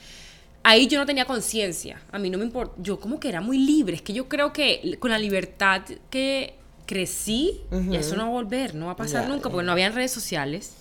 ahí 0.62 0.86
yo 0.86 0.98
no 0.98 1.06
tenía 1.06 1.24
conciencia. 1.24 2.00
A 2.10 2.18
mí 2.18 2.30
no 2.30 2.38
me 2.38 2.44
importa. 2.44 2.74
Yo 2.78 3.00
como 3.00 3.20
que 3.20 3.28
era 3.28 3.40
muy 3.40 3.58
libre. 3.58 3.96
Es 3.96 4.02
que 4.02 4.12
yo 4.12 4.28
creo 4.28 4.52
que 4.52 4.96
con 4.98 5.10
la 5.10 5.18
libertad 5.18 5.82
que 6.10 6.54
crecí, 6.86 7.60
ya 7.90 8.00
eso 8.00 8.16
no 8.16 8.22
va 8.22 8.28
a 8.28 8.32
volver, 8.32 8.74
no 8.74 8.86
va 8.86 8.92
a 8.92 8.96
pasar 8.96 9.28
nunca, 9.28 9.50
porque 9.50 9.66
no 9.66 9.72
habían 9.72 9.94
redes 9.94 10.10
sociales. 10.10 10.74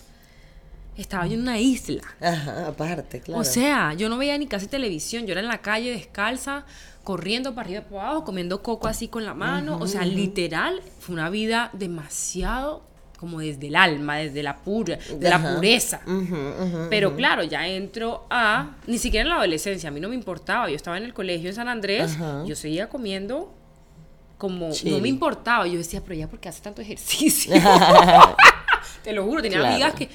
Estaba 0.96 1.28
yo 1.28 1.36
en 1.36 1.42
una 1.42 1.60
isla. 1.60 2.02
Ajá, 2.20 2.68
aparte, 2.70 3.22
claro. 3.22 3.42
O 3.42 3.44
sea, 3.44 3.94
yo 3.94 4.10
no 4.10 4.18
veía 4.18 4.36
ni 4.38 4.48
casi 4.48 4.68
televisión. 4.68 5.28
Yo 5.28 5.34
era 5.34 5.42
en 5.42 5.48
la 5.48 5.62
calle 5.62 5.92
descalza, 5.92 6.66
corriendo 7.04 7.54
para 7.54 7.68
arriba 7.68 7.84
y 7.86 7.92
para 7.92 8.10
abajo, 8.10 8.24
comiendo 8.24 8.64
coco 8.64 8.88
así 8.88 9.08
con 9.08 9.24
la 9.24 9.36
mano. 9.36 9.78
o 9.80 9.86
sea, 9.86 10.06
literal, 10.06 10.82
fue 11.00 11.14
una 11.14 11.30
vida 11.30 11.70
demasiado 11.74 12.84
como 13.18 13.40
desde 13.40 13.68
el 13.68 13.76
alma, 13.76 14.18
desde 14.18 14.44
la 14.44 14.58
pura, 14.58 14.98
de 14.98 15.30
la 15.30 15.42
pureza. 15.56 16.02
Ujú. 16.06 16.88
Pero 16.90 17.16
claro, 17.16 17.44
ya 17.44 17.68
entro 17.68 18.26
a. 18.30 18.76
Ni 18.86 18.98
siquiera 19.00 19.24
en 19.24 19.30
la 19.30 19.36
adolescencia, 19.38 19.90
a 19.90 19.92
mí 19.92 20.00
no 20.00 20.08
me 20.10 20.16
importaba. 20.16 20.70
Yo 20.70 20.76
estaba 20.76 20.98
en 20.98 21.04
el 21.04 21.14
colegio 21.14 21.50
en 21.50 21.56
San 21.56 21.68
Andrés, 21.68 22.16
yo 22.46 22.56
seguía 22.56 22.88
comiendo 22.90 23.54
como. 24.38 24.70
No 24.86 25.00
me 25.00 25.08
importaba. 25.10 25.66
Yo 25.68 25.78
decía, 25.78 26.02
pero 26.04 26.14
ya, 26.16 26.28
porque 26.28 26.48
hace 26.48 26.62
tanto 26.62 26.82
ejercicio? 26.82 27.54
Te 29.04 29.14
lo 29.14 29.24
juro, 29.26 29.42
tenía 29.42 29.60
Claro. 29.60 29.74
amigas 29.74 29.94
que. 29.96 30.10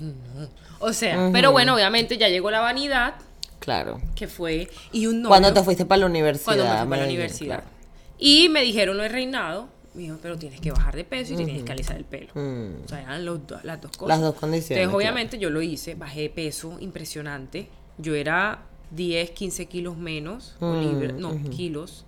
Ay, 0.00 0.06
no. 0.36 0.48
O 0.80 0.92
sea, 0.92 1.30
pero 1.32 1.52
bueno, 1.52 1.74
obviamente 1.74 2.18
ya 2.18 2.28
llegó 2.28 2.50
la 2.50 2.60
vanidad, 2.60 3.14
Claro. 3.60 4.00
que 4.16 4.26
fue. 4.26 4.68
Y 4.90 5.06
un 5.06 5.22
novio. 5.22 5.28
Cuando 5.28 5.52
te 5.52 5.62
fuiste 5.62 5.84
para 5.86 6.00
la 6.00 6.06
universidad. 6.06 6.44
Cuando 6.44 6.64
me 6.64 6.78
fui 6.80 6.88
para 6.88 7.02
la 7.02 7.06
universidad. 7.08 7.56
claro. 7.60 7.70
Y 8.18 8.48
me 8.48 8.62
dijeron 8.62 8.96
lo 8.96 9.02
de 9.04 9.08
reinado. 9.08 9.68
Me 9.94 10.02
dijo, 10.02 10.16
pero 10.22 10.38
tienes 10.38 10.60
que 10.60 10.70
bajar 10.70 10.96
de 10.96 11.04
peso 11.04 11.34
y 11.34 11.36
tienes 11.36 11.62
que 11.64 11.72
alisar 11.72 11.96
el 11.96 12.04
pelo. 12.04 12.32
Mm. 12.34 12.84
O 12.84 12.88
sea, 12.88 13.02
eran 13.02 13.24
los 13.24 13.46
do- 13.46 13.60
las 13.62 13.80
dos 13.80 13.90
cosas. 13.96 14.08
Las 14.08 14.20
dos 14.20 14.34
condiciones, 14.36 14.70
Entonces, 14.70 14.86
claro. 14.88 14.96
obviamente, 14.96 15.38
yo 15.38 15.50
lo 15.50 15.60
hice, 15.62 15.94
bajé 15.94 16.22
de 16.22 16.30
peso 16.30 16.78
impresionante. 16.80 17.68
Yo 17.98 18.14
era 18.14 18.62
10, 18.90 19.30
15 19.32 19.66
kilos 19.66 19.96
menos, 19.98 20.56
o 20.60 20.66
Mm, 20.66 20.80
libre- 20.80 21.12
no, 21.12 21.38
kilos. 21.50 22.06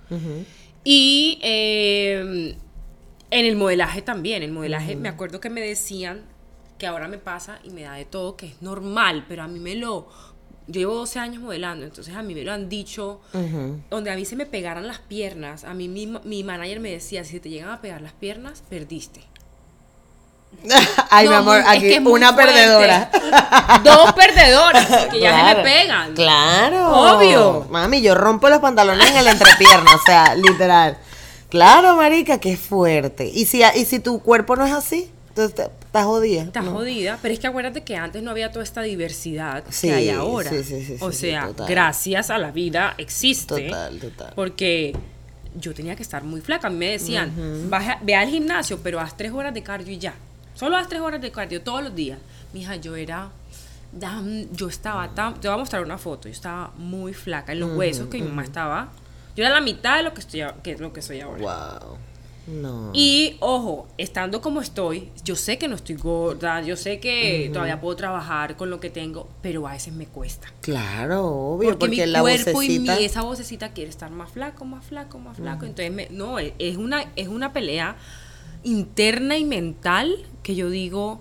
Y 0.82 1.38
eh, 1.42 2.56
en 3.30 3.46
el 3.46 3.56
modelaje 3.56 4.02
también. 4.02 4.42
El 4.42 4.52
modelaje, 4.52 4.96
me 4.96 5.08
acuerdo 5.08 5.40
que 5.40 5.50
me 5.50 5.60
decían 5.60 6.22
que 6.78 6.86
ahora 6.86 7.08
me 7.08 7.18
pasa 7.18 7.58
y 7.64 7.70
me 7.70 7.82
da 7.82 7.94
de 7.94 8.04
todo, 8.04 8.36
que 8.36 8.46
es 8.46 8.62
normal, 8.62 9.24
pero 9.28 9.42
a 9.42 9.48
mí 9.48 9.60
me 9.60 9.74
lo. 9.76 10.08
Yo 10.66 10.80
llevo 10.80 10.94
12 10.94 11.18
años 11.18 11.42
modelando, 11.42 11.84
entonces 11.84 12.14
a 12.14 12.22
mí 12.22 12.34
me 12.34 12.42
lo 12.42 12.52
han 12.52 12.68
dicho, 12.68 13.20
donde 13.90 14.10
a 14.10 14.16
mí 14.16 14.24
se 14.24 14.34
me 14.36 14.46
pegaran 14.46 14.86
las 14.86 14.98
piernas. 14.98 15.64
A 15.64 15.74
mí 15.74 15.88
mi, 15.88 16.06
mi 16.24 16.42
manager 16.42 16.80
me 16.80 16.90
decía: 16.90 17.24
si 17.24 17.38
te 17.40 17.50
llegan 17.50 17.70
a 17.70 17.80
pegar 17.80 18.00
las 18.00 18.12
piernas, 18.12 18.62
perdiste. 18.68 19.20
Ay, 21.10 21.28
mi 21.28 21.34
amor, 21.34 21.58
es 21.58 21.66
aquí 21.66 21.88
que 21.88 21.98
una 21.98 22.32
fuerte. 22.32 22.52
perdedora. 22.52 23.10
Dos 23.84 24.12
perdedoras, 24.12 24.86
porque 24.86 25.20
ya 25.20 25.48
se 25.48 25.54
me 25.56 25.62
pegan. 25.62 26.14
Claro. 26.14 27.16
Obvio. 27.16 27.66
Mami, 27.70 28.00
yo 28.00 28.14
rompo 28.14 28.48
los 28.48 28.60
pantalones 28.60 29.10
en 29.10 29.16
el 29.18 29.28
entrepierna, 29.28 29.94
o 29.94 30.00
sea, 30.06 30.34
literal. 30.34 30.96
Claro, 31.50 31.96
marica, 31.96 32.38
qué 32.38 32.56
fuerte. 32.56 33.30
¿Y 33.32 33.44
si, 33.46 33.62
y 33.62 33.84
si 33.84 34.00
tu 34.00 34.20
cuerpo 34.20 34.56
no 34.56 34.64
es 34.64 34.72
así? 34.72 35.10
Entonces 35.36 35.58
estás 35.84 36.04
jodida. 36.04 36.42
Estás 36.42 36.64
¿no? 36.64 36.70
jodida, 36.72 37.18
pero 37.20 37.34
es 37.34 37.40
que 37.40 37.46
acuérdate 37.48 37.82
que 37.82 37.96
antes 37.96 38.22
no 38.22 38.30
había 38.30 38.52
toda 38.52 38.62
esta 38.62 38.82
diversidad 38.82 39.64
Sí, 39.68 39.88
que 39.88 39.94
hay 39.94 40.10
ahora. 40.10 40.48
sí, 40.50 40.62
sí, 40.62 40.84
sí, 40.84 40.96
o 41.00 41.10
sí, 41.10 41.18
sea, 41.18 41.48
total. 41.48 41.66
gracias 41.68 42.30
a 42.30 42.38
la 42.38 42.52
vida 42.52 42.94
existe. 42.98 43.68
Total, 43.68 43.98
total. 43.98 44.32
Porque 44.36 44.96
yo 45.58 45.74
tenía 45.74 45.96
que 45.96 46.02
estar 46.04 46.22
muy 46.22 46.40
flaca. 46.40 46.68
A 46.68 46.70
mí 46.70 46.76
me 46.76 46.90
decían, 46.92 47.32
"Baja- 47.68 47.98
ve 48.02 48.14
al 48.14 48.28
gimnasio, 48.28 48.78
pero 48.82 49.00
haz 49.00 49.16
tres 49.16 49.32
horas 49.32 49.52
de 49.52 49.62
cardio 49.64 49.92
y 49.92 49.98
ya. 49.98 50.14
Solo 50.54 50.76
haz 50.76 50.88
tres 50.88 51.00
horas 51.00 51.20
de 51.20 51.32
cardio 51.32 51.62
todos 51.62 51.82
los 51.82 51.94
días. 51.96 52.18
Mija, 52.52 52.76
yo 52.76 52.94
era. 52.94 53.30
yo 54.52 54.68
estaba 54.68 55.08
tan. 55.14 55.34
Te 55.40 55.46
voy 55.48 55.54
a 55.56 55.58
mostrar 55.58 55.82
una 55.84 55.98
foto. 55.98 56.28
Yo 56.28 56.32
estaba 56.32 56.72
muy 56.76 57.12
flaca 57.14 57.52
en 57.52 57.60
los 57.60 57.76
huesos 57.76 58.08
que 58.08 58.18
mi 58.20 58.28
mamá 58.28 58.42
estaba. 58.44 58.88
Yo 59.36 59.44
era 59.44 59.52
la 59.54 59.60
mitad 59.60 59.96
de 59.96 60.02
lo 60.04 60.14
que, 60.14 60.20
estoy, 60.20 60.42
que 60.62 60.76
lo 60.78 60.92
que 60.92 61.02
soy 61.02 61.20
ahora. 61.20 61.40
Wow. 61.80 61.98
No. 62.46 62.90
Y 62.92 63.36
ojo, 63.40 63.88
estando 63.96 64.40
como 64.42 64.60
estoy, 64.60 65.08
yo 65.24 65.34
sé 65.34 65.56
que 65.56 65.66
no 65.66 65.76
estoy 65.76 65.94
gorda, 65.96 66.60
yo 66.62 66.76
sé 66.76 67.00
que 67.00 67.46
todavía 67.52 67.80
puedo 67.80 67.96
trabajar 67.96 68.56
con 68.56 68.68
lo 68.68 68.80
que 68.80 68.90
tengo, 68.90 69.28
pero 69.40 69.66
a 69.66 69.72
veces 69.72 69.94
me 69.94 70.06
cuesta. 70.06 70.52
Claro, 70.60 71.26
obvio, 71.26 71.70
Porque, 71.70 71.86
porque, 71.86 72.04
mi 72.06 72.12
la 72.12 72.20
cuerpo 72.20 72.62
y 72.62 72.78
mi, 72.98 73.04
esa 73.04 73.22
vocecita 73.22 73.72
quiere 73.72 73.88
estar 73.88 74.10
más 74.10 74.30
flaco, 74.30 74.64
más 74.66 74.84
flaco, 74.84 75.18
más 75.18 75.38
flaco. 75.38 75.64
Entonces, 75.64 75.90
me- 75.90 76.08
no, 76.10 76.38
es, 76.38 76.52
es 76.58 76.76
una, 76.76 77.10
es 77.16 77.28
una 77.28 77.52
pelea 77.54 77.96
interna 78.62 79.36
y 79.38 79.44
mental 79.44 80.14
que 80.42 80.54
yo 80.54 80.70
digo, 80.70 81.20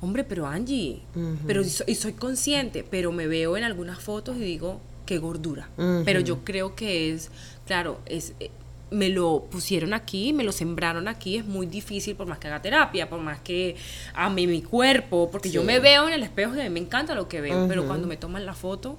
hombre, 0.00 0.24
pero 0.24 0.46
Angie, 0.46 1.02
pero 1.46 1.62
y 1.62 1.68
so- 1.68 1.84
y 1.86 1.94
soy 1.94 2.12
consciente, 2.14 2.84
pero 2.88 3.12
me 3.12 3.26
veo 3.26 3.56
en 3.56 3.64
algunas 3.64 4.00
fotos 4.00 4.36
y 4.36 4.40
digo, 4.40 4.80
qué 5.06 5.18
gordura. 5.18 5.68
Pero 6.04 6.20
yo 6.20 6.44
creo 6.44 6.74
que 6.74 7.12
es, 7.12 7.30
claro, 7.66 8.00
es... 8.06 8.32
me 8.90 9.08
lo 9.08 9.44
pusieron 9.50 9.92
aquí, 9.94 10.32
me 10.32 10.44
lo 10.44 10.52
sembraron 10.52 11.08
aquí, 11.08 11.36
es 11.36 11.44
muy 11.44 11.66
difícil 11.66 12.14
por 12.16 12.26
más 12.26 12.38
que 12.38 12.46
haga 12.48 12.62
terapia, 12.62 13.08
por 13.08 13.20
más 13.20 13.40
que 13.40 13.76
ame 14.14 14.46
mi 14.46 14.62
cuerpo, 14.62 15.28
porque 15.30 15.50
yo 15.50 15.62
me 15.62 15.80
veo 15.80 16.06
en 16.06 16.14
el 16.14 16.22
espejo 16.22 16.54
y 16.54 16.60
a 16.60 16.64
mí 16.64 16.70
me 16.70 16.80
encanta 16.80 17.14
lo 17.14 17.28
que 17.28 17.40
veo, 17.40 17.66
pero 17.68 17.86
cuando 17.86 18.06
me 18.06 18.16
toman 18.16 18.46
la 18.46 18.54
foto, 18.54 18.98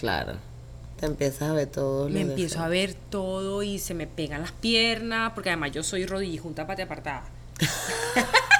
Claro. 0.00 0.32
Te 0.98 1.04
empiezas 1.06 1.50
a 1.50 1.52
ver 1.52 1.66
todo. 1.66 2.08
me 2.08 2.22
empiezo 2.22 2.60
a 2.60 2.68
ver 2.68 2.94
todo 2.94 3.62
y 3.62 3.78
se 3.78 3.92
me 3.92 4.06
pegan 4.06 4.40
las 4.40 4.52
piernas, 4.52 5.32
porque 5.34 5.50
además 5.50 5.72
yo 5.72 5.82
soy 5.82 6.06
rodilla 6.06 6.40
junta, 6.40 6.66
pate 6.66 6.82
apartada. 6.82 7.24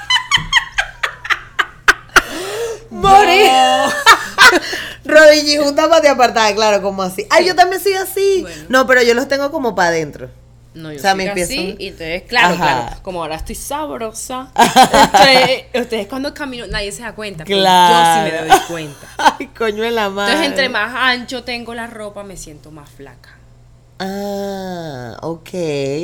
¡Morir! 2.91 3.49
Rodilla 5.05 5.63
junta 5.63 5.89
para 5.89 6.01
te 6.01 6.09
apartada, 6.09 6.53
claro, 6.53 6.81
como 6.81 7.01
así. 7.03 7.25
Ay, 7.29 7.47
yo 7.47 7.55
también 7.55 7.81
soy 7.81 7.93
así. 7.93 8.41
Bueno. 8.41 8.63
No, 8.69 8.87
pero 8.87 9.01
yo 9.01 9.13
los 9.13 9.27
tengo 9.27 9.49
como 9.51 9.73
para 9.73 9.89
adentro. 9.89 10.29
No, 10.73 10.89
yo 10.91 10.97
O 10.97 11.01
sea, 11.01 11.11
soy 11.11 11.17
me 11.25 11.29
así, 11.29 11.41
empiezo- 11.57 11.75
y 11.81 11.87
entonces, 11.87 12.23
claro, 12.23 12.55
Ajá. 12.55 12.63
claro, 12.83 13.01
como 13.03 13.21
ahora 13.21 13.35
estoy 13.35 13.55
sabrosa, 13.55 14.51
ustedes, 15.13 15.65
ustedes 15.73 16.07
cuando 16.07 16.33
camino, 16.33 16.65
nadie 16.67 16.91
se 16.93 17.01
da 17.03 17.13
cuenta, 17.13 17.43
pero 17.43 17.59
Claro. 17.59 17.95
yo 18.23 18.29
sí 18.29 18.31
me 18.31 18.49
doy 18.49 18.59
cuenta. 18.67 19.07
Ay, 19.39 19.47
coño 19.47 19.83
de 19.83 19.91
la 19.91 20.09
madre. 20.09 20.31
Entonces, 20.33 20.51
entre 20.51 20.69
más 20.69 20.93
ancho 20.95 21.43
tengo 21.43 21.73
la 21.73 21.87
ropa, 21.87 22.23
me 22.23 22.37
siento 22.37 22.71
más 22.71 22.89
flaca. 22.89 23.37
Ah, 24.03 25.15
ok, 25.21 25.49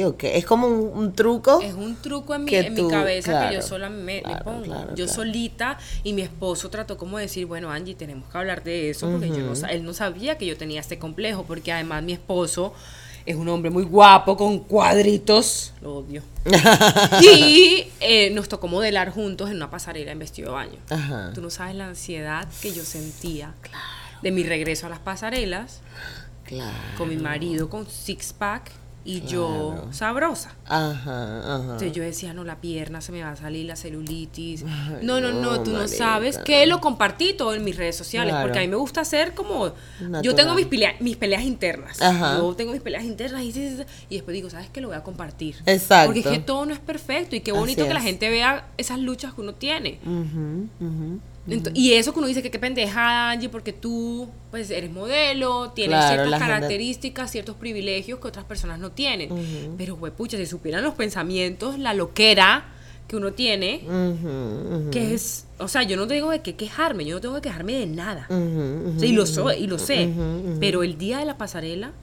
ok. 0.05 0.24
Es 0.26 0.45
como 0.45 0.68
un, 0.68 0.91
un 0.97 1.13
truco. 1.13 1.61
Es 1.61 1.74
un 1.74 1.95
truco 1.95 2.36
en 2.36 2.43
mi, 2.43 2.53
en 2.53 2.74
mi 2.76 2.88
cabeza 2.88 3.47
que 3.49 3.55
yo 3.55 3.61
sola 3.63 3.89
me, 3.89 4.22
pongo. 4.43 4.61
claro, 4.63 4.89
yo 4.95 5.05
claro. 5.05 5.13
solita 5.13 5.78
y 6.03 6.13
mi 6.13 6.22
esposo 6.22 6.70
trató 6.70 6.95
como 6.97 7.18
de 7.18 7.24
decir, 7.24 7.45
bueno, 7.47 7.72
Angie, 7.72 7.95
tenemos 7.95 8.30
que 8.32 8.38
hablar 8.38 8.63
de 8.63 8.91
eso 8.91 9.09
porque 9.09 9.30
yo 9.30 9.38
no, 9.39 9.53
él 9.70 9.84
no 9.84 9.93
sabía 9.93 10.38
que 10.38 10.45
yo 10.45 10.55
tenía 10.57 10.80
este 10.80 10.99
complejo 10.99 11.43
porque 11.47 11.72
además 11.72 12.03
mi 12.03 12.13
esposo 12.13 12.74
es 13.28 13.36
un 13.36 13.47
hombre 13.49 13.69
muy 13.69 13.84
guapo 13.84 14.38
con 14.38 14.59
cuadritos, 14.59 15.73
lo 15.82 15.97
odio. 15.97 16.23
y 17.21 17.88
eh, 17.99 18.30
nos 18.32 18.47
tocó 18.47 18.67
modelar 18.69 19.11
juntos 19.11 19.49
en 19.49 19.57
una 19.57 19.69
pasarela 19.69 20.11
en 20.13 20.19
vestido 20.19 20.49
de 20.49 20.53
baño. 20.55 20.80
Ajá. 20.89 21.32
Tú 21.36 21.41
no 21.41 21.49
sabes 21.49 21.75
la 21.75 21.88
ansiedad 21.88 22.47
que 22.61 22.71
yo 22.73 22.84
sentía 22.84 23.53
de 24.21 24.32
mi 24.32 24.43
regreso 24.43 24.88
a 24.88 24.89
las 24.89 24.99
pasarelas 24.99 25.82
Claro. 26.45 26.71
con 26.97 27.09
mi 27.09 27.17
marido 27.17 27.69
con 27.69 27.86
six 27.89 28.32
pack 28.32 28.71
y 29.08 29.22
yo 29.22 29.72
Claro. 29.74 29.93
sabrosa. 29.93 30.53
Ajá, 30.66 31.39
ajá. 31.39 31.62
Entonces 31.62 31.93
yo 31.93 32.03
decía, 32.03 32.34
no, 32.34 32.43
la 32.43 32.58
pierna 32.60 32.99
se 32.99 33.14
me 33.14 33.24
va 33.24 33.32
a 33.32 33.36
salir, 33.38 33.66
la 33.66 33.78
celulitis. 33.78 34.66
Ay, 34.68 34.97
no, 35.01 35.22
no, 35.22 35.32
no, 35.32 35.41
no, 35.41 35.64
tú 35.64 35.72
no 35.72 35.88
sabes. 35.88 36.38
Que 36.39 36.66
lo 36.68 36.82
compartí 36.82 37.34
todo 37.34 37.53
en 37.55 37.64
mis 37.64 37.78
redes 37.78 37.95
sociales, 37.95 38.32
Claro. 38.34 38.47
porque 38.47 38.60
a 38.60 38.62
mí 38.64 38.68
me 38.68 38.76
gusta 38.76 38.99
hacer 39.01 39.34
como... 39.34 39.72
Yo 40.22 40.36
tengo 40.36 40.53
mis, 40.55 40.68
pelea- 40.68 40.97
mis 40.99 41.16
peleas 41.16 41.43
internas. 41.43 42.01
Ajá. 42.01 42.36
Yo 42.38 42.53
tengo 42.55 42.74
mis 42.74 42.82
peleas 42.82 43.05
internas 43.05 43.41
y, 43.43 43.49
y 44.10 44.16
después 44.18 44.34
digo, 44.36 44.49
¿sabes 44.49 44.70
qué? 44.70 44.82
Lo 44.82 44.89
voy 44.89 44.97
a 44.97 45.03
compartir. 45.03 45.55
Exacto. 45.66 46.08
Porque 46.08 46.20
es 46.20 46.28
que 46.28 46.39
todo 46.39 46.66
no 46.66 46.74
es 46.74 46.80
perfecto 46.80 47.36
y 47.38 47.39
qué 47.39 47.53
bonito 47.53 47.88
que 47.88 47.93
la 47.93 48.01
gente 48.01 48.30
vea 48.30 48.68
esas 48.78 48.99
luchas 48.99 49.34
que 49.34 49.39
uno 49.41 49.53
tiene. 49.53 49.99
Ujú, 50.05 50.68
ujú. 50.86 51.20
Y 51.73 51.93
eso 51.93 52.11
que 52.13 52.19
uno 52.19 52.27
dice 52.27 52.41
que 52.43 52.51
qué 52.51 52.59
pendeja, 52.59 53.31
Angie, 53.31 53.49
porque 53.49 53.71
tú 53.73 54.27
pues 54.51 54.69
eres 54.69 54.91
modelo, 54.91 55.71
tienes 55.75 55.97
Claro, 55.97 56.07
ciertas 56.23 56.39
gente- 56.39 56.45
características, 56.53 57.31
ciertos 57.31 57.55
privilegios 57.55 58.19
que 58.19 58.27
otras 58.27 58.45
personas 58.45 58.79
no 58.79 58.91
tienen. 58.91 59.29
Pero, 59.77 59.95
güey, 59.95 60.11
pucha, 60.11 60.37
si 60.37 60.45
supieran 60.45 60.83
los 60.83 60.93
pensamientos, 60.95 61.79
la 61.79 61.93
loquera 61.93 62.65
que 63.07 63.15
uno 63.15 63.31
tiene, 63.31 63.81
que 64.91 65.13
es, 65.13 65.45
o 65.59 65.67
sea, 65.69 65.83
yo 65.83 65.95
no 65.95 66.07
tengo 66.07 66.29
de 66.31 66.41
qué 66.41 66.55
quejarme, 66.55 67.05
yo 67.05 67.15
no 67.15 67.21
tengo 67.21 67.35
que 67.35 67.41
quejarme 67.41 67.73
de 67.73 67.85
nada. 67.87 68.27
O 68.29 68.99
sea, 68.99 69.07
y 69.07 69.13
lo 69.13 69.25
soy, 69.25 69.55
y 69.57 69.67
lo 69.67 69.79
sé. 69.79 70.09
Pero 70.59 70.83
el 70.83 70.97
día 70.97 71.19
de 71.19 71.25
la 71.25 71.37
pasarela, 71.37 71.93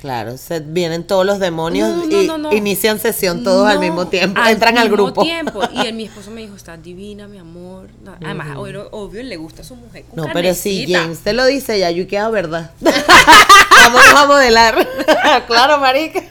Claro, 0.00 0.38
se 0.38 0.60
vienen 0.60 1.04
todos 1.06 1.26
los 1.26 1.38
demonios 1.40 1.90
No, 1.90 2.06
no, 2.06 2.22
y 2.22 2.26
no, 2.26 2.52
inician 2.54 2.98
sesión 2.98 3.44
todos 3.44 3.68
al 3.68 3.78
mismo 3.80 4.06
tiempo, 4.08 4.40
entran 4.46 4.78
al 4.78 4.88
grupo. 4.88 5.22
tiempo. 5.22 5.60
Y 5.74 5.86
el, 5.86 5.92
mi 5.94 6.04
esposo 6.04 6.30
me 6.30 6.40
dijo, 6.40 6.56
estás 6.56 6.82
divina, 6.82 7.28
mi 7.28 7.36
amor. 7.36 7.88
No, 8.02 8.16
Además, 8.24 8.56
obvio, 8.56 8.88
obvio, 8.92 9.22
le 9.22 9.36
gusta 9.36 9.60
a 9.60 9.64
su 9.64 9.76
mujer. 9.76 10.06
No, 10.14 10.26
pero 10.32 10.54
si. 10.54 10.90
James 10.90 11.18
te 11.18 11.34
lo 11.34 11.44
dice, 11.44 11.78
ya 11.78 11.90
yo 11.90 12.08
queda 12.08 12.30
verdad. 12.30 12.70
Vamos 12.80 14.02
a 14.16 14.26
modelar. 14.26 14.88
claro, 15.46 15.78
marica. 15.78 16.22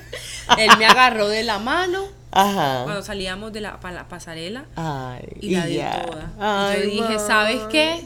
Él 0.57 0.69
me 0.79 0.85
agarró 0.87 1.27
de 1.27 1.43
la 1.43 1.59
mano 1.59 2.05
Ajá. 2.31 2.81
cuando 2.85 3.03
salíamos 3.03 3.53
de 3.53 3.61
la, 3.61 3.79
pa- 3.79 3.91
la 3.91 4.07
pasarela 4.07 4.65
Ay, 4.75 5.21
y 5.41 5.51
la 5.51 5.65
di 5.67 5.75
ya. 5.75 6.05
toda. 6.07 6.31
Ay, 6.39 6.89
y 6.91 6.97
yo 6.97 7.07
dije. 7.07 7.19
¿sabes 7.19 7.61
qué? 7.71 8.03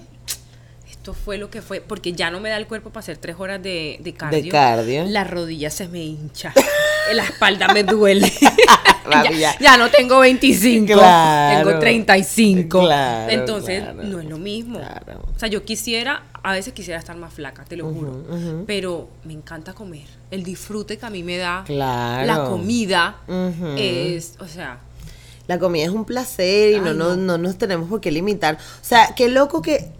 Esto 1.03 1.13
fue 1.13 1.37
lo 1.37 1.49
que 1.49 1.61
fue, 1.61 1.81
porque 1.81 2.13
ya 2.13 2.31
no 2.31 2.39
me 2.39 2.47
da 2.47 2.55
el 2.55 2.65
cuerpo 2.65 2.89
para 2.89 3.01
hacer 3.01 3.17
tres 3.17 3.35
horas 3.37 3.61
de, 3.61 3.97
de 4.01 4.13
cardio. 4.13 4.49
cardio. 4.49 5.03
La 5.03 5.25
rodilla 5.25 5.69
se 5.69 5.89
me 5.89 6.01
hincha. 6.01 6.53
la 7.13 7.23
espalda 7.25 7.67
me 7.73 7.83
duele. 7.83 8.31
Ya, 9.11 9.57
ya. 9.59 9.75
no 9.77 9.89
tengo 9.91 10.19
25, 10.19 10.93
Claro. 10.93 11.67
tengo 11.67 11.79
35. 11.81 12.79
Claro, 12.79 13.31
Entonces, 13.33 13.83
claro. 13.83 14.01
no 14.01 14.19
es 14.21 14.25
lo 14.29 14.37
mismo. 14.37 14.79
Claro. 14.79 15.25
O 15.35 15.37
sea, 15.37 15.49
yo 15.49 15.65
quisiera, 15.65 16.23
a 16.41 16.53
veces 16.53 16.71
quisiera 16.71 16.99
estar 17.01 17.17
más 17.17 17.33
flaca, 17.33 17.65
te 17.65 17.75
lo 17.75 17.91
juro. 17.91 18.23
Pero 18.65 19.09
me 19.25 19.33
encanta 19.33 19.73
comer. 19.73 20.07
El 20.31 20.43
disfrute 20.43 20.97
que 20.97 21.05
a 21.05 21.09
mí 21.09 21.21
me 21.21 21.35
da 21.35 21.63
Claro. 21.65 22.25
la 22.25 22.45
comida 22.45 23.17
es, 23.77 24.35
o 24.39 24.47
sea, 24.47 24.79
La 25.47 25.59
comida 25.59 25.83
es 25.83 25.89
un 25.89 26.05
placer 26.05 26.71
y 26.71 26.79
no, 26.79 26.93
no, 26.93 27.09
no. 27.09 27.17
no 27.17 27.37
nos 27.37 27.57
tenemos 27.57 27.89
por 27.89 27.99
qué 27.99 28.09
limitar. 28.09 28.55
O 28.55 28.85
sea, 28.85 29.13
qué 29.17 29.27
loco 29.27 29.61
que 29.61 29.91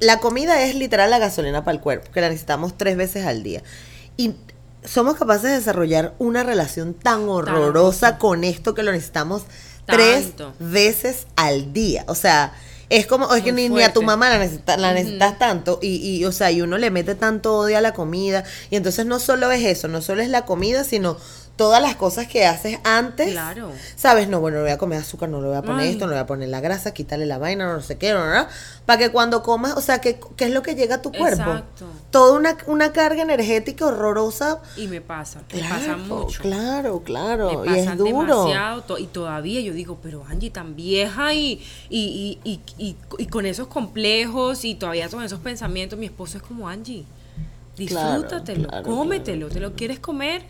la 0.00 0.20
comida 0.20 0.62
es 0.62 0.74
literal 0.74 1.10
la 1.10 1.18
gasolina 1.18 1.64
para 1.64 1.76
el 1.76 1.80
cuerpo, 1.82 2.10
que 2.12 2.20
la 2.20 2.28
necesitamos 2.28 2.76
tres 2.76 2.96
veces 2.96 3.26
al 3.26 3.42
día. 3.42 3.62
Y 4.16 4.34
somos 4.84 5.16
capaces 5.16 5.42
de 5.44 5.50
desarrollar 5.50 6.14
una 6.18 6.44
relación 6.44 6.94
tan 6.94 7.28
horrorosa 7.28 8.18
con 8.18 8.44
esto 8.44 8.74
que 8.74 8.82
lo 8.82 8.92
necesitamos 8.92 9.42
tres 9.86 10.26
Tanto. 10.36 10.54
veces 10.60 11.26
al 11.36 11.72
día. 11.72 12.04
O 12.08 12.14
sea, 12.14 12.52
es 12.90 13.06
como, 13.06 13.34
es 13.34 13.42
que 13.42 13.52
ni, 13.52 13.68
ni 13.68 13.82
a 13.82 13.92
tu 13.92 14.02
mamá 14.02 14.28
la, 14.30 14.38
necesita- 14.38 14.76
la 14.76 14.92
necesitas 14.94 15.38
tanto 15.38 15.78
y, 15.82 15.96
y, 15.96 16.24
o 16.24 16.32
sea, 16.32 16.50
y 16.50 16.62
uno 16.62 16.78
le 16.78 16.90
mete 16.90 17.14
tanto 17.14 17.56
odio 17.56 17.76
a 17.76 17.80
la 17.80 17.92
comida. 17.92 18.44
Y 18.70 18.76
entonces 18.76 19.04
no 19.04 19.18
solo 19.18 19.50
es 19.50 19.64
eso, 19.64 19.88
no 19.88 20.00
solo 20.00 20.22
es 20.22 20.28
la 20.28 20.44
comida, 20.46 20.84
sino 20.84 21.16
todas 21.58 21.82
las 21.82 21.96
cosas 21.96 22.26
que 22.28 22.46
haces 22.46 22.78
antes. 22.84 23.32
Claro. 23.32 23.70
¿Sabes? 23.96 24.28
No, 24.28 24.40
bueno, 24.40 24.58
no 24.58 24.62
voy 24.62 24.70
a 24.70 24.78
comer 24.78 25.00
azúcar, 25.00 25.28
no 25.28 25.42
le 25.42 25.48
voy 25.48 25.56
a 25.56 25.62
poner 25.62 25.82
Ay. 25.82 25.90
esto, 25.90 26.06
no 26.06 26.12
le 26.12 26.16
voy 26.16 26.22
a 26.22 26.26
poner 26.26 26.48
la 26.48 26.60
grasa, 26.60 26.94
quítale 26.94 27.26
la 27.26 27.36
vaina, 27.36 27.70
no 27.70 27.82
sé 27.82 27.98
qué, 27.98 28.12
no, 28.12 28.24
no, 28.24 28.32
no, 28.34 28.46
para 28.86 28.98
que 29.00 29.10
cuando 29.10 29.42
comas, 29.42 29.74
o 29.76 29.80
sea, 29.82 30.00
¿qué, 30.00 30.18
qué 30.36 30.44
es 30.46 30.52
lo 30.52 30.62
que 30.62 30.74
llega 30.76 30.94
a 30.94 31.02
tu 31.02 31.10
cuerpo? 31.12 31.42
Exacto. 31.42 31.86
Toda 32.10 32.38
una, 32.38 32.56
una 32.68 32.92
carga 32.92 33.20
energética 33.22 33.84
horrorosa. 33.86 34.60
y 34.76 34.86
me 34.86 35.00
pasa, 35.00 35.42
me 35.52 35.60
pasa 35.68 35.96
mucho. 35.96 36.40
claro, 36.40 37.02
claro. 37.02 37.64
Me 37.66 37.76
y 37.76 37.80
es 37.80 37.96
duro. 37.98 38.44
demasiado 38.44 38.82
to- 38.82 38.98
y 38.98 39.06
todavía 39.08 39.60
yo 39.60 39.72
digo, 39.74 39.98
pero 40.02 40.24
Angie 40.28 40.50
tan 40.50 40.76
vieja 40.76 41.34
y, 41.34 41.60
y, 41.90 42.38
y, 42.44 42.60
y, 42.78 42.96
y- 43.18 43.26
con 43.26 43.44
esos 43.46 43.66
complejos 43.66 44.64
y 44.64 44.76
todavía 44.76 45.08
con 45.08 45.22
esos 45.24 45.40
pensamientos, 45.40 45.98
mi 45.98 46.06
esposo 46.06 46.38
es 46.38 46.44
como 46.44 46.68
Angie. 46.68 47.04
Disfrútatelo, 47.76 48.68
claro, 48.68 48.84
cómetelo, 48.88 49.48
te 49.48 49.60
lo 49.60 49.74
quieres 49.74 49.98
comer. 50.00 50.42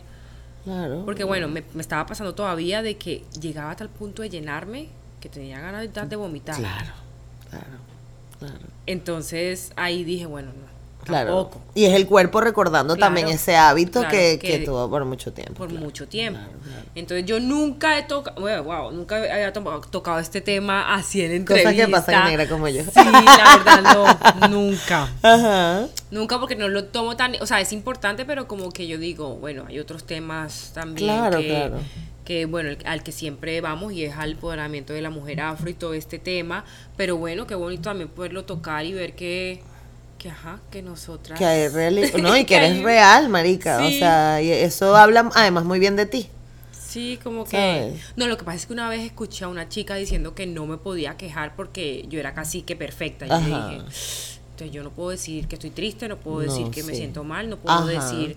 Claro. 0.63 1.03
Porque 1.05 1.23
bueno, 1.23 1.47
me, 1.47 1.63
me 1.73 1.81
estaba 1.81 2.05
pasando 2.05 2.35
todavía 2.35 2.81
de 2.81 2.97
que 2.97 3.23
llegaba 3.39 3.71
a 3.71 3.75
tal 3.75 3.89
punto 3.89 4.21
de 4.21 4.29
llenarme 4.29 4.89
que 5.19 5.29
tenía 5.29 5.59
ganas 5.59 5.81
de, 5.93 6.05
de 6.05 6.15
vomitar. 6.15 6.57
Claro, 6.57 6.91
claro, 7.49 7.77
claro. 8.37 8.67
Entonces 8.85 9.71
ahí 9.75 10.03
dije, 10.03 10.25
bueno, 10.25 10.51
no, 10.53 10.68
Claro. 11.03 11.45
tampoco. 11.45 11.61
Y 11.75 11.85
es 11.85 11.93
el 11.93 12.05
cuerpo 12.07 12.41
recordando 12.41 12.95
Claro, 12.95 13.07
también 13.07 13.27
ese 13.29 13.55
hábito 13.55 14.01
claro, 14.01 14.09
que, 14.15 14.37
que 14.39 14.59
que- 14.59 14.65
tuvo 14.65 14.89
por 14.89 15.05
mucho 15.05 15.31
tiempo. 15.33 15.53
por 15.55 15.69
claro. 15.69 15.83
mucho 15.85 16.07
tiempo. 16.07 16.39
Entonces 16.93 17.25
yo 17.25 17.39
nunca 17.39 17.97
he 17.97 18.03
tocado, 18.03 18.39
bueno, 18.41 18.63
wow, 18.63 18.91
nunca 18.91 19.15
había 19.15 19.51
to- 19.53 19.81
tocado 19.89 20.19
este 20.19 20.41
tema 20.41 20.93
así 20.93 21.21
en 21.21 21.45
Cosas 21.45 21.59
entrevista. 21.65 21.85
que 21.85 21.91
pasan 21.91 22.15
en 22.15 22.23
negra 22.37 22.47
como 22.49 22.67
yo. 22.67 22.83
Sí, 22.83 22.91
la 22.95 23.57
verdad 23.57 24.19
no, 24.39 24.47
nunca. 24.49 25.09
Ajá. 25.23 25.87
Nunca 26.11 26.39
porque 26.39 26.55
no 26.55 26.67
lo 26.67 26.85
tomo 26.85 27.15
tan, 27.15 27.33
o 27.41 27.45
sea, 27.45 27.61
es 27.61 27.71
importante, 27.73 28.25
pero 28.25 28.47
como 28.47 28.71
que 28.71 28.85
yo 28.87 28.97
digo, 28.97 29.35
bueno, 29.37 29.65
hay 29.67 29.79
otros 29.79 30.03
temas 30.05 30.71
también 30.73 31.07
Claro, 31.07 31.39
que, 31.39 31.47
claro. 31.47 31.77
que, 32.25 32.45
bueno, 32.45 32.75
al 32.85 33.03
que 33.03 33.11
siempre 33.11 33.61
vamos 33.61 33.93
y 33.93 34.03
es 34.03 34.15
al 34.15 34.31
empoderamiento 34.31 34.93
de 34.93 35.01
la 35.01 35.09
mujer 35.09 35.41
afro 35.41 35.69
y 35.69 35.73
todo 35.73 35.93
este 35.93 36.19
tema, 36.19 36.65
pero 36.97 37.15
bueno, 37.17 37.47
qué 37.47 37.55
bonito 37.55 37.83
también 37.83 38.09
poderlo 38.09 38.43
tocar 38.45 38.85
y 38.85 38.93
ver 38.93 39.15
que, 39.15 39.61
que 40.19 40.29
ajá, 40.29 40.59
que 40.69 40.83
nosotras... 40.83 41.39
Que 41.39 41.45
hay 41.45 41.67
reali- 41.69 42.13
no, 42.21 42.37
y 42.37 42.45
que 42.45 42.57
eres 42.57 42.73
hay- 42.73 42.83
real, 42.83 43.29
marica. 43.29 43.83
O 43.83 43.89
sea, 43.89 44.41
y 44.41 44.51
eso 44.51 44.95
habla 44.95 45.31
además 45.33 45.65
muy 45.65 45.79
bien 45.79 45.95
de 45.95 46.05
ti. 46.05 46.29
Sí, 46.71 47.19
como 47.23 47.45
que... 47.45 47.51
¿Sabes? 47.51 48.01
No, 48.15 48.27
lo 48.27 48.37
que 48.37 48.43
pasa 48.43 48.57
es 48.57 48.65
que 48.67 48.73
una 48.73 48.89
vez 48.89 49.01
escuché 49.01 49.45
a 49.45 49.47
una 49.47 49.69
chica 49.69 49.95
diciendo 49.95 50.35
que 50.35 50.45
no 50.45 50.65
me 50.67 50.77
podía 50.77 51.17
quejar 51.17 51.55
porque 51.55 52.05
yo 52.09 52.19
era 52.19 52.33
casi 52.35 52.61
que 52.63 52.75
perfecta. 52.75 53.25
Y 53.25 53.29
dije, 53.45 53.75
entonces 54.51 54.71
yo 54.71 54.83
no 54.83 54.89
puedo 54.91 55.09
decir 55.09 55.47
que 55.47 55.55
estoy 55.55 55.69
triste, 55.71 56.07
no 56.07 56.17
puedo 56.17 56.37
No, 56.45 56.51
decir 56.53 56.69
que 56.71 56.83
me 56.83 56.93
siento 56.93 57.23
mal, 57.23 57.49
no 57.49 57.57
puedo 57.57 57.75
Ajá. 57.77 57.87
decir... 57.87 58.35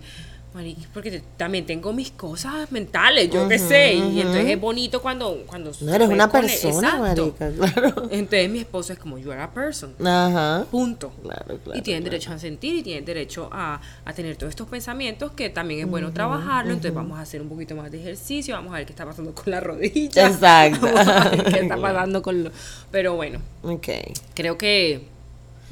Porque 0.93 1.21
también 1.35 1.65
tengo 1.65 1.93
mis 1.93 2.11
cosas 2.11 2.71
mentales, 2.71 3.29
yo 3.31 3.47
qué 3.49 3.57
sé. 3.57 3.93
Y 3.95 4.19
entonces 4.21 4.45
es 4.49 4.59
bonito 4.61 5.01
cuando... 5.01 5.43
cuando 5.47 5.71
No 5.81 5.93
eres 5.93 6.09
una 6.09 6.31
persona, 6.31 6.99
marica. 6.99 7.51
Claro. 7.51 8.07
Entonces 8.11 8.49
mi 8.49 8.59
esposo 8.59 8.93
es 8.93 8.99
como, 8.99 9.17
you 9.17 9.31
are 9.31 9.41
a 9.41 9.51
person. 9.51 9.93
Ajá. 10.05 10.65
Punto. 10.69 11.11
Claro, 11.23 11.57
claro, 11.63 11.79
y 11.79 11.81
tienen 11.81 12.03
derecho 12.03 12.31
a 12.31 12.37
sentir 12.37 12.75
y 12.75 12.83
tienen 12.83 13.03
derecho 13.03 13.49
a, 13.51 13.81
a 14.05 14.13
tener 14.13 14.35
todos 14.35 14.51
estos 14.51 14.67
pensamientos 14.67 15.31
que 15.31 15.49
también 15.49 15.81
es 15.81 15.87
bueno 15.87 16.11
trabajarlo. 16.13 16.71
Entonces 16.73 16.93
vamos 16.93 17.17
a 17.17 17.21
hacer 17.21 17.41
un 17.41 17.49
poquito 17.49 17.75
más 17.75 17.91
de 17.91 17.99
ejercicio, 17.99 18.53
vamos 18.55 18.73
a 18.73 18.77
ver 18.77 18.85
qué 18.85 18.91
está 18.93 19.05
pasando 19.05 19.33
con 19.33 19.49
la 19.51 19.59
rodilla. 19.59 20.27
Exacto. 20.27 20.85
Vamos 20.93 21.07
a 21.07 21.29
ver 21.29 21.43
qué 21.45 21.59
está 21.61 21.77
pasando 21.81 22.21
con 22.21 22.43
lo... 22.43 22.51
Pero 22.91 23.15
bueno, 23.15 23.39
Ok. 23.63 23.87
creo 24.35 24.57
que 24.57 25.07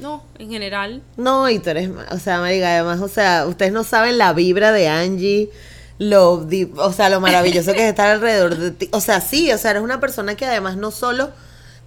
No, 0.02 0.24
en 0.38 0.50
general. 0.50 1.02
No, 1.16 1.48
y 1.48 1.58
tú 1.58 1.70
eres, 1.70 1.90
o 2.10 2.18
sea, 2.18 2.40
marica, 2.40 2.74
además, 2.74 3.00
o 3.00 3.08
sea, 3.08 3.46
ustedes 3.46 3.72
no 3.72 3.84
saben 3.84 4.18
la 4.18 4.32
vibra 4.32 4.72
de 4.72 4.88
Angie, 4.88 5.50
lo, 5.98 6.46
o 6.76 6.92
sea, 6.92 7.08
lo 7.08 7.20
maravilloso 7.20 7.72
que 7.72 7.84
es 7.84 7.90
estar 7.90 8.08
alrededor 8.08 8.56
de 8.56 8.70
ti. 8.72 8.88
O 8.92 9.00
sea, 9.00 9.20
sí, 9.20 9.52
o 9.52 9.58
sea, 9.58 9.70
eres 9.70 9.82
una 9.82 10.00
persona 10.00 10.34
que 10.34 10.44
además 10.44 10.76
no 10.76 10.90
solo, 10.90 11.30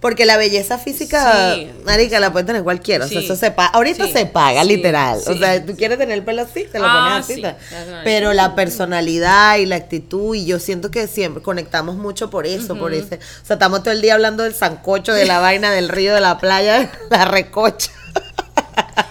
porque 0.00 0.26
la 0.26 0.36
belleza 0.36 0.78
física, 0.78 1.54
Sí. 1.54 1.70
marica, 1.84 2.20
la 2.20 2.30
puede 2.30 2.44
tener 2.44 2.62
cualquiera, 2.62 3.06
o 3.06 3.08
sea, 3.08 3.20
eso 3.20 3.34
se 3.34 3.50
paga, 3.50 3.70
ahorita 3.70 4.06
Sí. 4.06 4.12
se 4.12 4.26
paga, 4.26 4.62
literal. 4.62 5.18
O 5.26 5.34
sea, 5.34 5.64
tú 5.64 5.74
quieres 5.74 5.98
tener 5.98 6.16
el 6.18 6.22
pelo 6.24 6.42
así, 6.42 6.64
te 6.70 6.78
lo 6.78 6.84
Ah, 6.86 7.22
pones 7.24 7.46
así. 7.48 7.58
Pero 8.04 8.32
la 8.34 8.54
personalidad 8.54 9.56
y 9.56 9.66
la 9.66 9.76
actitud, 9.76 10.34
y 10.34 10.44
yo 10.44 10.58
siento 10.58 10.90
que 10.90 11.06
siempre 11.08 11.42
conectamos 11.42 11.96
mucho 11.96 12.30
por 12.30 12.46
eso, 12.46 12.76
por 12.76 12.92
ese. 12.94 13.16
O 13.16 13.46
sea, 13.46 13.54
estamos 13.54 13.82
todo 13.82 13.92
el 13.92 14.02
día 14.02 14.14
hablando 14.14 14.42
del 14.42 14.54
sancocho, 14.54 15.12
de 15.14 15.24
la 15.24 15.38
vaina, 15.40 15.70
del 15.72 15.88
río, 15.88 16.14
de 16.14 16.20
la 16.20 16.38
playa, 16.38 16.90
la 17.10 17.24
recocha. 17.24 17.90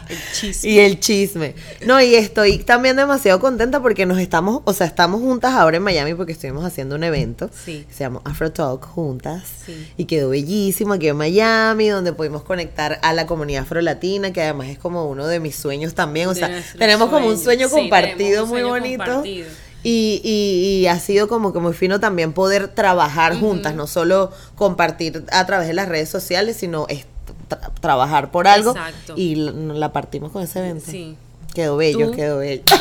El 0.10 0.18
chisme. 0.34 0.70
Y 0.70 0.80
el 0.80 1.00
chisme. 1.00 1.56
No, 1.86 2.02
y 2.02 2.16
estoy 2.16 2.60
también 2.60 2.96
demasiado 2.96 3.40
contenta 3.40 3.82
porque 3.82 4.06
nos 4.06 4.20
estamos, 4.20 4.62
o 4.66 4.74
sea, 4.74 4.88
estamos 4.88 5.22
juntas 5.22 5.54
ahora 5.54 5.78
en 5.78 5.84
Miami 5.84 6.14
porque 6.14 6.32
estuvimos 6.34 6.66
haciendo 6.66 6.96
un 6.96 7.04
evento 7.04 7.50
Sí. 7.66 7.86
que 7.88 7.94
se 7.94 8.00
llama 8.04 8.22
Afro 8.26 8.52
Talk 8.52 8.86
juntas. 8.86 9.44
Sí. 9.66 9.92
Y 9.98 10.06
quedó 10.06 10.30
bellísimo 10.30 10.94
aquí 10.94 11.08
en 11.08 11.18
Miami, 11.18 11.88
donde 11.90 12.14
pudimos 12.14 12.44
conectar 12.44 13.00
a 13.02 13.14
la 13.14 13.26
comunidad 13.26 13.64
afrolatina, 13.64 14.32
que 14.34 14.42
además 14.42 14.68
es 14.70 14.78
como 14.78 15.10
uno 15.10 15.28
de 15.28 15.40
mis 15.40 15.56
sueños 15.56 15.94
también. 15.96 16.28
O 16.28 16.34
De 16.34 16.40
sea, 16.40 16.64
tenemos 16.78 17.10
como 17.10 17.28
un 17.28 17.38
sueño. 17.38 17.68
Sí, 17.68 17.76
compartido 17.76 18.18
tenemos 18.18 18.44
un 18.46 18.50
muy 18.50 18.60
sueño 18.62 18.70
bonito. 18.76 19.04
compartido. 19.04 19.48
Y, 19.88 20.20
y, 20.24 20.80
y 20.82 20.88
ha 20.88 21.00
sido 21.00 21.28
como 21.28 21.54
que 21.54 21.60
muy 21.60 21.74
fino 21.74 22.00
también 22.00 22.34
poder 22.34 22.70
trabajar 22.70 23.40
juntas, 23.40 23.76
no 23.76 23.86
solo 23.86 24.32
compartir 24.56 25.24
a 25.32 25.46
través 25.46 25.68
de 25.68 25.76
las 25.76 25.88
redes 25.88 26.10
sociales, 26.10 26.58
sino 26.58 26.88
es- 26.90 27.06
tra- 27.48 27.72
trabajar 27.80 28.32
por 28.32 28.48
algo. 28.48 28.72
Exacto. 28.72 29.14
Y 29.18 29.36
la 29.36 29.92
partimos 29.94 30.32
con 30.32 30.44
ese 30.44 30.60
evento. 30.60 30.90
Sí. 30.92 31.18
Quedó 31.54 31.78
bello, 31.78 32.08
¿Tú? 32.12 32.16
quedó 32.16 32.38
bello. 32.40 32.64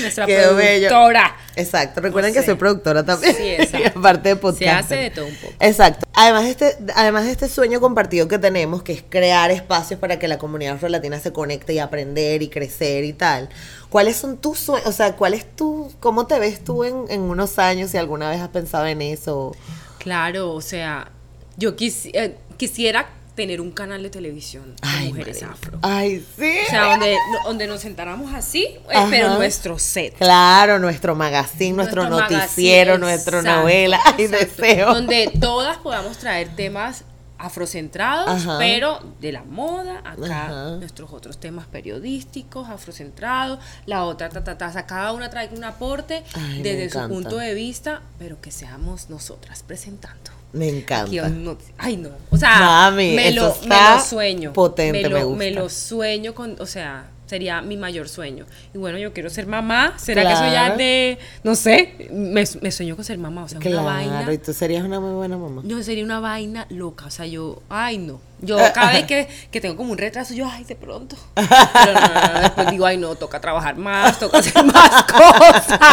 Nuestra 0.00 0.24
Quedó 0.24 0.54
bello. 0.56 0.88
productora. 0.88 1.36
Exacto. 1.56 2.00
Recuerden 2.00 2.32
No 2.32 2.40
que 2.40 2.46
soy 2.46 2.54
productora 2.54 3.04
también. 3.04 3.34
Sí, 3.36 3.42
exacto. 3.58 3.98
aparte 3.98 4.28
de 4.30 4.36
podcast. 4.36 4.60
Se 4.62 4.70
hace 4.70 4.96
de 4.96 5.10
todo 5.10 5.26
un 5.26 5.34
poco. 5.34 5.52
Exacto. 5.60 6.06
Además 6.14 6.44
de, 6.44 6.50
este, 6.50 6.76
además 6.94 7.24
de 7.24 7.32
este 7.32 7.48
sueño 7.48 7.80
compartido 7.80 8.28
que 8.28 8.38
tenemos, 8.38 8.82
que 8.82 8.92
es 8.92 9.02
crear 9.08 9.50
espacios 9.50 9.98
para 10.00 10.18
que 10.18 10.28
la 10.28 10.38
comunidad 10.38 10.76
afrolatina 10.76 11.18
se 11.18 11.32
conecte 11.32 11.74
y 11.74 11.78
aprender 11.80 12.42
y 12.42 12.48
crecer 12.48 13.04
y 13.04 13.12
tal. 13.12 13.48
¿Cuáles 13.90 14.16
son 14.16 14.36
tus 14.38 14.58
sueños? 14.60 14.86
O 14.86 14.92
sea, 14.92 15.16
¿cuál 15.16 15.34
es 15.34 15.44
tu, 15.56 15.92
cómo 16.00 16.26
te 16.26 16.38
ves 16.38 16.62
tú 16.64 16.84
en, 16.84 17.04
en 17.08 17.20
unos 17.22 17.58
años 17.58 17.90
si 17.90 17.96
alguna 17.98 18.30
vez 18.30 18.40
has 18.40 18.48
pensado 18.50 18.86
en 18.86 19.02
eso? 19.02 19.54
Claro, 19.98 20.52
o 20.54 20.60
sea, 20.60 21.10
yo 21.56 21.76
quisi- 21.76 22.12
eh, 22.14 22.36
quisiera 22.56 23.08
tener 23.40 23.60
un 23.62 23.70
canal 23.70 24.02
de 24.02 24.10
televisión 24.10 24.76
de 24.76 24.82
Ay, 24.82 25.08
mujeres 25.08 25.42
afro. 25.42 25.78
Ay, 25.80 26.24
sí. 26.38 26.56
O 26.66 26.70
sea, 26.70 26.90
donde, 26.90 27.14
no- 27.14 27.48
donde 27.48 27.66
nos 27.66 27.80
sentáramos 27.80 28.34
así, 28.34 28.64
eh, 28.64 28.80
Ajá. 28.94 29.06
pero 29.10 29.34
nuestro 29.34 29.78
set. 29.78 30.14
Claro, 30.18 30.78
nuestro 30.78 31.14
magazine, 31.14 31.72
nuestro, 31.72 32.06
noticiero, 32.08 32.98
nuestra 32.98 33.40
novela. 33.40 33.98
Ay, 34.04 34.24
exacto. 34.24 34.62
deseo. 34.62 34.94
Donde 34.94 35.32
todas 35.40 35.78
podamos 35.78 36.18
traer 36.18 36.54
temas 36.54 37.04
afrocentrados, 37.38 38.28
Ajá. 38.28 38.58
pero 38.58 39.00
de 39.20 39.32
la 39.32 39.42
moda, 39.44 40.00
acá 40.04 40.44
Ajá. 40.44 40.70
nuestros 40.76 41.10
otros 41.12 41.40
temas 41.40 41.66
periodísticos, 41.66 42.68
afrocentrados, 42.68 43.58
la 43.86 44.04
otra, 44.04 44.28
ta, 44.28 44.44
ta, 44.44 44.58
ta, 44.58 44.68
o 44.68 44.72
sea, 44.72 44.84
cada 44.86 45.12
una 45.12 45.30
trae 45.30 45.48
un 45.56 45.64
aporte 45.64 46.22
Ay, 46.34 46.62
desde 46.62 46.90
su 46.90 47.08
punto 47.08 47.36
de 47.38 47.54
vista, 47.54 48.02
pero 48.18 48.38
que 48.42 48.50
seamos 48.50 49.08
nosotras 49.08 49.62
presentando. 49.62 50.30
Me 50.52 50.68
encanta. 50.68 51.26
Un 51.26 51.44
not- 51.44 51.60
ay 51.78 51.96
no, 51.96 52.10
o 52.30 52.36
sea, 52.36 52.58
Mami, 52.58 53.14
me, 53.14 53.30
lo, 53.32 53.54
me 53.66 53.68
lo 53.94 54.00
sueño. 54.00 54.52
potente, 54.52 55.02
me 55.02 55.08
lo, 55.08 55.16
me 55.18 55.24
gusta. 55.24 55.38
me 55.38 55.50
lo 55.52 55.68
sueño 55.68 56.34
con, 56.34 56.56
o 56.60 56.66
sea, 56.66 57.08
sería 57.26 57.62
mi 57.62 57.76
mayor 57.76 58.08
sueño. 58.08 58.46
Y 58.74 58.78
bueno, 58.78 58.98
yo 58.98 59.12
quiero 59.12 59.30
ser 59.30 59.46
mamá, 59.46 59.94
¿será 59.98 60.22
que 60.22 60.32
eso 60.32 60.42
ya 60.44 60.50
Claro. 60.66 60.76
de, 60.78 61.18
no 61.44 61.54
sé, 61.54 62.08
me, 62.12 62.44
me 62.60 62.70
sueño 62.72 62.96
con 62.96 63.04
ser 63.04 63.18
mamá, 63.18 63.44
o 63.44 63.48
sea, 63.48 63.60
una 63.60 63.82
vaina. 63.82 64.16
Claro, 64.18 64.32
y 64.32 64.38
tú 64.38 64.52
serías 64.52 64.84
una 64.84 64.98
muy 64.98 65.12
buena 65.12 65.36
mamá. 65.38 65.62
No, 65.64 65.80
sería 65.84 66.02
una 66.04 66.18
vaina 66.18 66.66
loca, 66.70 67.06
o 67.06 67.10
sea, 67.10 67.26
yo, 67.26 67.62
ay 67.68 67.98
no. 67.98 68.20
Yo 68.42 68.56
cada 68.74 68.92
vez 68.92 69.04
que, 69.04 69.28
que 69.50 69.60
tengo 69.60 69.76
como 69.76 69.92
un 69.92 69.98
retraso, 69.98 70.34
yo, 70.34 70.48
ay, 70.50 70.64
de 70.64 70.74
pronto. 70.76 71.16
Pero 71.34 71.92
no, 71.92 72.00
no, 72.00 72.32
no, 72.34 72.40
después 72.40 72.70
digo, 72.70 72.86
ay 72.86 72.96
no, 72.96 73.14
toca 73.14 73.40
trabajar 73.40 73.76
más, 73.76 74.18
toca 74.18 74.38
hacer 74.38 74.64
más 74.72 75.04
cosas. 75.04 75.78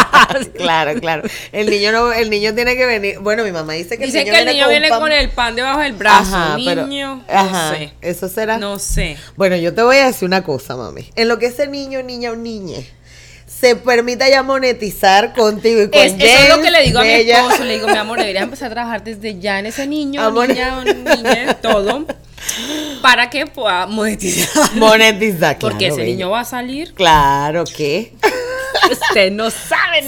Claro, 0.56 0.94
claro. 1.00 1.22
El 1.52 1.70
niño 1.70 1.92
no, 1.92 2.12
el 2.12 2.30
niño 2.30 2.54
tiene 2.54 2.76
que 2.76 2.84
venir. 2.86 3.18
Bueno, 3.20 3.44
mi 3.44 3.52
mamá 3.52 3.72
dice 3.74 3.96
que 3.98 4.06
Dicen 4.06 4.26
el 4.26 4.26
niño 4.26 4.32
que 4.34 4.38
el 4.40 4.44
viene 4.44 4.52
niño 4.52 4.64
con 4.64 4.70
viene 4.70 4.88
con 4.88 5.12
el 5.12 5.30
pan 5.30 5.56
debajo 5.56 5.80
del 5.80 5.92
brazo. 5.94 6.36
Ajá, 6.36 6.56
pero- 6.64 6.86
niño, 6.86 7.24
ajá, 7.28 7.70
no 7.70 7.76
sé. 7.76 7.92
Eso 8.00 8.28
será. 8.28 8.58
No 8.58 8.78
sé. 8.78 9.16
Bueno, 9.36 9.56
yo 9.56 9.74
te 9.74 9.82
voy 9.82 9.96
a 9.96 10.06
decir 10.06 10.26
una 10.26 10.42
cosa, 10.42 10.76
mami. 10.76 11.10
En 11.16 11.28
lo 11.28 11.38
que 11.38 11.46
ese 11.46 11.66
niño, 11.66 12.02
niña 12.02 12.30
o 12.32 12.36
niñe 12.36 12.86
se 13.46 13.74
permita 13.76 14.28
ya 14.28 14.42
monetizar 14.42 15.32
contigo 15.34 15.82
y 15.82 15.88
con 15.90 16.00
Es, 16.00 16.12
eso 16.12 16.42
es 16.44 16.48
lo 16.56 16.62
que 16.62 16.70
le 16.70 16.82
digo 16.82 16.98
a 17.00 17.02
mi 17.02 17.08
esposo. 17.10 17.64
Le 17.64 17.74
digo, 17.74 17.88
mi 17.88 17.96
amor, 17.96 18.18
deberías 18.18 18.44
empezar 18.44 18.70
a 18.70 18.74
trabajar 18.74 19.02
desde 19.02 19.38
ya 19.40 19.58
en 19.58 19.66
ese 19.66 19.86
niño, 19.86 20.22
Amor. 20.22 20.48
niña 20.48 20.78
o 20.78 20.84
niña, 20.84 21.54
todo, 21.60 22.04
para 23.02 23.30
que 23.30 23.46
pueda 23.46 23.86
monetizar. 23.86 24.74
Monetizar, 24.74 25.56
claro. 25.58 25.72
Porque 25.74 25.88
ese 25.88 26.04
niño 26.04 26.30
va 26.30 26.40
a 26.40 26.44
salir. 26.44 26.94
Claro 26.94 27.64
que. 27.64 28.12
Ustedes 28.90 29.32
no 29.32 29.50
saben. 29.50 30.04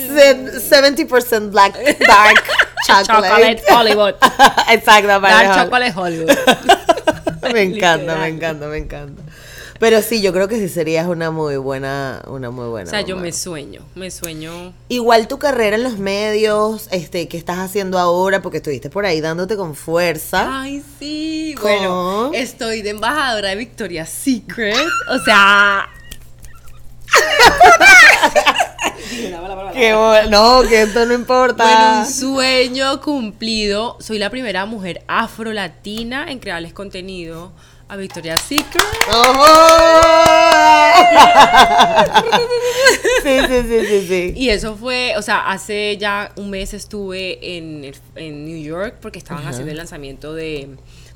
Se- 0.60 0.70
70% 0.82 1.50
black 1.50 1.74
dark 2.06 2.42
chocolate. 2.86 3.06
Chocolate 3.06 3.62
Hollywood. 3.72 4.14
Exacto, 4.70 5.08
para 5.20 5.34
Dar 5.34 5.46
dejar- 5.46 5.64
chocolate 5.64 5.92
Hollywood. 5.92 6.30
me 7.52 7.62
encanta, 7.62 8.16
me 8.16 8.28
encanta, 8.28 8.66
me 8.66 8.78
encanta. 8.78 9.22
Pero 9.80 10.02
sí, 10.02 10.20
yo 10.20 10.34
creo 10.34 10.46
que 10.46 10.58
sí 10.58 10.68
serías 10.68 11.06
una 11.06 11.30
muy 11.30 11.56
buena, 11.56 12.20
una 12.26 12.50
muy 12.50 12.68
buena. 12.68 12.88
O 12.88 12.90
sea, 12.90 13.00
yo 13.00 13.16
me 13.16 13.32
sueño, 13.32 13.80
me 13.94 14.10
sueño. 14.10 14.74
Igual 14.90 15.26
tu 15.26 15.38
carrera 15.38 15.76
en 15.76 15.82
los 15.82 15.96
medios, 15.96 16.86
este, 16.90 17.28
¿qué 17.28 17.38
estás 17.38 17.58
haciendo 17.58 17.98
ahora? 17.98 18.42
Porque 18.42 18.58
estuviste 18.58 18.90
por 18.90 19.06
ahí 19.06 19.22
dándote 19.22 19.56
con 19.56 19.74
fuerza. 19.74 20.60
Ay, 20.60 20.84
sí. 20.98 21.54
Bueno, 21.62 22.30
estoy 22.34 22.82
de 22.82 22.90
embajadora 22.90 23.48
de 23.48 23.56
Victoria's 23.56 24.10
Secret. 24.10 24.76
O 25.08 25.18
sea. 25.24 25.88
Qué 29.72 29.92
no, 30.28 30.60
que 30.68 30.82
esto 30.82 31.06
no 31.06 31.14
importa. 31.14 31.64
Bueno, 31.64 32.00
un 32.00 32.06
sueño 32.06 33.00
cumplido. 33.00 33.96
Soy 33.98 34.18
la 34.18 34.28
primera 34.28 34.66
mujer 34.66 35.02
afro-latina 35.08 36.30
en 36.30 36.38
crearles 36.38 36.74
contenido 36.74 37.52
a 37.90 37.96
Victoria's 37.96 38.40
Secret. 38.42 38.80
Sí, 43.22 43.38
sí, 43.48 43.62
sí, 43.68 43.86
sí, 43.86 44.06
sí. 44.08 44.32
Y 44.34 44.48
eso 44.48 44.76
fue, 44.76 45.14
o 45.16 45.22
sea, 45.22 45.50
hace 45.50 45.96
ya 45.98 46.32
un 46.36 46.50
mes 46.50 46.72
estuve 46.72 47.56
en, 47.56 47.92
en 48.16 48.44
New 48.46 48.62
York 48.62 48.96
porque 49.00 49.18
estaban 49.18 49.46
haciendo 49.46 49.70
el 49.70 49.76
lanzamiento 49.76 50.32
de, 50.32 50.70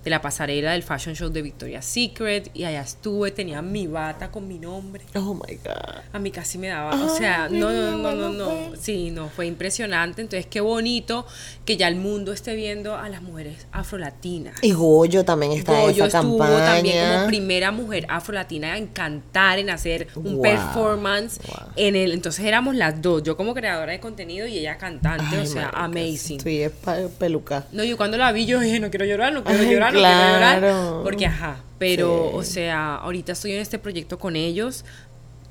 de 0.04 0.10
la 0.10 0.20
pasarela 0.20 0.72
del 0.72 0.82
fashion 0.82 1.14
show 1.14 1.30
de 1.30 1.40
Victoria's 1.42 1.84
Secret 1.86 2.50
y 2.54 2.64
allá 2.64 2.82
estuve, 2.82 3.30
tenía 3.30 3.62
mi 3.62 3.86
bata 3.86 4.30
con 4.30 4.46
mi 4.46 4.58
nombre. 4.58 5.02
Oh 5.14 5.34
my 5.34 5.54
God. 5.64 6.02
A 6.12 6.18
mí 6.18 6.30
casi 6.30 6.58
me 6.58 6.68
daba, 6.68 6.94
o 6.94 7.08
sea, 7.16 7.48
no, 7.50 7.70
no, 7.72 7.96
no, 7.96 8.12
no, 8.12 8.28
no, 8.30 8.76
sí, 8.78 9.10
no, 9.10 9.28
fue 9.30 9.46
impresionante. 9.46 10.20
Entonces, 10.22 10.46
qué 10.46 10.60
bonito 10.60 11.26
que 11.64 11.76
ya 11.76 11.88
el 11.88 11.96
mundo 11.96 12.32
esté 12.32 12.54
viendo 12.54 12.96
a 12.96 13.08
las 13.08 13.22
mujeres 13.22 13.66
afrolatinas. 13.72 14.56
Y 14.62 14.72
Goyo 14.72 15.24
también 15.24 15.52
está 15.52 15.72
Goyo 15.80 16.04
esa 16.04 16.18
estuvo 16.18 16.38
campaña. 16.38 16.64
también 16.74 17.14
como 17.14 17.26
primera 17.26 17.70
mujer 17.70 18.06
afrolatina 18.08 18.76
en 18.76 18.88
cantar, 18.88 19.58
en 19.58 19.70
hacer 19.70 20.08
un 20.16 20.34
Wow, 20.34 20.42
performance 20.42 21.38
wow. 21.46 21.68
en 21.76 21.96
el, 21.96 22.12
entonces 22.12 22.44
éramos 22.44 22.74
las 22.74 23.00
dos, 23.00 23.22
yo 23.22 23.36
como 23.36 23.54
creadora 23.54 23.92
de 23.92 24.00
contenido 24.00 24.46
y 24.46 24.58
ella 24.58 24.76
cantante, 24.78 25.24
Ay, 25.36 25.38
o 25.38 25.46
sea, 25.46 25.70
marica, 25.72 25.84
amazing. 25.84 26.40
Sí, 26.40 26.60
es 26.62 26.72
peluca. 27.18 27.66
No, 27.72 27.84
yo 27.84 27.96
cuando 27.96 28.16
la 28.16 28.32
vi 28.32 28.46
yo 28.46 28.58
dije, 28.60 28.80
no 28.80 28.90
quiero 28.90 29.04
llorar, 29.06 29.32
no 29.32 29.44
quiero 29.44 29.60
Ay, 29.62 29.70
llorar, 29.72 29.93
no 29.94 30.00
claro. 30.00 30.60
quiero 30.60 30.74
llorar, 30.74 31.02
porque 31.02 31.26
ajá, 31.26 31.56
pero 31.78 32.28
Sí. 32.30 32.36
o 32.36 32.42
sea, 32.42 32.96
ahorita 32.96 33.32
estoy 33.32 33.52
en 33.52 33.60
este 33.60 33.78
proyecto 33.78 34.18
con 34.18 34.36
ellos 34.36 34.84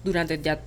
durante 0.03 0.37
ya 0.41 0.59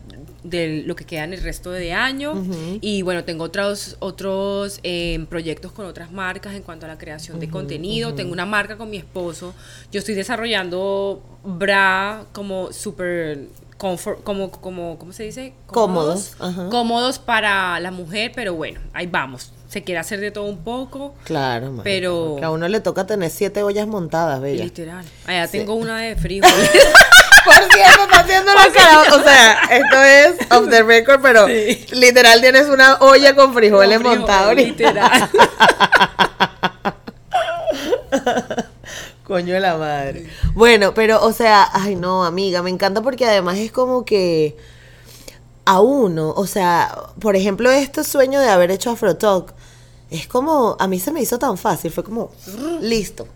de 0.45 0.83
lo 0.87 0.97
que 0.97 1.05
queda 1.05 1.25
en 1.25 1.35
el 1.35 1.43
resto 1.43 1.71
de 1.71 1.93
año 1.93 2.43
y 2.81 3.03
bueno 3.03 3.25
tengo 3.25 3.45
otros 3.45 3.97
otros 3.99 4.81
eh, 4.83 5.27
proyectos 5.29 5.73
con 5.73 5.85
otras 5.85 6.11
marcas 6.11 6.55
en 6.55 6.63
cuanto 6.63 6.87
a 6.87 6.89
la 6.89 6.97
creación 6.97 7.39
de 7.39 7.51
contenido. 7.51 8.15
tengo 8.15 8.33
una 8.33 8.47
marca 8.47 8.79
con 8.79 8.89
mi 8.89 8.97
esposo. 8.97 9.55
Yo 9.93 9.99
estoy 9.99 10.15
desarrollando 10.15 11.23
bra 11.45 12.25
como 12.33 12.73
super 12.73 13.41
comfort 13.77 14.23
como 14.25 14.51
como 14.51 14.99
cómo 14.99 15.13
se 15.13 15.25
dice 15.25 15.53
Cómodos, 15.67 16.35
cómodos 16.71 17.19
para 17.19 17.79
la 17.81 17.91
mujer 17.91 18.33
pero 18.35 18.55
bueno 18.55 18.81
ahí 18.95 19.07
vamos 19.07 19.53
se 19.69 19.83
quiere 19.83 19.99
hacer 20.01 20.21
de 20.21 20.31
todo 20.31 20.45
un 20.45 20.59
poco 20.59 21.15
Claro, 21.25 21.67
marica, 21.73 21.83
Pero- 21.85 22.37
a 22.43 22.51
uno 22.51 22.69
le 22.69 22.81
toca 22.81 23.07
tener 23.07 23.31
siete 23.31 23.63
ollas 23.63 23.87
montadas, 23.87 24.41
bella. 24.41 24.65
literal 24.65 25.05
allá 25.27 25.49
tengo 25.49 25.75
una 25.75 25.99
de 26.01 26.17
frijoles 26.17 26.71
Por 27.47 27.55
cierto, 27.73 28.03
está 28.03 28.19
haciendo 28.21 28.53
la 28.55 28.69
cara. 28.73 29.15
O 29.15 29.23
sea, 29.23 29.53
esto 29.71 30.03
es 30.03 30.35
off 30.51 30.69
the 30.69 30.83
record, 30.83 31.21
pero 31.23 31.47
literal 31.47 32.41
tienes 32.41 32.69
una 32.69 32.97
olla 32.97 33.37
con 33.37 33.55
frijoles 33.55 33.99
frijoles, 33.99 34.19
montados 34.19 34.55
literal 34.57 35.31
Coño 39.25 39.55
de 39.55 39.61
la 39.61 39.77
madre. 39.77 40.27
Bueno, 40.55 40.95
pero, 40.95 41.21
o 41.25 41.33
sea, 41.33 41.69
ay 41.73 41.97
no, 41.97 42.25
amiga, 42.25 42.63
me 42.63 42.71
encanta 42.71 43.03
porque 43.03 43.25
además 43.27 43.59
es 43.59 43.73
como 43.73 44.05
que 44.05 44.57
a 45.67 45.81
uno, 45.81 46.33
o 46.35 46.47
sea, 46.47 46.97
por 47.21 47.37
ejemplo, 47.37 47.71
este 47.71 48.05
sueño 48.05 48.41
de 48.41 48.49
haber 48.49 48.71
hecho 48.71 48.91
Afrotalk, 48.91 49.53
es 50.11 50.29
como, 50.29 50.77
a 50.79 50.87
mí 50.87 51.01
se 51.01 51.11
me 51.13 51.21
hizo 51.21 51.39
tan 51.39 51.59
fácil, 51.59 51.91
fue 51.91 52.05
como, 52.05 52.31
listo. 52.81 53.27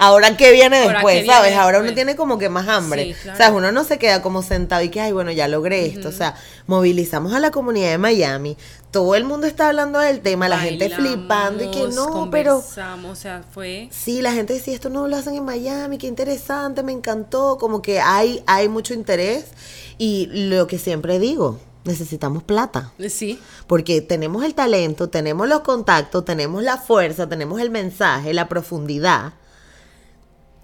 Ahora 0.00 0.36
qué 0.36 0.52
viene 0.52 0.78
Ahora, 0.82 0.92
después, 0.92 1.14
¿qué 1.14 1.22
viene 1.22 1.34
¿sabes? 1.34 1.56
Ahora 1.56 1.80
uno 1.80 1.92
tiene 1.92 2.14
como 2.14 2.38
que 2.38 2.48
más 2.48 2.68
hambre. 2.68 3.06
Sí, 3.06 3.14
claro. 3.14 3.34
O 3.34 3.36
sea, 3.36 3.50
uno 3.50 3.72
no 3.72 3.82
se 3.82 3.98
queda 3.98 4.22
como 4.22 4.42
sentado 4.42 4.82
y 4.82 4.90
que, 4.90 5.00
ay, 5.00 5.10
bueno, 5.10 5.32
ya 5.32 5.48
logré 5.48 5.86
esto. 5.86 6.08
O 6.08 6.12
sea, 6.12 6.36
movilizamos 6.68 7.32
a 7.34 7.40
la 7.40 7.50
comunidad 7.50 7.90
de 7.90 7.98
Miami. 7.98 8.56
Todo 8.92 9.16
el 9.16 9.24
mundo 9.24 9.48
está 9.48 9.68
hablando 9.68 9.98
del 9.98 10.20
tema, 10.20 10.48
la 10.48 10.60
gente 10.60 10.88
flipando 10.88 11.64
y 11.64 11.70
que 11.72 11.88
no, 11.88 12.30
pero... 12.30 12.60
conversamos, 12.60 13.18
o 13.18 13.20
sea, 13.20 13.42
fue... 13.52 13.88
Sí, 13.90 14.22
la 14.22 14.32
gente 14.32 14.52
decía, 14.52 14.74
esto 14.74 14.88
no 14.88 15.08
lo 15.08 15.16
hacen 15.16 15.34
en 15.34 15.44
Miami, 15.44 15.98
qué 15.98 16.06
interesante, 16.06 16.84
me 16.84 16.92
encantó, 16.92 17.58
como 17.58 17.82
que 17.82 17.98
hay, 17.98 18.42
hay 18.46 18.68
mucho 18.68 18.94
interés 18.94 19.46
y 19.98 20.28
lo 20.30 20.68
que 20.68 20.78
siempre 20.78 21.18
digo, 21.18 21.58
necesitamos 21.84 22.42
plata, 22.42 22.92
Sí, 23.08 23.38
porque 23.66 24.00
tenemos 24.00 24.44
el 24.44 24.54
talento, 24.54 25.08
tenemos 25.08 25.48
los 25.48 25.60
contactos, 25.60 26.24
tenemos 26.24 26.62
la 26.62 26.76
fuerza, 26.76 27.28
tenemos 27.28 27.60
el 27.60 27.70
mensaje, 27.70 28.34
la 28.34 28.48
profundidad. 28.48 29.34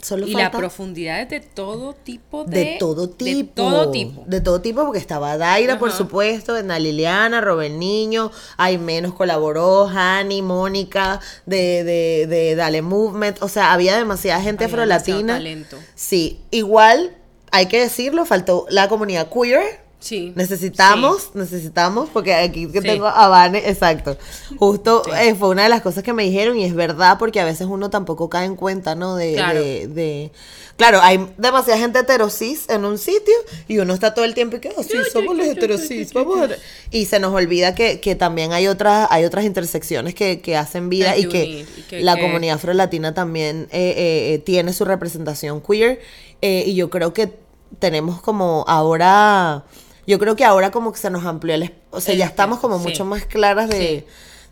Solo 0.02 0.26
y 0.26 0.34
la 0.34 0.50
profundidad 0.50 1.22
es 1.22 1.30
de 1.30 1.40
todo 1.40 1.94
tipo 1.94 2.44
de... 2.44 2.58
de 2.58 2.76
todo 2.78 3.08
tipo. 3.08 3.24
De 3.38 3.44
todo 3.54 3.90
tipo. 3.90 4.24
De 4.26 4.40
todo 4.42 4.60
tipo, 4.60 4.84
porque 4.84 4.98
estaba 4.98 5.38
Daira, 5.38 5.78
por 5.78 5.92
supuesto, 5.92 6.54
Edna 6.58 6.78
Liliana, 6.78 7.40
Robert 7.40 7.74
Niño, 7.74 8.30
hay 8.58 8.76
menos 8.76 9.14
colaboró, 9.14 9.88
Hani, 9.88 10.42
Mónica, 10.42 11.20
de, 11.46 11.84
de, 11.84 12.26
de 12.26 12.54
Dale 12.54 12.82
Movement. 12.82 13.42
O 13.42 13.48
sea, 13.48 13.72
había 13.72 13.96
demasiada 13.96 14.42
gente 14.42 14.64
Había 14.64 14.76
demasiado 14.76 15.20
afrolatina. 15.20 15.34
talento. 15.38 15.78
Sí, 15.94 16.42
igual, 16.50 17.16
hay 17.50 17.64
que 17.66 17.80
decirlo, 17.80 18.26
faltó 18.26 18.66
la 18.68 18.90
comunidad 18.90 19.30
queer. 19.30 19.84
Sí. 20.05 20.32
Necesitamos, 20.36 21.30
necesitamos, 21.34 22.11
porque 22.12 22.34
aquí 22.34 22.66
que 22.66 22.82
Sí. 22.82 22.86
tengo 22.88 23.07
a 23.07 23.26
Vane, 23.28 23.59
exacto. 23.70 24.18
Justo 24.59 25.02
eh, 25.16 25.34
fue 25.34 25.48
una 25.48 25.62
de 25.62 25.70
las 25.70 25.80
cosas 25.80 26.02
que 26.05 26.12
me 26.12 26.24
dijeron 26.24 26.59
y 26.59 26.64
es 26.64 26.74
verdad 26.74 27.16
porque 27.18 27.40
a 27.40 27.44
veces 27.46 27.66
uno 27.70 27.88
tampoco 27.88 28.28
cae 28.28 28.44
en 28.44 28.55
cuenta, 28.55 28.94
¿no? 28.94 29.16
De, 29.16 29.32
Claro. 29.32 29.61
de, 29.62 29.86
de- 29.88 30.30
claro, 30.76 31.00
hay 31.00 31.26
demasiada 31.38 31.80
gente 31.80 32.00
heterosis 32.00 32.68
en 32.68 32.84
un 32.84 32.98
sitio 32.98 33.32
y 33.66 33.78
uno 33.78 33.94
está 33.94 34.12
todo 34.12 34.26
el 34.26 34.34
tiempo 34.34 34.57
y 34.57 34.61
que, 34.61 34.68
"Ah, 34.76 34.82
sí, 34.82 34.92
somos 35.11 35.34
los 35.36 35.46
heterosis, 35.46 36.12
vamos 36.12 36.38
a... 36.38 36.48
Y 36.90 37.07
se 37.07 37.18
nos 37.18 37.32
olvida 37.32 37.74
que, 37.74 37.98
que 38.00 38.14
también 38.14 38.52
hay 38.52 38.66
otras, 38.66 39.09
hay 39.11 39.24
otras 39.24 39.46
intersecciones 39.46 40.14
que, 40.14 40.42
que 40.42 40.55
hacen 40.59 40.90
vida 40.90 41.12
Hay 41.12 41.22
y 41.22 41.24
que 41.24 41.30
que, 41.30 41.44
unir, 41.44 41.68
y 41.78 41.82
que- 41.82 42.00
la 42.02 42.18
comunidad 42.20 42.57
afrolatina 42.57 43.14
también 43.14 43.68
eh, 43.72 44.34
eh, 44.34 44.38
tiene 44.44 44.74
su 44.74 44.84
representación 44.84 45.62
queer 45.62 46.00
y 46.42 46.74
yo 46.74 46.90
creo 46.90 47.14
que 47.14 47.42
tenemos 47.78 48.20
como 48.20 48.64
ahora, 48.68 49.64
yo 50.07 50.18
creo 50.18 50.36
que 50.36 50.44
ahora 50.44 50.70
como 50.70 50.92
que 50.92 50.98
se 50.98 51.11
nos 51.11 51.24
amplió 51.24 51.55
el, 51.55 51.74
o 51.90 52.00
sea, 52.00 52.12
El 52.12 52.18
ya 52.18 52.26
estamos 52.26 52.59
como 52.61 52.78
sí. 52.78 52.84
mucho 52.84 53.05
más 53.05 53.24
claras 53.26 53.68
de, 53.68 53.76
Sí. 53.78 54.05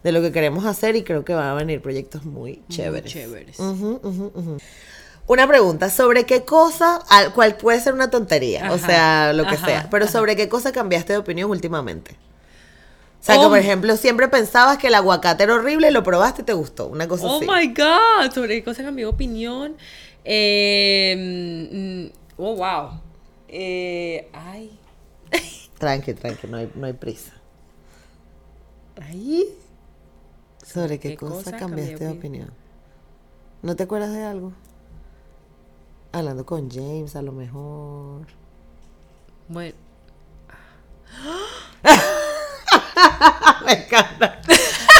de 0.02 0.12
lo 0.12 0.20
que 0.22 0.32
queremos 0.32 0.64
hacer 0.66 0.96
y 0.96 1.02
creo 1.04 1.24
que 1.24 1.34
van 1.34 1.46
a 1.48 1.54
venir 1.54 1.80
proyectos 1.82 2.24
muy 2.24 2.62
chéveres. 2.68 3.12
chéveres. 3.12 3.58
Ujú, 3.60 4.00
ujú. 4.02 4.58
Una 5.28 5.46
pregunta, 5.46 5.88
¿sobre 5.88 6.24
qué 6.26 6.44
cosa, 6.44 7.00
cual 7.34 7.56
puede 7.56 7.80
ser 7.80 7.94
una 7.94 8.10
tontería, 8.10 8.72
o 8.72 8.78
sea, 8.78 9.32
lo 9.32 9.44
que 9.44 9.54
ajá, 9.54 9.66
sea, 9.66 9.88
pero 9.90 10.04
ajá. 10.06 10.12
sobre 10.12 10.34
qué 10.34 10.48
cosa 10.48 10.72
cambiaste 10.72 11.12
de 11.12 11.18
opinión 11.20 11.48
últimamente? 11.50 12.16
O 13.20 13.24
sea, 13.24 13.36
que 13.36 13.44
Oh. 13.46 13.48
por 13.50 13.58
ejemplo, 13.58 13.96
siempre 13.96 14.26
pensabas 14.26 14.78
que 14.78 14.88
el 14.88 14.94
aguacate 14.96 15.44
era 15.44 15.54
horrible 15.54 15.88
y 15.88 15.92
lo 15.92 16.02
probaste 16.02 16.42
y 16.42 16.44
te 16.44 16.54
gustó, 16.54 16.88
una 16.88 17.06
cosa 17.06 17.26
Oh 17.26 17.36
así. 17.36 17.46
my 17.48 17.68
God, 17.68 18.32
sobre 18.34 18.56
qué 18.56 18.64
cosa 18.64 18.82
cambió 18.82 19.08
opinión. 19.10 19.76
Eh, 20.24 22.10
mm, 22.10 22.42
oh, 22.42 22.56
wow. 22.56 23.00
Eh, 23.48 24.28
ay, 24.32 24.76
Tranqui, 25.82 26.14
tranqui, 26.14 26.46
no 26.46 26.58
hay, 26.58 26.70
no 26.76 26.86
hay 26.86 26.92
prisa. 26.92 27.32
ay. 29.02 29.48
¿Sobre 30.64 31.00
qué, 31.00 31.08
qué 31.10 31.16
cosa, 31.16 31.34
cosa 31.50 31.56
cambiaste 31.56 31.94
cambié 31.94 32.06
de 32.06 32.12
opinión? 32.18 32.50
¿No 33.62 33.74
te 33.74 33.82
acuerdas 33.82 34.12
de 34.12 34.22
algo? 34.22 34.52
Hablando 36.12 36.46
con 36.46 36.70
James, 36.70 37.16
a 37.16 37.22
lo 37.22 37.32
mejor. 37.32 38.26
Bueno, 39.48 39.74
Me 43.66 43.72
encanta. 43.72 44.40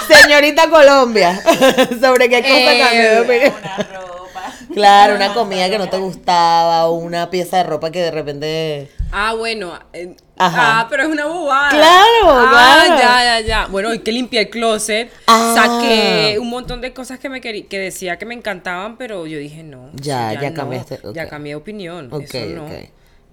Señorita 0.09 0.69
Colombia, 0.69 1.41
¿sobre 2.01 2.29
qué 2.29 2.43
cosa 2.43 2.73
Eh, 2.75 2.81
cambió 2.83 3.11
de 3.11 3.21
opinión? 3.21 3.55
Una 3.63 3.77
ropa. 4.01 4.53
Claro, 4.75 5.15
una 5.15 5.33
comida 5.39 5.71
que 5.71 5.79
no 5.79 5.89
te 5.89 5.99
gustaba, 5.99 6.87
o 6.87 6.95
una 6.95 7.31
pieza 7.31 7.59
de 7.59 7.63
ropa 7.65 7.93
que 7.93 8.01
de 8.01 8.11
repente. 8.11 8.91
Ah, 9.13 9.35
bueno. 9.35 9.79
eh, 9.93 10.17
Ajá. 10.39 10.81
Ah, 10.81 10.87
pero 10.91 11.05
es 11.05 11.09
una 11.09 11.27
bobada. 11.27 11.69
Claro, 11.71 12.25
ah, 12.25 12.49
claro. 12.89 13.01
ya, 13.01 13.41
ya, 13.41 13.47
ya. 13.47 13.67
Bueno, 13.67 13.91
hoy 13.91 14.01
que 14.01 14.11
limpié 14.11 14.41
el 14.41 14.51
closet, 14.51 15.13
Ah. 15.29 15.53
saqué 15.55 16.39
un 16.41 16.51
montón 16.51 16.81
de 16.81 16.93
cosas 16.93 17.19
que 17.21 17.29
me 17.29 17.41
que 17.41 17.79
decía 17.79 18.19
que 18.19 18.27
me 18.27 18.35
encantaban, 18.35 18.97
pero 18.97 19.27
yo 19.27 19.39
dije 19.39 19.63
no. 19.63 19.91
Ya, 19.95 20.33
ya 20.41 20.51
no, 20.51 20.57
cambiaste, 20.57 21.01
ok. 21.05 21.15
Ya 21.15 21.29
cambié 21.29 21.53
de 21.53 21.57
opinión. 21.57 22.09
Ok, 22.11 22.23
eso 22.35 22.47
no. 22.57 22.65
ok. 22.67 22.73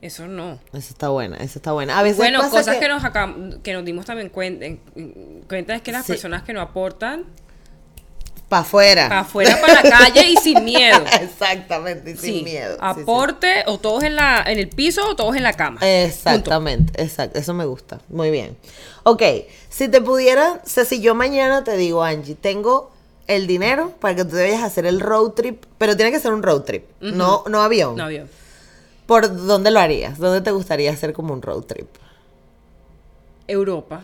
Eso 0.02 0.28
no. 0.28 0.60
Eso 0.72 0.90
está 0.92 1.10
buena, 1.10 1.36
eso 1.38 1.60
está 1.60 1.72
buena. 1.74 2.00
A 2.00 2.04
veces 2.04 2.18
Bueno, 2.18 2.40
pasa 2.40 2.52
cosas 2.52 2.78
que, 2.78 2.88
nos 2.88 3.04
acá- 3.04 3.36
que 3.64 3.74
nos 3.74 3.84
dimos 3.84 4.06
también 4.06 4.30
cuenta, 4.30 4.66
en- 4.66 4.80
en- 4.96 5.44
cuenta 5.50 5.76
es 5.76 5.82
que 5.82 5.92
las 5.92 6.06
Sí. 6.06 6.14
personas 6.14 6.44
que 6.44 6.54
no 6.54 6.62
aportan 6.62 7.26
para 8.50 8.64
afuera. 8.64 9.08
para 9.08 9.22
afuera, 9.22 9.58
para 9.62 9.84
la 9.84 9.90
calle 9.90 10.28
y 10.32 10.36
sin 10.38 10.64
miedo. 10.66 11.02
Exactamente, 11.22 12.12
y 12.12 12.18
sin 12.18 12.36
Sí, 12.40 12.44
miedo. 12.44 12.74
sí, 12.74 12.80
sí. 12.96 13.02
Aporte 13.02 13.64
o 13.68 13.78
todos 13.78 14.04
en 14.04 14.16
la 14.16 14.44
en 14.46 14.58
el 14.60 14.68
piso 14.70 15.08
o 15.08 15.16
todos 15.16 15.36
en 15.36 15.44
la 15.44 15.54
cama. 15.54 15.80
Exactamente, 15.82 17.02
exacto, 17.02 17.40
eso 17.40 17.54
me 17.54 17.66
gusta. 17.66 18.00
Muy 18.10 18.32
bien. 18.32 18.58
Ok, 19.04 19.22
si 19.70 19.88
te 19.88 20.02
pudiera, 20.02 20.62
o 20.66 20.68
sea, 20.70 20.84
si 20.84 21.00
yo 21.00 21.16
mañana 21.16 21.64
te 21.64 21.78
digo, 21.78 22.04
Angie, 22.04 22.36
tengo 22.36 22.92
el 23.28 23.46
dinero 23.48 23.94
para 24.00 24.16
que 24.16 24.26
tú 24.26 24.32
te 24.32 24.42
vayas 24.44 24.64
a 24.64 24.66
hacer 24.66 24.86
el 24.88 25.00
road 25.00 25.32
trip, 25.34 25.64
pero 25.78 25.96
tiene 25.96 26.12
que 26.12 26.20
ser 26.20 26.34
un 26.34 26.42
road 26.44 26.62
trip, 26.64 26.86
no, 27.00 27.44
no 27.48 27.62
avión. 27.62 27.96
No 27.96 28.06
avión. 28.06 28.28
¿Por 29.06 29.46
dónde 29.46 29.72
lo 29.72 29.80
harías? 29.80 30.18
¿Dónde 30.18 30.42
te 30.42 30.52
gustaría 30.52 30.92
hacer 30.92 31.14
como 31.14 31.34
un 31.34 31.42
road 31.42 31.62
trip? 31.64 31.88
Europa. 33.48 34.02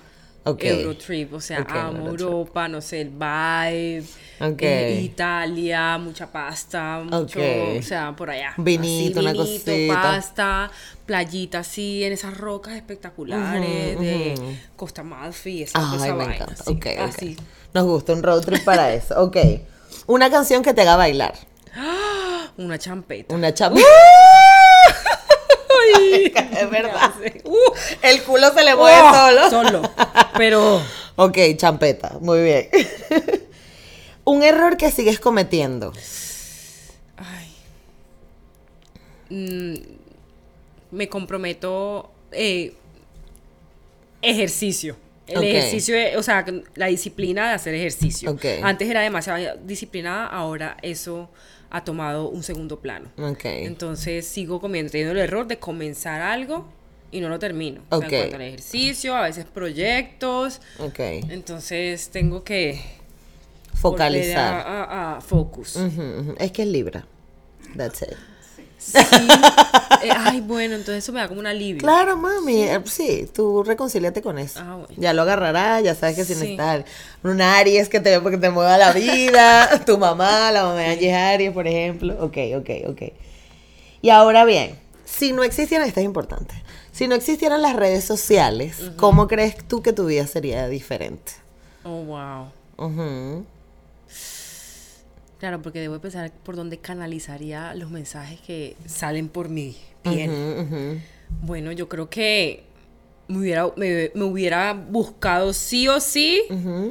Ok. 0.47 0.63
Eurotrip, 0.63 1.33
o 1.33 1.41
sea, 1.41 1.65
amo 1.67 1.97
Eurotrip. 1.97 2.21
Europa, 2.21 2.67
no 2.67 2.79
sé, 2.79 3.01
el 3.01 3.09
vibe. 3.09 4.05
Ok. 4.39 4.61
eh, 4.61 5.01
Italia, 5.03 5.97
mucha 5.97 6.31
pasta, 6.31 6.99
mucho, 7.03 7.39
o 7.39 7.81
sea, 7.81 8.15
por 8.15 8.29
allá. 8.29 8.53
Vinito, 8.57 9.21
una 9.21 9.31
vinito, 9.31 9.49
cosita. 9.65 9.93
pasta, 9.93 10.71
playita 11.05 11.59
así, 11.59 12.03
en 12.03 12.13
esas 12.13 12.37
rocas 12.37 12.75
espectaculares 12.75 13.99
de. 13.99 14.57
Costa 14.75 15.01
Malfi, 15.03 15.63
esa, 15.63 15.79
vaina, 15.79 16.35
encanta. 16.35 16.53
así, 16.53 16.79
así. 16.99 17.37
Nos 17.73 17.85
gusta 17.85 18.13
un 18.13 18.21
road 18.21 18.41
trip 18.43 18.63
para 18.63 18.93
eso. 18.93 19.21
Ok. 19.21 19.37
Una 20.07 20.29
canción 20.29 20.61
que 20.61 20.73
te 20.73 20.81
haga 20.81 20.95
bailar. 20.95 21.33
Una 22.57 22.77
champeta. 22.77 23.33
Una 23.33 23.53
chapa. 23.53 23.75
Ay, 25.95 26.33
es 26.59 26.69
verdad. 26.69 27.11
Uh, 27.43 27.57
El 28.01 28.23
culo 28.23 28.53
se 28.53 28.63
le 28.63 28.75
mueve 28.75 28.97
oh, 29.01 29.13
solo. 29.13 29.49
Solo. 29.49 29.91
Pero 30.37 30.81
Ok, 31.17 31.37
champeta, 31.55 32.17
muy 32.19 32.41
bien. 32.43 32.69
Un 34.25 34.43
error 34.43 34.75
que 34.75 34.91
sigues 34.91 35.19
cometiendo. 35.19 35.93
Ay. 37.17 37.55
Mm, 39.29 39.75
me 40.91 41.07
comprometo. 41.07 42.11
eh, 42.31 42.73
ejercicio. 44.21 44.97
El 45.27 45.43
ejercicio, 45.43 45.95
o 46.17 46.23
sea, 46.23 46.45
la 46.75 46.85
disciplina 46.87 47.47
de 47.49 47.55
hacer 47.55 47.73
ejercicio. 47.73 48.37
Antes 48.61 48.89
era 48.89 49.01
demasiado 49.01 49.57
disciplinada, 49.63 50.27
ahora 50.27 50.77
eso 50.83 51.29
ha 51.75 51.83
tomado 51.83 52.29
un 52.29 52.41
segundo 52.43 52.79
plano. 52.79 53.09
Ok. 53.17 53.43
Entonces 53.45 54.25
sigo 54.27 54.61
cometiendo 54.61 55.11
el 55.11 55.17
error 55.17 55.45
de 55.47 55.59
comenzar 55.59 56.21
algo 56.21 56.65
y 57.11 57.19
no 57.19 57.27
lo 57.29 57.37
termino. 57.39 57.81
O 57.89 57.99
sea, 57.99 58.07
en 58.07 58.15
cuanto 58.19 58.35
al 58.37 58.41
ejercicio, 58.43 59.15
a 59.15 59.21
veces 59.23 59.45
proyectos. 59.45 60.61
Ok. 60.79 60.99
Entonces 61.29 62.09
tengo 62.09 62.43
que 62.43 62.81
Focalizar. 63.73 64.53
a, 64.53 64.83
a- 64.83 65.17
a 65.17 65.21
focus. 65.21 65.75
Ujú, 65.75 66.01
ujú. 66.01 66.35
Es 66.39 66.51
que 66.51 66.61
es 66.63 66.67
Libra. 66.69 67.05
That's 67.75 68.01
it. 68.03 68.15
Sí. 68.77 68.97
Eh, 70.03 70.09
ay, 70.15 70.41
bueno, 70.41 70.75
entonces 70.75 71.03
eso 71.03 71.11
me 71.11 71.19
da 71.19 71.27
como 71.27 71.39
un 71.39 71.47
alivio. 71.47 71.81
Claro, 71.81 72.15
mami. 72.17 72.63
eh, 72.63 72.79
Sí, 72.85 73.27
tú 73.33 73.63
reconcíliate 73.63 74.21
con 74.21 74.37
eso. 74.37 74.59
Ah, 74.61 74.75
bueno. 74.75 74.87
Ya 74.97 75.13
lo 75.13 75.23
agarrarás, 75.23 75.83
ya 75.83 75.95
sabes 75.95 76.15
que 76.15 76.25
si 76.25 76.33
Sí. 76.35 76.39
necesitas 76.41 76.85
un 77.23 77.41
Aries 77.41 77.89
que 77.89 77.99
te, 77.99 78.21
que 78.21 78.37
te 78.37 78.49
mueva 78.51 78.77
la 78.77 78.91
vida, 78.91 79.81
tu 79.85 79.97
mamá, 79.97 80.51
la 80.51 80.63
mamá 80.63 80.75
de 80.81 80.85
Angie 80.87 81.09
es 81.09 81.15
Aries, 81.15 81.51
por 81.51 81.67
ejemplo. 81.67 82.13
Ok, 82.23 82.37
ok, 82.57 82.69
ok. 82.89 83.01
Y 84.01 84.09
ahora 84.11 84.45
bien, 84.45 84.77
si 85.05 85.31
no 85.33 85.43
existieran, 85.43 85.87
esto 85.87 85.99
es 86.01 86.05
importante, 86.05 86.53
si 86.91 87.07
no 87.07 87.15
existieran 87.15 87.61
las 87.63 87.75
redes 87.75 88.03
sociales, 88.03 88.91
¿cómo 88.97 89.27
crees 89.27 89.57
tú 89.67 89.81
que 89.81 89.93
tu 89.93 90.05
vida 90.05 90.27
sería 90.27 90.67
diferente? 90.67 91.31
Oh, 91.83 92.03
wow. 92.03 92.47
Ujú. 92.77 93.45
Claro, 95.39 95.61
porque 95.61 95.79
debo 95.79 95.99
pensar 95.99 96.31
por 96.43 96.55
dónde 96.55 96.77
canalizaría 96.77 97.73
los 97.75 97.91
mensajes 97.91 98.39
que 98.41 98.75
salen 98.85 99.27
por 99.29 99.49
mi 99.49 99.75
piel. 100.01 101.01
Bueno, 101.41 101.71
yo 101.71 101.89
creo 101.89 102.09
que 102.09 102.63
me 103.27 103.39
hubiera, 103.39 103.67
me, 103.75 104.11
me 104.13 104.23
hubiera 104.23 104.73
buscado 104.73 105.51
sí 105.51 105.87
o 105.87 105.99
sí 105.99 106.41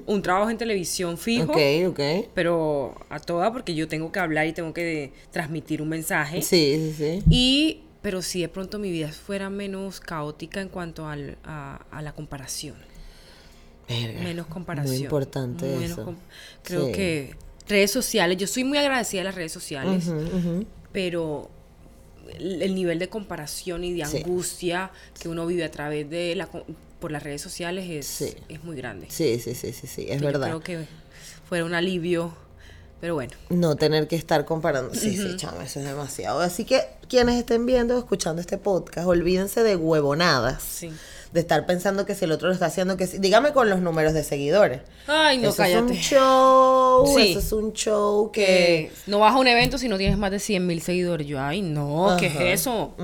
un 0.07 0.21
trabajo 0.23 0.51
en 0.51 0.59
televisión 0.59 1.17
fijo. 1.17 1.53
Ok, 1.53 1.59
ok. 1.89 2.01
Pero 2.35 2.95
a 3.09 3.19
toda, 3.21 3.53
porque 3.53 3.75
yo 3.75 3.89
tengo 3.89 4.13
que 4.13 4.19
hablar 4.21 4.47
y 4.47 4.53
tengo 4.53 4.75
que 4.75 5.13
transmitir 5.31 5.81
un 5.81 5.89
mensaje. 5.89 6.43
Sí, 6.43 6.75
sí, 6.77 6.95
sí. 6.99 7.23
Y, 7.31 7.81
pero 8.03 8.21
si 8.21 8.43
de 8.43 8.49
pronto 8.49 8.79
mi 8.79 8.91
vida 8.91 9.09
fuera 9.11 9.49
menos 9.49 10.01
caótica 10.01 10.61
en 10.61 10.69
cuanto 10.69 11.09
al- 11.09 11.39
a, 11.45 11.77
a 11.91 12.03
la 12.03 12.13
comparación. 12.13 12.77
Verga, 13.89 14.21
Menos 14.23 14.47
comparación. 14.47 14.95
Muy 14.97 15.05
importante 15.05 15.67
Menos 15.67 15.91
eso. 15.91 16.05
com- 16.05 16.17
Creo 16.63 16.87
Sí. 16.87 16.93
que 16.93 17.37
redes 17.69 17.91
sociales, 17.91 18.37
yo 18.39 18.47
soy 18.47 18.65
muy 18.65 18.79
agradecida 18.79 19.21
de 19.21 19.25
las 19.25 19.35
redes 19.35 19.53
sociales, 19.53 20.05
pero 20.93 21.51
el, 22.39 22.62
el 22.62 22.75
nivel 22.75 22.99
de 22.99 23.09
comparación 23.09 23.85
y 23.85 23.93
de 23.95 24.05
Sí. 24.07 24.19
angustia 24.19 24.91
que 25.21 25.29
uno 25.29 25.47
vive 25.47 25.65
a 25.65 25.71
través 25.71 26.09
de 26.11 26.35
la 26.37 26.49
por 27.01 27.11
las 27.12 27.23
redes 27.23 27.43
sociales 27.43 27.87
es, 27.91 28.07
Sí. 28.07 28.35
es 28.49 28.65
muy 28.65 28.77
grande. 28.77 29.07
Sí, 29.11 29.39
sí, 29.39 29.55
sí, 29.55 29.73
sí, 29.73 29.87
sí, 29.87 30.07
es 30.09 30.21
yo 30.21 30.27
verdad. 30.27 30.47
creo 30.49 30.61
que 30.61 30.87
fuera 31.47 31.65
un 31.67 31.75
alivio, 31.75 32.35
pero 33.01 33.15
bueno. 33.15 33.33
No 33.51 33.77
tener 33.77 34.09
que 34.09 34.17
estar 34.17 34.47
comparando. 34.47 34.95
Sí, 34.95 35.15
sí, 35.17 35.37
chama, 35.37 35.65
eso 35.65 35.81
es 35.81 35.87
demasiado. 35.87 36.41
Así 36.41 36.65
que 36.65 36.81
quienes 37.09 37.35
estén 37.37 37.67
viendo 37.67 37.97
o 37.97 37.99
escuchando 37.99 38.41
este 38.41 38.57
podcast, 38.57 39.07
olvídense 39.07 39.62
de 39.62 39.77
huevonadas. 39.77 40.62
Sí. 40.62 40.91
De 41.35 41.41
estar 41.41 41.66
pensando 41.66 42.07
que 42.07 42.14
si 42.14 42.24
el 42.26 42.30
otro 42.32 42.47
lo 42.47 42.55
está 42.55 42.66
haciendo, 42.66 42.97
que 42.97 43.09
si. 43.09 43.18
Dígame 43.18 43.53
con 43.53 43.68
los 43.68 43.80
números 43.80 44.12
de 44.14 44.22
seguidores. 44.22 44.82
Ay, 45.09 45.37
no, 45.39 45.49
eso 45.49 45.57
cállate. 45.57 45.78
es 45.78 45.91
un 45.91 45.97
show. 45.97 47.07
Sí. 47.18 47.30
Eso 47.32 47.39
es 47.41 47.53
un 47.53 47.72
show 47.72 48.30
que. 48.30 48.45
que 48.47 48.91
no 49.09 49.18
vas 49.18 49.35
a 49.35 49.39
un 49.39 49.49
evento 49.49 49.76
si 49.76 49.89
no 49.89 49.99
tienes 49.99 50.16
más 50.16 50.30
de 50.30 50.39
100 50.39 50.64
mil 50.64 50.80
seguidores. 50.80 51.26
Yo, 51.26 51.41
ay, 51.41 51.61
no, 51.61 52.16
¿qué 52.20 52.26
es 52.28 52.61
eso? 52.61 52.95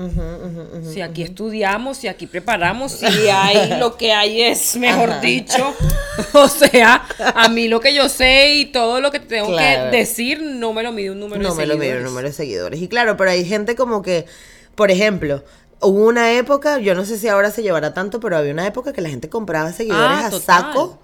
si 0.93 1.01
aquí 1.01 1.23
estudiamos, 1.23 1.97
si 1.97 2.07
aquí 2.07 2.25
preparamos, 2.25 2.93
si 2.93 3.05
hay 3.27 3.73
lo 3.79 3.97
que 3.97 4.13
hay 4.13 4.41
es, 4.43 4.77
mejor 4.77 5.19
dicho. 5.19 5.73
o 6.33 6.47
sea, 6.47 7.05
a 7.35 7.49
mí 7.49 7.67
lo 7.67 7.81
que 7.81 7.93
yo 7.93 8.07
sé 8.07 8.55
y 8.55 8.65
todo 8.67 9.01
lo 9.01 9.11
que 9.11 9.19
tengo 9.19 9.47
Claro. 9.49 9.91
que 9.91 9.97
decir 9.97 10.41
no 10.41 10.71
me 10.71 10.83
lo 10.83 10.93
mide 10.93 11.11
un 11.11 11.19
número 11.19 11.43
no 11.43 11.49
de 11.53 11.55
me 11.57 11.65
lo 11.65 11.73
el 11.73 11.79
seguidores. 11.81 12.03
número 12.05 12.27
de 12.29 12.33
seguidores. 12.33 12.81
Y 12.81 12.87
claro, 12.87 13.17
pero 13.17 13.29
hay 13.31 13.43
gente 13.43 13.75
como 13.75 14.01
que, 14.01 14.25
por 14.75 14.89
ejemplo, 14.89 15.43
hubo 15.81 16.05
una 16.07 16.31
época, 16.33 16.79
yo 16.79 16.95
no 16.95 17.05
sé 17.05 17.17
si 17.17 17.27
ahora 17.27 17.51
se 17.51 17.63
llevará 17.63 17.93
tanto, 17.93 18.19
pero 18.19 18.37
había 18.37 18.53
una 18.53 18.65
época 18.67 18.93
que 18.93 19.01
la 19.01 19.09
gente 19.09 19.29
compraba 19.29 19.71
seguidores 19.73 20.17
Ah, 20.19 20.27
a 20.27 20.29
total. 20.29 20.41
saco. 20.63 20.99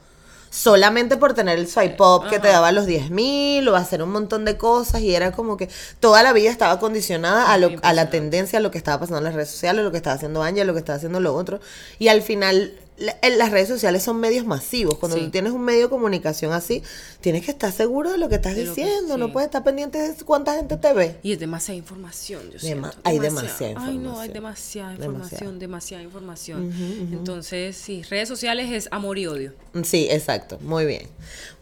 Solamente 0.50 1.18
por 1.18 1.34
tener 1.34 1.60
el 1.60 1.68
swipe 1.68 1.98
up 2.02 2.30
que 2.30 2.40
te 2.40 2.48
daba 2.48 2.72
los 2.72 2.86
10 2.86 3.10
mil 3.12 3.68
o 3.68 3.76
hacer 3.76 4.02
un 4.02 4.12
montón 4.12 4.46
de 4.46 4.58
cosas 4.58 5.02
y 5.02 5.14
era 5.14 5.34
como 5.34 5.58
que 5.58 5.70
toda 6.00 6.24
la 6.24 6.32
vida 6.32 6.50
estaba 6.50 6.80
condicionada 6.80 7.52
a, 7.52 7.58
lo, 7.58 7.72
a 7.82 7.92
la 7.94 8.10
tendencia, 8.10 8.60
a 8.60 8.62
lo 8.62 8.72
que 8.72 8.78
estaba 8.78 8.98
pasando 9.02 9.18
en 9.18 9.24
las 9.26 9.34
redes 9.36 9.50
sociales, 9.52 9.84
lo 9.84 9.92
que 9.92 9.98
estaba 9.98 10.16
haciendo 10.16 10.42
Anja, 10.42 10.64
lo 10.64 10.72
que 10.74 10.80
estaba 10.80 10.96
haciendo 10.96 11.20
lo 11.20 11.36
otro. 11.36 11.60
Y 12.00 12.08
al 12.08 12.22
final 12.22 12.74
las 12.98 13.52
redes 13.52 13.68
sociales 13.68 14.02
son 14.04 14.20
medios 14.20 14.46
masivos. 14.46 14.98
Cuando 14.98 15.18
Sí. 15.18 15.26
tú 15.26 15.30
tienes 15.32 15.52
un 15.54 15.62
medio 15.62 15.84
de 15.84 15.90
comunicación 15.90 16.52
así, 16.52 16.82
tienes 17.22 17.46
que 17.46 17.52
estar 17.52 17.72
seguro 17.72 18.12
de 18.12 18.18
lo 18.18 18.28
que 18.30 18.36
estás 18.36 18.56
que- 18.56 18.66
diciendo. 18.66 19.18
No 19.18 19.32
puedes 19.32 19.48
estar 19.48 19.64
pendiente 19.64 20.00
de 20.00 20.16
cuánta 20.26 20.56
gente 20.56 20.78
te 20.78 20.94
ve. 20.94 21.18
Y 21.22 21.34
es 21.34 21.40
demasiada 21.40 21.78
información, 21.78 22.42
yo 22.52 22.58
Dema- 22.60 22.92
siento. 22.92 22.98
hay 23.04 23.20
demasiada 23.20 23.74
Ay, 23.78 23.98
no, 24.00 24.20
hay 24.20 24.28
información. 24.30 24.34
demasiada 24.34 24.90
Demasiada. 24.92 25.14
información, 25.14 25.60
demasiada 25.60 26.04
información. 26.04 26.74
Entonces, 27.12 27.78
sí, 27.78 28.04
redes 28.10 28.28
sociales 28.28 28.72
es 28.72 28.88
amor 28.92 29.18
y 29.18 29.28
odio. 29.28 29.54
Sí, 29.84 30.08
exacto. 30.10 30.58
Muy 30.62 30.86
bien. 30.86 31.08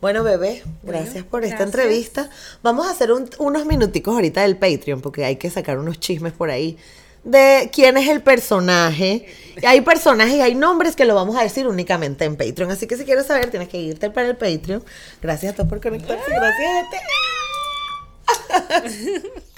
Bueno, 0.01 0.23
bebé, 0.23 0.63
Bueno, 0.83 0.99
gracias 1.01 1.25
por 1.25 1.43
esta 1.43 1.57
gracias. 1.57 1.75
entrevista. 1.75 2.29
Vamos 2.63 2.87
a 2.87 2.91
hacer 2.91 3.11
un- 3.11 3.29
unos 3.39 3.65
minuticos 3.65 4.13
ahorita 4.13 4.41
del 4.43 4.57
Patreon 4.57 5.01
porque 5.01 5.25
hay 5.25 5.35
que 5.35 5.49
sacar 5.49 5.79
unos 5.79 5.99
chismes 5.99 6.33
por 6.33 6.49
ahí 6.49 6.77
de 7.25 7.69
quién 7.73 7.97
es 7.97 8.07
el 8.07 8.21
personaje. 8.21 9.25
Y 9.61 9.65
Hay 9.65 9.81
personajes 9.81 10.35
y 10.35 10.41
hay 10.41 10.55
nombres 10.55 10.95
que 10.95 11.03
lo 11.05 11.15
vamos 11.15 11.35
a 11.35 11.43
decir 11.43 11.67
únicamente 11.67 12.23
en 12.23 12.37
Patreon. 12.37 12.71
Así 12.71 12.87
que 12.87 12.95
si 12.95 13.03
quieres 13.03 13.25
saber, 13.25 13.49
tienes 13.49 13.67
que 13.67 13.77
irte 13.77 14.09
para 14.09 14.27
el 14.27 14.37
Patreon. 14.37 14.83
Gracias 15.21 15.51
a 15.53 15.55
todos 15.55 15.69
por 15.69 15.81
conectarse. 15.81 16.23
Gracias 16.29 16.85
a 16.85 16.89
ti. 16.91 16.97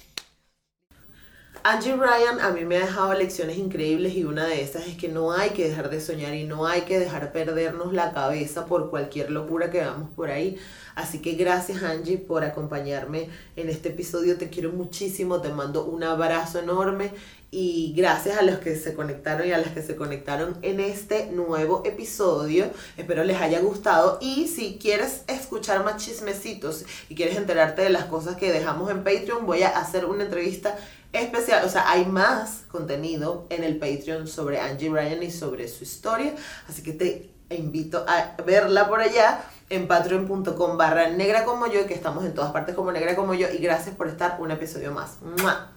Angie 1.70 1.98
Ryan 1.98 2.40
a 2.40 2.52
mí 2.52 2.64
me 2.64 2.78
ha 2.78 2.86
dejado 2.86 3.14
lecciones 3.14 3.58
increíbles 3.58 4.16
y 4.16 4.24
una 4.24 4.46
de 4.46 4.62
esas 4.62 4.88
es 4.88 4.96
que 4.96 5.10
no 5.10 5.34
hay 5.34 5.50
que 5.50 5.68
dejar 5.68 5.90
de 5.90 6.00
soñar 6.00 6.34
y 6.34 6.46
no 6.46 6.66
hay 6.66 6.84
que 6.84 6.98
dejar 6.98 7.34
perdernos 7.34 7.92
la 7.92 8.14
cabeza 8.14 8.68
por 8.68 8.90
cualquier 8.90 9.32
locura 9.32 9.70
que 9.70 9.80
veamos 9.80 10.10
por 10.12 10.30
ahí. 10.30 10.58
Así 10.96 11.20
que 11.22 11.34
gracias 11.34 11.84
Angie 11.84 12.20
por 12.20 12.46
acompañarme 12.46 13.28
en 13.58 13.68
este 13.68 13.90
episodio. 13.90 14.38
Te 14.38 14.50
quiero 14.50 14.72
muchísimo, 14.72 15.42
te 15.42 15.50
mando 15.50 15.84
un 15.84 16.06
abrazo 16.06 16.60
enorme 16.60 17.12
y 17.52 17.94
gracias 17.96 18.38
a 18.38 18.42
los 18.42 18.60
que 18.60 18.76
se 18.76 18.94
conectaron 18.94 19.48
y 19.48 19.52
a 19.52 19.58
las 19.58 19.72
que 19.72 19.82
se 19.82 19.96
conectaron 19.96 20.58
en 20.62 20.80
este 20.80 21.28
nuevo 21.32 21.84
episodio. 21.86 22.72
Espero 22.98 23.24
les 23.24 23.42
haya 23.42 23.60
gustado 23.60 24.20
y 24.22 24.48
si 24.48 24.78
quieres 24.82 25.24
escuchar 25.28 25.84
más 25.84 26.04
chismecitos 26.04 26.86
y 27.10 27.16
quieres 27.16 27.38
enterarte 27.38 27.82
de 27.82 27.90
las 27.90 28.06
cosas 28.06 28.38
que 28.38 28.52
dejamos 28.52 28.90
en 28.90 29.04
Patreon, 29.04 29.46
voy 29.46 29.64
a 29.64 29.70
hacer 29.70 30.06
una 30.06 30.24
entrevista 30.24 30.78
especial, 31.14 31.66
o 31.66 31.70
sea, 31.70 31.90
hay 31.90 32.06
más 32.06 32.64
contenido 32.70 33.46
en 33.50 33.64
el 33.64 33.78
Patreon 33.78 34.28
sobre 34.28 34.60
Angie 34.60 34.90
Ryan 34.90 35.24
y 35.24 35.32
sobre 35.32 35.68
su 35.68 35.84
historia, 35.84 36.34
así 36.70 36.84
que 36.84 36.94
te 36.94 37.32
invito 37.50 38.06
a 38.08 38.36
verla 38.46 38.88
por 38.90 39.00
allá 39.00 39.42
en 39.70 39.88
patreon.com 39.88 40.78
barra 40.78 41.10
negra 41.10 41.46
como 41.46 41.68
yo, 41.68 41.86
que 41.88 41.94
estamos 41.94 42.26
en 42.26 42.34
todas 42.34 42.52
partes 42.52 42.76
como 42.76 42.92
negra 42.92 43.16
como 43.16 43.34
yo, 43.34 43.48
y 43.50 43.58
gracias 43.58 43.96
por 43.96 44.08
estar 44.08 44.38
un 44.40 44.52
episodio 44.52 44.92
más. 44.92 45.22
¡Mua! 45.22 45.77